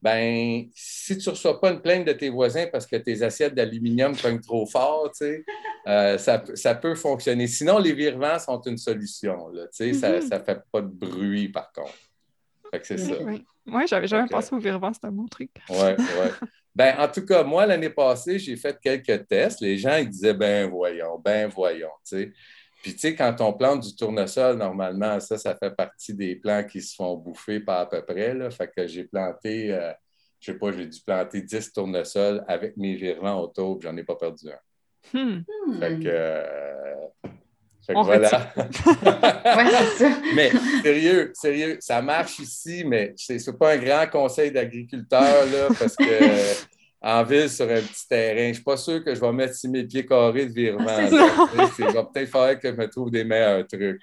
ben, 0.04 0.68
si 0.74 1.16
tu 1.16 1.30
ne 1.30 1.30
reçois 1.30 1.58
pas 1.58 1.70
une 1.70 1.80
plainte 1.80 2.06
de 2.06 2.12
tes 2.12 2.28
voisins 2.28 2.66
parce 2.70 2.86
que 2.86 2.96
tes 2.96 3.22
assiettes 3.22 3.54
d'aluminium 3.54 4.14
cognent 4.14 4.42
trop 4.42 4.66
fort, 4.66 5.10
euh, 5.86 6.18
ça, 6.18 6.74
peut 6.74 6.94
fonctionner. 6.94 7.46
Sinon, 7.46 7.78
les 7.78 7.94
virements 7.94 8.38
sont 8.38 8.60
une 8.60 8.76
solution. 8.76 9.48
Là, 9.48 9.62
Ça 9.70 9.86
ne 9.86 9.92
mm-hmm. 9.92 10.44
fait 10.44 10.60
pas 10.70 10.82
de 10.82 10.88
bruit, 10.88 11.48
par 11.48 11.72
contre. 11.72 11.94
c'est 12.82 12.98
ça. 12.98 13.14
Oui, 13.66 13.86
j'avais 13.88 14.06
jamais 14.06 14.28
pensé 14.28 14.54
aux 14.54 14.58
virements, 14.58 14.92
c'est 14.92 15.06
un 15.06 15.12
bon 15.12 15.26
truc. 15.26 15.50
Oui, 15.70 15.94
oui. 15.98 16.48
Ben, 16.76 16.96
en 16.98 17.06
tout 17.06 17.24
cas, 17.24 17.44
moi, 17.44 17.66
l'année 17.66 17.88
passée, 17.88 18.36
j'ai 18.36 18.56
fait 18.56 18.76
quelques 18.82 19.28
tests. 19.28 19.60
Les 19.60 19.78
gens, 19.78 19.94
ils 19.94 20.08
disaient, 20.08 20.34
ben 20.34 20.68
voyons, 20.68 21.20
ben 21.24 21.48
voyons, 21.48 21.92
Puis, 22.84 22.92
tu 22.92 22.98
sais, 22.98 23.14
quand 23.14 23.34
on 23.40 23.54
plante 23.54 23.80
du 23.80 23.96
tournesol, 23.96 24.58
normalement, 24.58 25.18
ça, 25.18 25.38
ça 25.38 25.56
fait 25.56 25.74
partie 25.74 26.12
des 26.12 26.36
plants 26.36 26.62
qui 26.64 26.82
se 26.82 26.94
font 26.94 27.16
bouffer 27.16 27.58
par 27.60 27.78
à 27.78 27.88
peu 27.88 28.04
près. 28.04 28.34
Là. 28.34 28.50
Fait 28.50 28.70
que 28.70 28.86
j'ai 28.86 29.04
planté, 29.04 29.72
euh, 29.72 29.90
je 30.38 30.52
sais 30.52 30.58
pas, 30.58 30.70
j'ai 30.70 30.84
dû 30.84 31.00
planter 31.00 31.40
10 31.40 31.72
tournesols 31.72 32.44
avec 32.46 32.76
mes 32.76 32.94
virements 32.94 33.40
autour, 33.40 33.78
puis 33.78 33.88
j'en 33.88 33.96
ai 33.96 34.02
pas 34.02 34.16
perdu 34.16 34.50
un. 34.50 35.18
Hmm. 35.18 35.44
Fait 35.80 35.98
que. 35.98 36.08
Euh, 36.08 37.06
fait 37.86 37.94
que 37.94 38.04
voilà. 38.04 38.52
ouais, 40.04 40.14
mais 40.34 40.50
sérieux, 40.82 41.32
sérieux, 41.32 41.78
ça 41.80 42.02
marche 42.02 42.38
ici, 42.38 42.84
mais 42.86 43.14
c'est 43.16 43.58
pas 43.58 43.72
un 43.72 43.78
grand 43.78 44.06
conseil 44.08 44.52
d'agriculteur, 44.52 45.46
là, 45.46 45.68
parce 45.68 45.96
que 45.96 46.04
en 47.04 47.22
ville 47.22 47.50
sur 47.50 47.66
un 47.66 47.82
petit 47.82 48.08
terrain. 48.08 48.44
Je 48.44 48.48
ne 48.48 48.52
suis 48.54 48.62
pas 48.62 48.78
sûr 48.78 49.04
que 49.04 49.14
je 49.14 49.20
vais 49.20 49.32
mettre 49.32 49.54
6 49.54 49.70
000 49.70 49.86
pieds 49.86 50.06
carrés 50.06 50.46
de 50.46 50.52
virement. 50.52 50.86
Il 51.78 51.84
va 51.84 52.04
peut-être 52.04 52.30
falloir 52.30 52.58
que 52.58 52.68
je 52.70 52.74
me 52.74 52.88
trouve 52.88 53.10
des 53.10 53.24
meilleurs 53.24 53.66
trucs. 53.66 54.00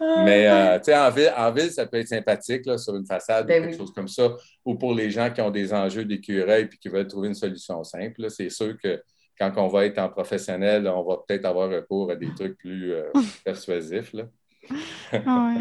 Ah. 0.00 0.22
Mais 0.24 0.48
euh, 0.48 0.78
tu 0.78 0.86
sais, 0.86 0.98
en 0.98 1.10
ville, 1.10 1.32
en 1.36 1.52
ville, 1.52 1.70
ça 1.70 1.86
peut 1.86 1.98
être 1.98 2.08
sympathique 2.08 2.66
là, 2.66 2.76
sur 2.76 2.96
une 2.96 3.06
façade 3.06 3.44
ou 3.44 3.48
ben 3.48 3.62
quelque 3.62 3.78
chose 3.78 3.92
comme 3.94 4.08
ça. 4.08 4.34
Ou 4.64 4.74
pour 4.74 4.92
les 4.92 5.12
gens 5.12 5.30
qui 5.30 5.40
ont 5.40 5.52
des 5.52 5.72
enjeux 5.72 6.04
d'écureuil 6.04 6.64
et 6.64 6.76
qui 6.76 6.88
veulent 6.88 7.06
trouver 7.06 7.28
une 7.28 7.34
solution 7.34 7.84
simple. 7.84 8.28
C'est 8.28 8.50
sûr 8.50 8.76
que 8.82 9.00
quand 9.38 9.52
on 9.56 9.68
va 9.68 9.86
être 9.86 9.98
en 9.98 10.08
professionnel, 10.08 10.88
on 10.88 11.04
va 11.04 11.18
peut-être 11.26 11.44
avoir 11.44 11.70
recours 11.70 12.10
à 12.10 12.16
des 12.16 12.34
trucs 12.34 12.58
plus 12.58 12.94
euh, 12.94 13.12
persuasifs. 13.44 14.12
Là. 14.12 14.24
Ah 15.12 15.54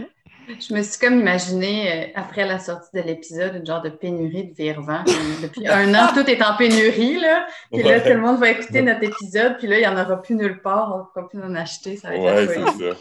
je 0.47 0.73
me 0.73 0.81
suis 0.81 0.99
comme 0.99 1.19
imaginé, 1.19 1.91
euh, 1.91 2.07
après 2.15 2.45
la 2.45 2.59
sortie 2.59 2.89
de 2.93 3.01
l'épisode, 3.01 3.55
une 3.55 3.65
genre 3.65 3.81
de 3.81 3.89
pénurie 3.89 4.45
de 4.45 4.53
virvent. 4.53 5.03
Depuis 5.41 5.67
un 5.67 5.93
an, 5.93 6.09
tout 6.13 6.27
est 6.29 6.41
en 6.43 6.55
pénurie, 6.55 7.19
là. 7.19 7.45
Puis 7.71 7.83
là, 7.83 7.99
tout 7.99 8.09
le 8.09 8.19
monde 8.19 8.39
va 8.39 8.49
écouter 8.49 8.81
notre 8.81 9.03
épisode, 9.03 9.57
puis 9.57 9.67
là, 9.67 9.77
il 9.77 9.81
n'y 9.81 9.87
en 9.87 10.01
aura 10.01 10.21
plus 10.21 10.35
nulle 10.35 10.61
part, 10.61 10.93
on 10.93 10.99
ne 10.99 11.03
pourra 11.03 11.29
plus 11.29 11.41
en 11.41 11.55
acheter. 11.55 11.97
Ça 11.97 12.09
va 12.09 12.15
être 12.15 12.23
ouais, 12.23 12.47
c'est 12.47 12.83
ça. 12.83 12.95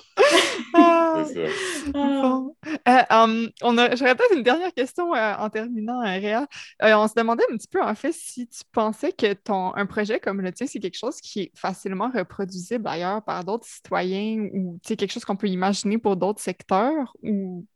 Ah. 1.14 1.24
c'est 1.24 1.46
ça. 1.46 2.42
Euh, 2.88 3.02
um, 3.10 3.50
J'aurais 3.60 4.14
peut-être 4.14 4.36
une 4.36 4.42
dernière 4.42 4.72
question 4.72 5.14
euh, 5.14 5.34
en 5.38 5.50
terminant, 5.50 6.00
Réa. 6.00 6.46
on 6.80 7.08
se 7.08 7.14
demandait 7.14 7.44
un 7.50 7.56
petit 7.56 7.68
peu, 7.68 7.82
en 7.82 7.94
fait, 7.94 8.12
si 8.12 8.46
tu 8.48 8.60
pensais 8.72 9.12
que 9.12 9.32
ton, 9.34 9.74
un 9.74 9.86
projet 9.86 10.20
comme 10.20 10.40
le 10.40 10.52
tien, 10.52 10.66
c'est 10.66 10.80
quelque 10.80 10.98
chose 10.98 11.20
qui 11.20 11.40
est 11.40 11.52
facilement 11.56 12.10
reproduisible 12.14 12.86
ailleurs 12.86 13.22
par 13.22 13.44
d'autres 13.44 13.66
citoyens 13.66 14.48
ou 14.54 14.78
quelque 14.84 15.10
chose 15.10 15.24
qu'on 15.24 15.36
peut 15.36 15.48
imaginer 15.48 15.98
pour 15.98 16.16
d'autres 16.16 16.40
secteurs 16.40 17.14
ou 17.22 17.66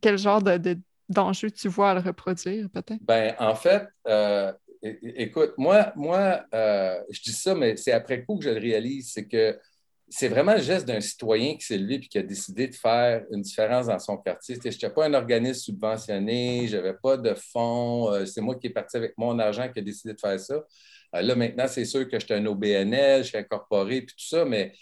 quel 0.00 0.18
genre 0.18 0.42
de, 0.42 0.78
d'enjeu 1.08 1.50
tu 1.50 1.68
vois 1.68 1.90
à 1.90 1.94
le 1.94 2.00
reproduire, 2.00 2.68
peut-être? 2.70 3.02
Ben, 3.02 3.34
en 3.38 3.54
fait, 3.54 3.86
euh, 4.08 4.52
écoute, 4.82 5.52
moi, 5.56 5.92
moi 5.96 6.44
euh, 6.54 7.00
je 7.10 7.20
dis 7.22 7.32
ça, 7.32 7.54
mais 7.54 7.76
c'est 7.76 7.92
après 7.92 8.24
coup 8.24 8.38
que 8.38 8.44
je 8.44 8.50
le 8.50 8.60
réalise, 8.60 9.12
c'est 9.12 9.26
que 9.26 9.58
c'est 10.12 10.28
vraiment 10.28 10.54
le 10.54 10.60
geste 10.60 10.86
d'un 10.86 11.00
citoyen 11.00 11.56
qui 11.56 11.64
s'est 11.64 11.78
levé 11.78 11.94
et 11.94 12.00
qui 12.00 12.18
a 12.18 12.22
décidé 12.22 12.68
de 12.68 12.74
faire 12.74 13.24
une 13.30 13.40
différence 13.42 13.86
dans 13.86 13.98
son 13.98 14.18
quartier. 14.18 14.56
Je 14.62 14.68
n'étais 14.68 14.90
pas 14.90 15.06
un 15.06 15.14
organisme 15.14 15.60
subventionné, 15.60 16.68
je 16.68 16.76
n'avais 16.76 16.94
pas 16.94 17.16
de 17.16 17.34
fonds, 17.34 18.12
euh, 18.12 18.26
c'est 18.26 18.40
moi 18.40 18.56
qui 18.56 18.66
est 18.66 18.70
parti 18.70 18.96
avec 18.96 19.14
mon 19.16 19.38
argent 19.38 19.68
qui 19.72 19.78
a 19.78 19.82
décidé 19.82 20.14
de 20.14 20.20
faire 20.20 20.38
ça. 20.38 20.62
là, 21.12 21.34
maintenant, 21.34 21.66
c'est 21.66 21.84
sûr 21.84 22.08
que 22.08 22.18
j'étais 22.20 22.34
un 22.34 22.46
OBNL, 22.46 23.22
je 23.24 23.28
suis 23.28 23.38
incorporé, 23.38 24.02
puis 24.02 24.14
tout 24.16 24.26
ça, 24.26 24.44
mais 24.44 24.72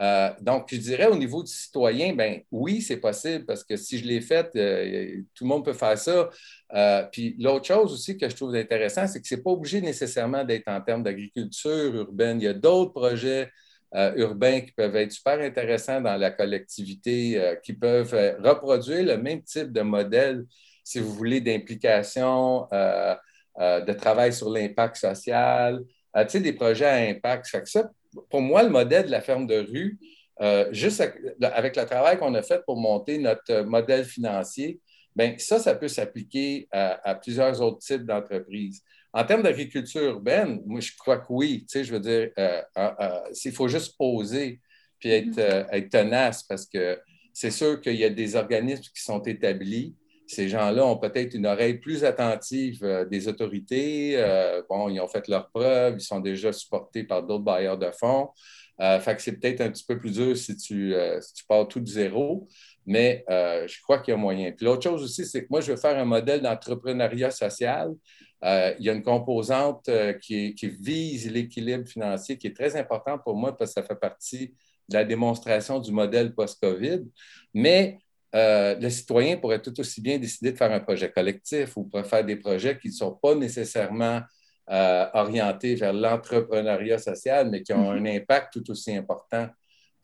euh, 0.00 0.30
donc, 0.40 0.68
je 0.70 0.76
dirais 0.76 1.06
au 1.06 1.16
niveau 1.16 1.42
du 1.42 1.52
citoyen, 1.52 2.14
ben 2.14 2.40
oui, 2.52 2.82
c'est 2.82 2.98
possible 2.98 3.44
parce 3.44 3.64
que 3.64 3.76
si 3.76 3.98
je 3.98 4.06
l'ai 4.06 4.20
fait, 4.20 4.50
euh, 4.54 5.22
tout 5.34 5.44
le 5.44 5.48
monde 5.48 5.64
peut 5.64 5.72
faire 5.72 5.98
ça. 5.98 6.30
Euh, 6.74 7.02
puis 7.10 7.34
l'autre 7.38 7.66
chose 7.66 7.92
aussi 7.92 8.16
que 8.16 8.28
je 8.28 8.36
trouve 8.36 8.54
intéressant, 8.54 9.06
c'est 9.08 9.20
que 9.20 9.26
ce 9.26 9.34
n'est 9.34 9.42
pas 9.42 9.50
obligé 9.50 9.80
nécessairement 9.80 10.44
d'être 10.44 10.68
en 10.68 10.80
termes 10.80 11.02
d'agriculture 11.02 11.94
urbaine. 11.94 12.40
Il 12.40 12.44
y 12.44 12.48
a 12.48 12.54
d'autres 12.54 12.92
projets 12.92 13.50
urbains 13.94 14.60
qui 14.60 14.72
peuvent 14.72 14.96
être 14.96 15.12
super 15.12 15.40
intéressants 15.40 16.00
dans 16.00 16.16
la 16.16 16.30
collectivité, 16.30 17.56
qui 17.62 17.72
peuvent 17.72 18.36
reproduire 18.38 19.04
le 19.04 19.16
même 19.16 19.42
type 19.42 19.72
de 19.72 19.80
modèle, 19.80 20.44
si 20.84 20.98
vous 20.98 21.12
voulez, 21.14 21.40
d'implication, 21.40 22.66
de 22.70 23.92
travail 23.92 24.32
sur 24.32 24.50
l'impact 24.50 24.96
social, 24.96 25.80
tu 26.14 26.24
sais, 26.28 26.40
des 26.40 26.52
projets 26.52 26.84
à 26.84 26.96
impact. 26.96 27.46
ça, 27.66 27.90
pour 28.28 28.40
moi, 28.40 28.62
le 28.62 28.70
modèle 28.70 29.06
de 29.06 29.10
la 29.10 29.20
ferme 29.20 29.46
de 29.46 29.58
rue, 29.58 29.98
euh, 30.40 30.68
juste 30.72 31.02
avec 31.42 31.76
le 31.76 31.84
travail 31.84 32.18
qu'on 32.18 32.34
a 32.34 32.42
fait 32.42 32.62
pour 32.64 32.76
monter 32.76 33.18
notre 33.18 33.62
modèle 33.62 34.04
financier, 34.04 34.80
bien, 35.14 35.34
ça, 35.38 35.58
ça 35.58 35.74
peut 35.74 35.88
s'appliquer 35.88 36.68
à, 36.70 37.14
plusieurs 37.16 37.60
autres 37.60 37.78
types 37.78 38.04
d'entreprises. 38.04 38.82
En 39.18 39.24
termes 39.24 39.42
d'agriculture 39.42 40.02
urbaine, 40.02 40.62
moi, 40.64 40.78
je 40.78 40.92
crois 40.96 41.18
que 41.18 41.26
oui. 41.30 41.66
Tu 41.68 41.72
sais, 41.72 41.84
je 41.84 41.92
veux 41.92 41.98
dire, 41.98 42.30
euh, 42.38 42.62
euh, 42.78 43.20
il 43.44 43.50
faut 43.50 43.66
juste 43.66 43.98
poser 43.98 44.60
puis 45.00 45.10
être, 45.10 45.36
mm-hmm. 45.36 45.66
être 45.72 45.88
tenace 45.90 46.44
parce 46.44 46.66
que 46.66 47.00
c'est 47.32 47.50
sûr 47.50 47.80
qu'il 47.80 47.96
y 47.96 48.04
a 48.04 48.10
des 48.10 48.36
organismes 48.36 48.82
qui 48.94 49.02
sont 49.02 49.20
établis. 49.22 49.96
Ces 50.28 50.48
gens-là 50.48 50.86
ont 50.86 50.98
peut-être 50.98 51.34
une 51.34 51.46
oreille 51.46 51.78
plus 51.78 52.04
attentive 52.04 53.06
des 53.10 53.26
autorités. 53.26 54.22
bon, 54.68 54.88
ils 54.88 55.00
ont 55.00 55.08
fait 55.08 55.26
leurs 55.26 55.48
preuves, 55.50 55.96
ils 55.98 56.04
sont 56.04 56.20
déjà 56.20 56.52
supportés 56.52 57.02
par 57.02 57.24
d'autres 57.24 57.44
bailleurs 57.44 57.78
de 57.78 57.90
fonds. 57.90 58.28
Euh, 58.80 59.00
fait 59.00 59.16
que 59.16 59.22
c'est 59.22 59.32
peut-être 59.32 59.60
un 59.60 59.70
petit 59.70 59.84
peu 59.84 59.98
plus 59.98 60.12
dur 60.12 60.36
si 60.36 60.56
tu, 60.56 60.94
euh, 60.94 61.18
tu 61.34 61.44
pars 61.46 61.66
tout 61.66 61.80
de 61.80 61.88
zéro, 61.88 62.46
mais 62.86 63.24
euh, 63.28 63.66
je 63.66 63.82
crois 63.82 63.98
qu'il 63.98 64.12
y 64.12 64.14
a 64.14 64.16
moyen. 64.16 64.52
Puis 64.52 64.64
l'autre 64.64 64.84
chose 64.84 65.02
aussi, 65.02 65.26
c'est 65.26 65.42
que 65.42 65.48
moi, 65.50 65.60
je 65.60 65.72
veux 65.72 65.78
faire 65.78 65.98
un 65.98 66.04
modèle 66.04 66.40
d'entrepreneuriat 66.40 67.30
social. 67.30 67.92
Il 68.42 68.76
y 68.84 68.88
a 68.88 68.92
une 68.92 69.02
composante 69.02 69.90
qui, 70.20 70.54
qui, 70.54 70.68
vise 70.68 71.30
l'équilibre 71.30 71.88
financier 71.88 72.38
qui 72.38 72.46
est 72.46 72.56
très 72.56 72.76
importante 72.76 73.22
pour 73.24 73.36
moi 73.36 73.56
parce 73.56 73.74
que 73.74 73.80
ça 73.80 73.86
fait 73.86 73.98
partie 73.98 74.54
de 74.88 74.94
la 74.94 75.04
démonstration 75.04 75.80
du 75.80 75.90
modèle 75.90 76.34
post-COVID. 76.34 77.04
Mais 77.52 77.98
le 78.32 78.88
citoyen 78.90 79.38
pourrait 79.38 79.60
tout 79.60 79.78
aussi 79.80 80.00
bien 80.00 80.18
décider 80.18 80.52
de 80.52 80.56
faire 80.56 80.70
un 80.70 80.80
projet 80.80 81.10
collectif 81.10 81.76
ou 81.76 81.84
pourrait 81.84 82.04
faire 82.04 82.24
des 82.24 82.36
projets 82.36 82.78
qui 82.78 82.88
ne 82.88 82.92
sont 82.92 83.12
pas 83.12 83.34
nécessairement 83.34 84.22
euh, 84.70 85.06
orientés 85.14 85.76
vers 85.76 85.94
l'entrepreneuriat 85.94 86.98
social, 86.98 87.48
mais 87.48 87.62
qui 87.62 87.72
ont 87.72 87.90
un 87.90 88.00
mhm. 88.00 88.18
impact 88.18 88.52
tout 88.52 88.70
aussi 88.70 88.94
important. 88.94 89.48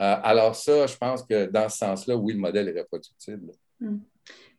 Euh, 0.00 0.16
alors 0.22 0.56
ça, 0.56 0.86
je 0.86 0.96
pense 0.96 1.22
que 1.22 1.44
dans 1.50 1.68
ce 1.68 1.76
sens-là, 1.76 2.16
oui, 2.16 2.32
le 2.32 2.38
modèle 2.38 2.68
est 2.68 2.80
reproductible. 2.80 3.52
Mhm. 3.78 4.00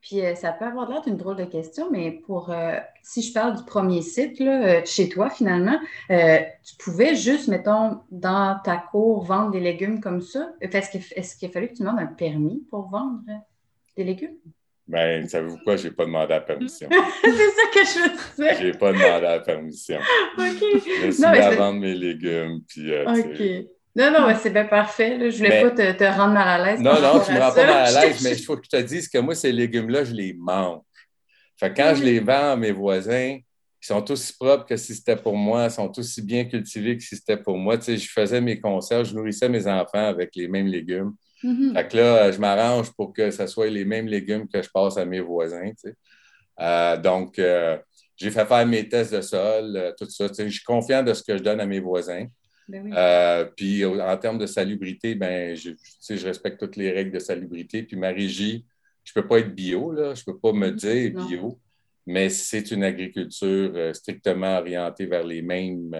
Puis 0.07 0.21
euh, 0.21 0.35
ça 0.35 0.51
peut 0.51 0.65
avoir 0.65 0.89
l'air 0.89 1.01
d'une 1.01 1.17
drôle 1.17 1.35
de 1.35 1.45
question, 1.45 1.89
mais 1.91 2.11
pour 2.11 2.53
si 3.01 3.21
je 3.21 3.33
parle 3.33 3.57
du 3.57 3.63
premier 3.63 4.01
site 4.01 4.41
chez 4.85 5.09
toi, 5.09 5.29
finalement, 5.29 5.79
tu 6.09 6.75
pouvais 6.79 7.15
juste, 7.15 7.47
mettons, 7.47 7.99
dans 8.11 8.59
ta 8.63 8.77
cour, 8.77 9.23
vendre 9.23 9.51
des 9.51 9.59
légumes 9.59 9.99
comme 9.99 10.21
ça? 10.21 10.53
Est-ce 10.61 11.35
qu'il 11.37 11.49
a 11.49 11.51
fallu 11.51 11.69
que 11.69 11.73
tu 11.73 11.83
demandes 11.83 11.99
un 11.99 12.05
permis 12.05 12.63
pour 12.69 12.87
vendre 12.89 13.21
des 13.97 14.03
légumes? 14.03 14.37
Ben, 14.87 15.27
savez-vous 15.27 15.57
quoi? 15.63 15.77
Je 15.77 15.87
n'ai 15.87 15.93
pas 15.93 16.05
demandé 16.05 16.29
la 16.29 16.41
permission. 16.41 16.87
c'est 17.23 17.31
ça 17.31 17.61
que 17.73 17.79
je 17.79 17.99
veux 18.03 18.43
dire. 18.43 18.57
Je 18.59 18.65
n'ai 18.67 18.77
pas 18.77 18.91
demandé 18.91 19.21
la 19.21 19.39
permission. 19.39 19.97
OK. 20.37 20.63
Je 21.05 21.11
suis 21.11 21.25
à 21.25 21.51
vendre 21.51 21.79
mes 21.79 21.95
légumes. 21.95 22.61
Puis, 22.67 22.93
euh, 22.93 23.05
OK. 23.05 23.67
Non, 23.95 24.11
non, 24.11 24.27
mais 24.27 24.35
c'est 24.35 24.49
bien 24.49 24.65
parfait. 24.65 25.17
Je 25.19 25.25
ne 25.25 25.31
voulais 25.31 25.61
pas 25.61 25.71
te, 25.71 25.91
te, 25.93 26.03
rendre 26.03 26.33
mal 26.33 26.47
à 26.47 26.65
l'aise. 26.65 26.81
Non, 26.81 26.99
non, 27.01 27.21
tu 27.23 27.31
ne 27.31 27.37
me 27.37 27.41
rends 27.41 27.53
pas 27.53 27.65
mal 27.65 27.95
à 27.95 28.05
l'aise, 28.05 28.21
mais 28.23 28.31
il 28.31 28.43
faut 28.43 28.57
que 28.57 28.65
je 28.65 28.77
te 28.77 28.81
dise 28.81 29.07
que 29.07 29.17
moi, 29.19 29.35
ces 29.35 29.51
légumes-là, 29.51 30.03
je 30.03 30.13
les 30.13 30.33
mange. 30.33 30.81
Fait 31.57 31.73
quand 31.73 31.93
je 31.95 32.03
les 32.03 32.19
vends 32.19 32.51
à 32.51 32.55
mes 32.57 32.73
voisins, 32.73 33.37
ils 33.37 33.85
sont 33.85 34.11
aussi 34.11 34.33
propres 34.33 34.65
que 34.65 34.75
si 34.75 34.95
c'était 34.95 35.15
pour 35.15 35.37
moi, 35.37 35.65
ils 35.65 35.71
sont 35.71 35.91
aussi 35.97 36.21
bien 36.21 36.43
cultivés 36.43 36.97
que 36.97 37.03
si 37.03 37.15
c'était 37.15 37.37
pour 37.37 37.57
moi. 37.57 37.77
Tu 37.77 37.85
sais, 37.85 37.97
je 37.97 38.11
faisais 38.11 38.41
mes 38.41 38.59
conserves, 38.59 39.05
je 39.05 39.15
nourrissais 39.15 39.47
mes 39.47 39.65
enfants 39.65 40.07
avec 40.07 40.35
les 40.35 40.47
mêmes 40.47 40.67
légumes. 40.67 41.13
Mm-hmm. 41.43 41.73
Fait 41.73 41.87
que 41.87 41.97
là, 41.97 42.31
je 42.31 42.39
m'arrange 42.39 42.91
pour 42.91 43.13
que 43.13 43.31
ce 43.31 43.47
soit 43.47 43.67
les 43.67 43.85
mêmes 43.85 44.07
légumes 44.07 44.47
que 44.47 44.61
je 44.61 44.69
passe 44.69 44.97
à 44.97 45.05
mes 45.05 45.21
voisins. 45.21 45.71
Euh, 46.59 46.97
donc, 46.97 47.39
euh, 47.39 47.77
j'ai 48.17 48.31
fait 48.31 48.45
faire 48.45 48.65
mes 48.65 48.89
tests 48.89 49.13
de 49.13 49.21
sol, 49.21 49.75
euh, 49.75 49.91
tout 49.97 50.09
ça. 50.09 50.27
Je 50.37 50.49
suis 50.49 50.63
confiant 50.63 51.03
de 51.03 51.13
ce 51.13 51.23
que 51.23 51.37
je 51.37 51.43
donne 51.43 51.59
à 51.59 51.65
mes 51.65 51.79
voisins. 51.79 52.25
Ben 52.67 53.49
puis 53.55 53.85
en 53.85 54.17
termes 54.17 54.37
de 54.37 54.45
salubrité, 54.45 55.15
ben, 55.15 55.55
je, 55.55 55.71
je 56.09 56.25
respecte 56.25 56.59
toutes 56.59 56.75
les 56.75 56.91
règles 56.91 57.11
de 57.11 57.19
salubrité. 57.19 57.83
Puis 57.83 57.95
ma 57.95 58.09
régie, 58.09 58.65
je 59.03 59.11
ne 59.15 59.21
peux 59.21 59.27
pas 59.27 59.39
être 59.39 59.53
bio, 59.53 59.91
là, 59.91 60.15
je 60.15 60.21
ne 60.21 60.33
peux 60.33 60.39
pas 60.39 60.51
me 60.51 60.71
dire 60.71 61.11
bio, 61.27 61.59
mais 62.05 62.29
c'est 62.29 62.71
une 62.71 62.83
agriculture 62.83 63.95
strictement 63.95 64.57
orientée 64.57 65.05
vers 65.05 65.23
les 65.23 65.41
mêmes, 65.41 65.95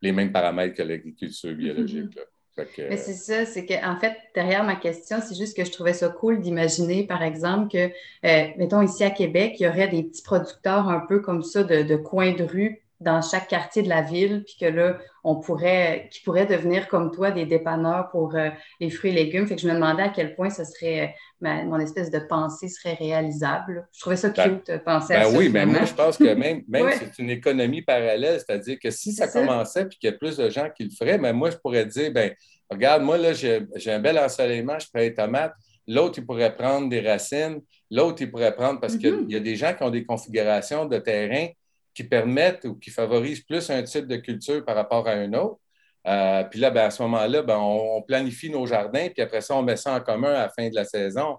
les 0.00 0.12
mêmes 0.12 0.32
paramètres 0.32 0.74
que 0.74 0.82
l'agriculture 0.82 1.54
biologique. 1.54 2.14
Là. 2.14 2.22
Mais 2.56 2.98
c'est 2.98 3.14
ça, 3.14 3.46
c'est 3.46 3.64
qu'en 3.64 3.98
fait, 3.98 4.14
derrière 4.34 4.62
ma 4.62 4.76
question, 4.76 5.18
c'est 5.26 5.34
juste 5.34 5.56
que 5.56 5.64
je 5.64 5.72
trouvais 5.72 5.94
ça 5.94 6.10
cool 6.10 6.40
d'imaginer, 6.40 7.06
par 7.06 7.22
exemple, 7.22 7.68
que, 7.72 7.88
euh, 8.26 8.48
mettons, 8.58 8.82
ici 8.82 9.04
à 9.04 9.10
Québec, 9.10 9.56
il 9.58 9.62
y 9.64 9.68
aurait 9.68 9.88
des 9.88 10.02
petits 10.02 10.22
producteurs 10.22 10.88
un 10.88 11.00
peu 11.00 11.20
comme 11.20 11.42
ça 11.42 11.64
de, 11.64 11.82
de 11.82 11.96
coins 11.96 12.34
de 12.34 12.44
rue 12.44 12.82
dans 13.02 13.20
chaque 13.20 13.48
quartier 13.48 13.82
de 13.82 13.88
la 13.88 14.02
ville, 14.02 14.44
puis 14.44 14.56
que 14.60 14.66
là, 14.66 14.98
on 15.24 15.36
pourrait, 15.36 16.08
qui 16.10 16.20
pourraient 16.22 16.46
devenir 16.46 16.88
comme 16.88 17.10
toi 17.10 17.30
des 17.30 17.46
dépanneurs 17.46 18.08
pour 18.10 18.34
euh, 18.34 18.50
les 18.80 18.90
fruits 18.90 19.10
et 19.10 19.14
légumes. 19.14 19.46
Fait 19.46 19.56
que 19.56 19.60
je 19.60 19.68
me 19.68 19.74
demandais 19.74 20.02
à 20.02 20.08
quel 20.08 20.34
point 20.34 20.50
ce 20.50 20.64
serait, 20.64 21.14
euh, 21.44 21.64
mon 21.64 21.78
espèce 21.78 22.10
de 22.10 22.18
pensée 22.18 22.68
serait 22.68 22.94
réalisable. 22.94 23.86
Je 23.92 24.00
trouvais 24.00 24.16
ça 24.16 24.30
ben, 24.30 24.58
cute 24.58 24.84
penser 24.84 25.14
à 25.14 25.24
ben 25.24 25.30
ça. 25.30 25.38
Oui, 25.38 25.48
mais 25.48 25.66
moi, 25.66 25.84
je 25.84 25.94
pense 25.94 26.16
que 26.16 26.34
même, 26.34 26.62
même 26.68 26.90
c'est 26.98 27.22
une 27.22 27.30
économie 27.30 27.82
parallèle, 27.82 28.40
c'est-à-dire 28.40 28.78
que 28.82 28.90
si 28.90 29.12
ça, 29.12 29.28
commençait 29.28 29.86
puis 29.86 29.98
qu'il 29.98 30.10
y 30.10 30.12
a 30.12 30.16
plus 30.16 30.36
de 30.36 30.48
gens 30.50 30.68
qui 30.74 30.84
le 30.84 30.90
feraient, 30.90 31.18
mais 31.18 31.32
ben, 31.32 31.38
moi, 31.38 31.50
je 31.50 31.56
pourrais 31.56 31.86
dire, 31.86 32.12
ben 32.12 32.32
regarde, 32.70 33.02
moi, 33.02 33.18
là, 33.18 33.32
j'ai 33.32 33.66
un 33.86 34.00
bel 34.00 34.18
ensoleillement, 34.18 34.78
je 34.78 34.86
prends 34.92 35.02
des 35.02 35.14
tomates. 35.14 35.54
L'autre, 35.86 36.18
il 36.18 36.26
pourrait 36.26 36.54
prendre 36.54 36.88
des 36.88 37.00
racines. 37.00 37.60
L'autre, 37.90 38.22
il 38.22 38.30
pourrait 38.30 38.54
prendre, 38.54 38.80
parce 38.80 38.96
qu'il 38.96 39.12
mm-hmm. 39.12 39.32
y 39.32 39.36
a 39.36 39.40
des 39.40 39.56
gens 39.56 39.74
qui 39.74 39.82
ont 39.82 39.90
des 39.90 40.04
configurations 40.04 40.86
de 40.86 40.98
terrain 40.98 41.48
qui 41.94 42.04
permettent 42.04 42.64
ou 42.64 42.74
qui 42.74 42.90
favorisent 42.90 43.40
plus 43.42 43.68
un 43.70 43.82
type 43.82 44.06
de 44.06 44.16
culture 44.16 44.64
par 44.64 44.76
rapport 44.76 45.06
à 45.06 45.12
un 45.12 45.32
autre. 45.34 45.58
Euh, 46.06 46.42
puis 46.44 46.58
là, 46.58 46.70
ben, 46.70 46.86
à 46.86 46.90
ce 46.90 47.02
moment-là, 47.02 47.42
ben, 47.42 47.58
on, 47.58 48.02
planifie 48.02 48.50
nos 48.50 48.66
jardins, 48.66 49.08
puis 49.08 49.22
après 49.22 49.40
ça, 49.40 49.54
on 49.54 49.62
met 49.62 49.76
ça 49.76 49.94
en 49.94 50.00
commun 50.00 50.30
à 50.30 50.42
la 50.42 50.48
fin 50.48 50.68
de 50.68 50.74
la 50.74 50.84
saison. 50.84 51.36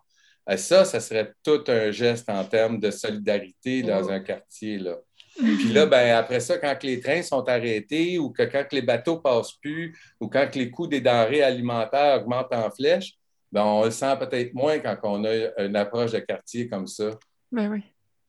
Euh, 0.49 0.58
ça, 0.58 0.86
ça 0.86 0.99
serait 0.99 1.34
tout 1.43 1.64
un 1.68 1.91
geste 1.91 2.30
en 2.30 2.43
termes 2.45 2.80
de 2.80 2.91
solidarité 2.91 3.82
dans 3.82 4.04
oh. 4.04 4.12
un 4.12 4.20
quartier. 4.20 4.78
Là. 4.78 4.97
Puis 5.36 5.74
là, 5.74 5.86
ben, 5.86 6.16
après 6.16 6.39
ça, 6.39 6.58
quand 6.58 6.82
les 6.84 6.99
trains 6.99 7.24
sont 7.24 7.47
arrêtés 7.49 8.20
ou 8.20 8.30
que 8.30 8.43
quand 8.43 8.66
les 8.72 8.82
bateaux 8.82 9.18
passent 9.18 9.54
plus 9.54 9.97
ou 10.20 10.28
quand 10.28 10.56
les 10.56 10.70
coûts 10.70 10.88
des 10.88 11.01
denrées 11.01 11.41
alimentaires 11.41 12.22
augmentent 12.22 12.54
en 12.54 12.70
flèche, 12.70 13.14
ben, 13.51 13.64
on 13.64 13.86
le 13.86 13.91
sent 13.91 14.16
peut-être 14.20 14.54
moins 14.54 14.80
quand 14.80 14.97
on 15.04 15.24
a 15.26 15.64
une 15.64 15.76
approche 15.76 16.12
de 16.12 16.20
quartier 16.20 16.68
comme 16.68 16.88
ça. 16.88 17.12
Ben 17.51 17.70
oui. 17.70 17.84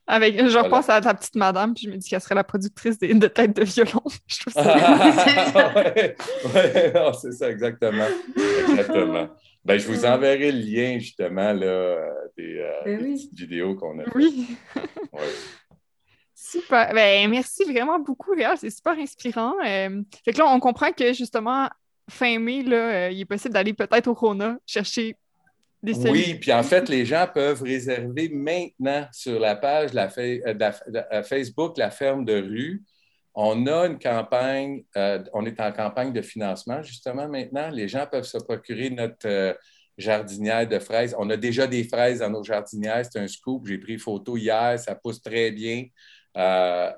Avec, 0.07 0.37
je 0.37 0.57
repense 0.57 0.87
à 0.89 1.01
ta 1.01 1.13
petite 1.15 1.35
madame, 1.35 1.73
puis 1.73 1.85
je 1.85 1.89
me 1.89 1.97
dis 1.97 2.07
qu'elle 2.07 2.21
serait 2.21 2.35
la 2.35 2.43
productrice 2.43 2.99
de, 2.99 3.11
de 3.11 3.27
tête 3.27 3.55
de 3.55 3.63
violon. 3.63 4.03
Je 4.27 4.39
trouve 4.39 4.53
ça. 4.53 5.73
oui, 6.45 7.17
c'est 7.21 7.31
ça, 7.31 7.49
exactement. 7.49 8.05
Exactement. 8.69 9.29
Ben, 9.63 9.79
je 9.79 9.87
vous 9.87 10.05
enverrai 10.05 10.51
le 10.51 10.59
lien, 10.59 10.99
justement, 10.99 11.51
là, 11.51 11.97
des, 12.37 12.59
euh, 12.59 12.81
ben 12.85 13.13
petites 13.15 13.33
vidéos 13.33 13.73
qu'on 13.73 13.97
a 13.97 14.03
faites. 14.03 14.13
Oui. 14.13 14.47
Super. 16.35 16.93
Ben, 16.93 17.27
merci 17.27 17.63
vraiment 17.63 17.97
beaucoup, 17.97 18.31
Réal. 18.31 18.57
C'est 18.59 18.69
super 18.69 18.93
inspirant. 18.99 19.55
Euh, 19.65 20.03
fait 20.23 20.33
que 20.33 20.37
là, 20.37 20.45
on 20.47 20.59
comprend 20.59 20.91
que 20.91 21.13
justement, 21.13 21.67
fin 22.09 22.37
mai, 22.37 22.61
là, 22.61 23.07
euh, 23.07 23.11
il 23.11 23.21
est 23.21 23.25
possible 23.25 23.55
d'aller 23.55 23.73
peut-être 23.73 24.07
au 24.07 24.13
Rona 24.13 24.57
chercher 24.67 25.17
oui, 25.93 26.35
puis 26.35 26.53
en 26.53 26.63
fait, 26.63 26.89
les 26.89 27.05
gens 27.05 27.27
peuvent 27.31 27.61
réserver 27.61 28.29
maintenant 28.29 29.07
sur 29.11 29.39
la 29.39 29.55
page 29.55 29.93
la 29.93 30.09
euh, 30.17 31.23
Facebook 31.23 31.77
La 31.77 31.91
Ferme 31.91 32.25
de 32.25 32.35
Rue. 32.35 32.83
On 33.33 33.67
a 33.67 33.87
une 33.87 33.99
campagne, 33.99 34.83
euh, 34.95 35.23
on 35.33 35.45
est 35.45 35.59
en 35.59 35.71
campagne 35.71 36.13
de 36.13 36.21
financement 36.21 36.81
justement 36.83 37.27
maintenant. 37.27 37.69
Les 37.69 37.87
gens 37.87 38.07
peuvent 38.09 38.23
se 38.25 38.37
procurer 38.37 38.89
notre 38.89 39.27
euh, 39.27 39.53
jardinière 39.97 40.67
de 40.67 40.79
fraises. 40.79 41.15
On 41.17 41.29
a 41.29 41.37
déjà 41.37 41.67
des 41.67 41.83
fraises 41.83 42.19
dans 42.19 42.29
nos 42.29 42.43
jardinières, 42.43 43.05
c'est 43.09 43.19
un 43.19 43.27
scoop. 43.27 43.67
J'ai 43.67 43.77
pris 43.77 43.97
photo 43.97 44.37
hier, 44.37 44.79
ça 44.79 44.95
pousse 44.95 45.21
très 45.21 45.51
bien. 45.51 45.85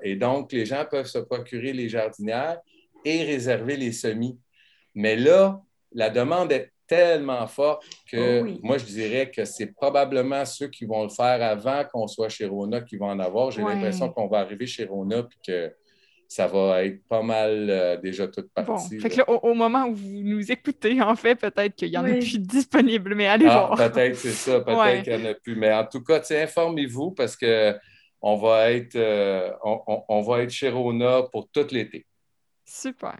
et 0.02 0.16
donc, 0.16 0.52
les 0.52 0.66
gens 0.66 0.84
peuvent 0.90 1.06
se 1.06 1.18
procurer 1.18 1.72
les 1.72 1.88
jardinières 1.88 2.58
et 3.04 3.24
réserver 3.24 3.76
les 3.76 3.92
semis. 3.92 4.38
Mais 4.94 5.16
là, 5.16 5.62
la 5.92 6.10
demande 6.10 6.52
est 6.52 6.72
tellement 6.88 7.46
fort 7.46 7.80
que 8.10 8.42
oh 8.42 8.58
moi, 8.62 8.78
je 8.78 8.84
dirais 8.86 9.30
que 9.30 9.44
c'est 9.44 9.66
probablement 9.66 10.44
ceux 10.44 10.68
qui 10.68 10.86
vont 10.86 11.04
le 11.04 11.10
faire 11.10 11.42
avant 11.42 11.84
qu'on 11.84 12.08
soit 12.08 12.28
chez 12.30 12.46
Rona 12.46 12.80
qui 12.80 12.96
vont 12.96 13.10
en 13.10 13.20
avoir. 13.20 13.50
J'ai 13.50 13.62
l'impression 13.62 14.10
qu'on 14.10 14.26
va 14.26 14.38
arriver 14.38 14.66
chez 14.66 14.84
Rona 14.84 15.22
puis 15.22 15.38
que 15.46 15.72
ça 16.26 16.46
va 16.46 16.84
être 16.84 17.02
pas 17.08 17.22
mal 17.22 17.68
euh, 17.70 17.96
déjà 17.96 18.28
toute 18.28 18.52
partie. 18.52 18.96
Bon. 18.96 19.00
Fait 19.00 19.08
que 19.08 19.22
au, 19.26 19.54
moment 19.54 19.86
où 19.86 19.94
vous 19.94 20.22
nous 20.22 20.52
écoutez, 20.52 21.00
en 21.00 21.16
fait, 21.16 21.36
peut-être 21.36 21.74
qu'il 21.74 21.88
y 21.88 21.96
en 21.96 22.04
a 22.04 22.10
plus 22.10 22.38
disponible, 22.38 23.14
mais 23.14 23.26
allez 23.26 23.46
ah, 23.48 23.66
voir. 23.68 23.76
Peut-être 23.76 24.16
c'est 24.16 24.32
ça, 24.32 24.60
peut-être 24.60 25.04
qu'il 25.04 25.16
n'y 25.16 25.26
en 25.26 25.30
a 25.30 25.34
plus. 25.34 25.56
Mais 25.56 25.72
en 25.72 25.86
tout 25.86 26.02
cas, 26.02 26.20
informez-vous 26.30 27.12
parce 27.12 27.36
que 27.36 27.74
on 28.20 28.36
va 28.36 28.72
être, 28.72 28.96
euh, 28.96 29.50
on, 29.64 30.02
on, 30.08 30.20
va 30.22 30.42
être 30.42 30.50
chez 30.50 30.68
Rona 30.68 31.22
pour 31.30 31.48
tout 31.48 31.66
l'été. 31.70 32.04
Super. 32.64 33.18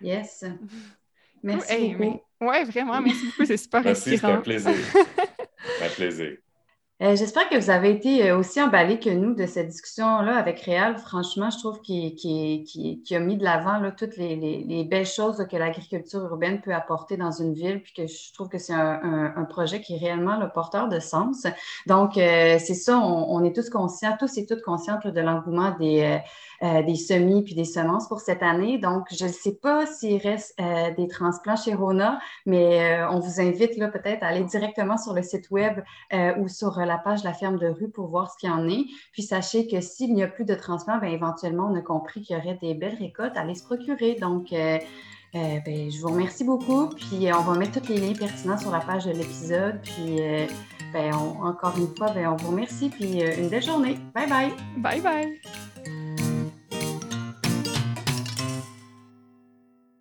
Yes. 0.00 0.44
Merci 1.42 1.94
beaucoup. 1.94 2.20
Oui, 2.40 2.64
vraiment, 2.64 3.00
merci 3.00 3.26
beaucoup. 3.26 3.44
C'est 3.44 3.56
super 3.56 3.82
Merci, 3.82 4.10
c'était 4.10 4.26
un 4.26 4.36
plaisir. 4.38 4.72
un 5.82 5.88
plaisir. 5.88 6.36
Euh, 7.00 7.14
j'espère 7.14 7.48
que 7.48 7.56
vous 7.56 7.70
avez 7.70 7.90
été 7.90 8.28
euh, 8.28 8.36
aussi 8.36 8.60
emballés 8.60 8.98
que 8.98 9.08
nous 9.08 9.32
de 9.32 9.46
cette 9.46 9.68
discussion-là 9.68 10.36
avec 10.36 10.58
Réal. 10.58 10.98
Franchement, 10.98 11.48
je 11.48 11.58
trouve 11.58 11.80
qu'il 11.80 12.16
a 13.12 13.18
mis 13.20 13.36
de 13.36 13.44
l'avant 13.44 13.80
toutes 13.96 14.16
les, 14.16 14.84
belles 14.90 15.06
choses 15.06 15.46
que 15.48 15.56
l'agriculture 15.56 16.24
urbaine 16.24 16.60
peut 16.60 16.74
apporter 16.74 17.16
dans 17.16 17.30
une 17.30 17.54
ville, 17.54 17.84
puis 17.84 17.92
que 17.92 18.06
je 18.08 18.32
trouve 18.32 18.48
que 18.48 18.58
c'est 18.58 18.72
un, 18.72 19.46
projet 19.48 19.80
qui 19.80 19.94
est 19.94 19.98
réellement 19.98 20.40
le 20.40 20.48
porteur 20.48 20.88
de 20.88 20.98
sens. 20.98 21.46
Donc, 21.86 22.18
euh, 22.18 22.58
c'est 22.58 22.74
ça, 22.74 22.98
on, 22.98 23.44
est 23.44 23.54
tous 23.54 23.70
conscients, 23.70 24.16
tous 24.18 24.36
et 24.36 24.44
toutes 24.44 24.62
conscientes 24.62 25.06
de 25.06 25.20
l'engouement 25.20 25.76
des, 25.78 26.18
des 26.60 26.96
semis 26.96 27.42
puis 27.44 27.54
des 27.54 27.64
semences 27.64 28.08
pour 28.08 28.20
cette 28.20 28.42
année. 28.42 28.78
Donc, 28.78 29.06
je 29.10 29.24
ne 29.24 29.30
sais 29.30 29.54
pas 29.54 29.86
s'il 29.86 30.20
reste 30.20 30.58
des 30.96 31.08
transplants 31.08 31.56
chez 31.56 31.74
Rona, 31.74 32.18
mais 32.46 33.00
on 33.10 33.20
vous 33.20 33.40
invite 33.40 33.78
peut-être 33.78 34.22
à 34.22 34.28
aller 34.28 34.44
directement 34.44 34.96
sur 34.96 35.14
le 35.14 35.22
site 35.22 35.50
web 35.50 35.80
ou 36.38 36.48
sur 36.48 36.78
la 36.80 36.98
page 36.98 37.20
de 37.20 37.26
la 37.26 37.34
ferme 37.34 37.58
de 37.58 37.68
rue 37.68 37.90
pour 37.90 38.08
voir 38.08 38.30
ce 38.30 38.38
qu'il 38.38 38.48
y 38.48 38.52
en 38.52 38.68
est. 38.68 38.86
Puis 39.12 39.22
sachez 39.22 39.66
que 39.66 39.80
s'il 39.80 40.14
n'y 40.14 40.22
a 40.22 40.28
plus 40.28 40.44
de 40.44 40.54
transplant, 40.54 40.98
bien, 40.98 41.10
éventuellement, 41.10 41.68
on 41.70 41.74
a 41.76 41.80
compris 41.80 42.22
qu'il 42.22 42.36
y 42.36 42.38
aurait 42.38 42.58
des 42.60 42.74
belles 42.74 42.96
récoltes 42.98 43.36
à 43.36 43.40
aller 43.40 43.54
se 43.54 43.64
procurer. 43.64 44.16
Donc, 44.20 44.52
euh, 44.52 44.78
euh, 45.34 45.58
ben, 45.64 45.90
je 45.90 46.00
vous 46.00 46.08
remercie 46.08 46.44
beaucoup. 46.44 46.88
Puis 46.88 47.28
on 47.32 47.42
va 47.42 47.58
mettre 47.58 47.80
tous 47.80 47.88
les 47.88 47.98
liens 47.98 48.14
pertinents 48.14 48.58
sur 48.58 48.70
la 48.70 48.80
page 48.80 49.04
de 49.04 49.12
l'épisode. 49.12 49.80
Puis 49.82 50.20
euh, 50.20 50.46
ben, 50.92 51.14
encore 51.14 51.76
une 51.78 51.94
fois, 51.96 52.10
ben, 52.12 52.28
on 52.28 52.36
vous 52.36 52.50
remercie. 52.50 52.88
Puis 52.88 53.20
une 53.20 53.48
belle 53.48 53.62
journée. 53.62 53.98
Bye 54.14 54.28
bye. 54.28 54.52
Bye 54.76 55.00
bye. 55.00 55.97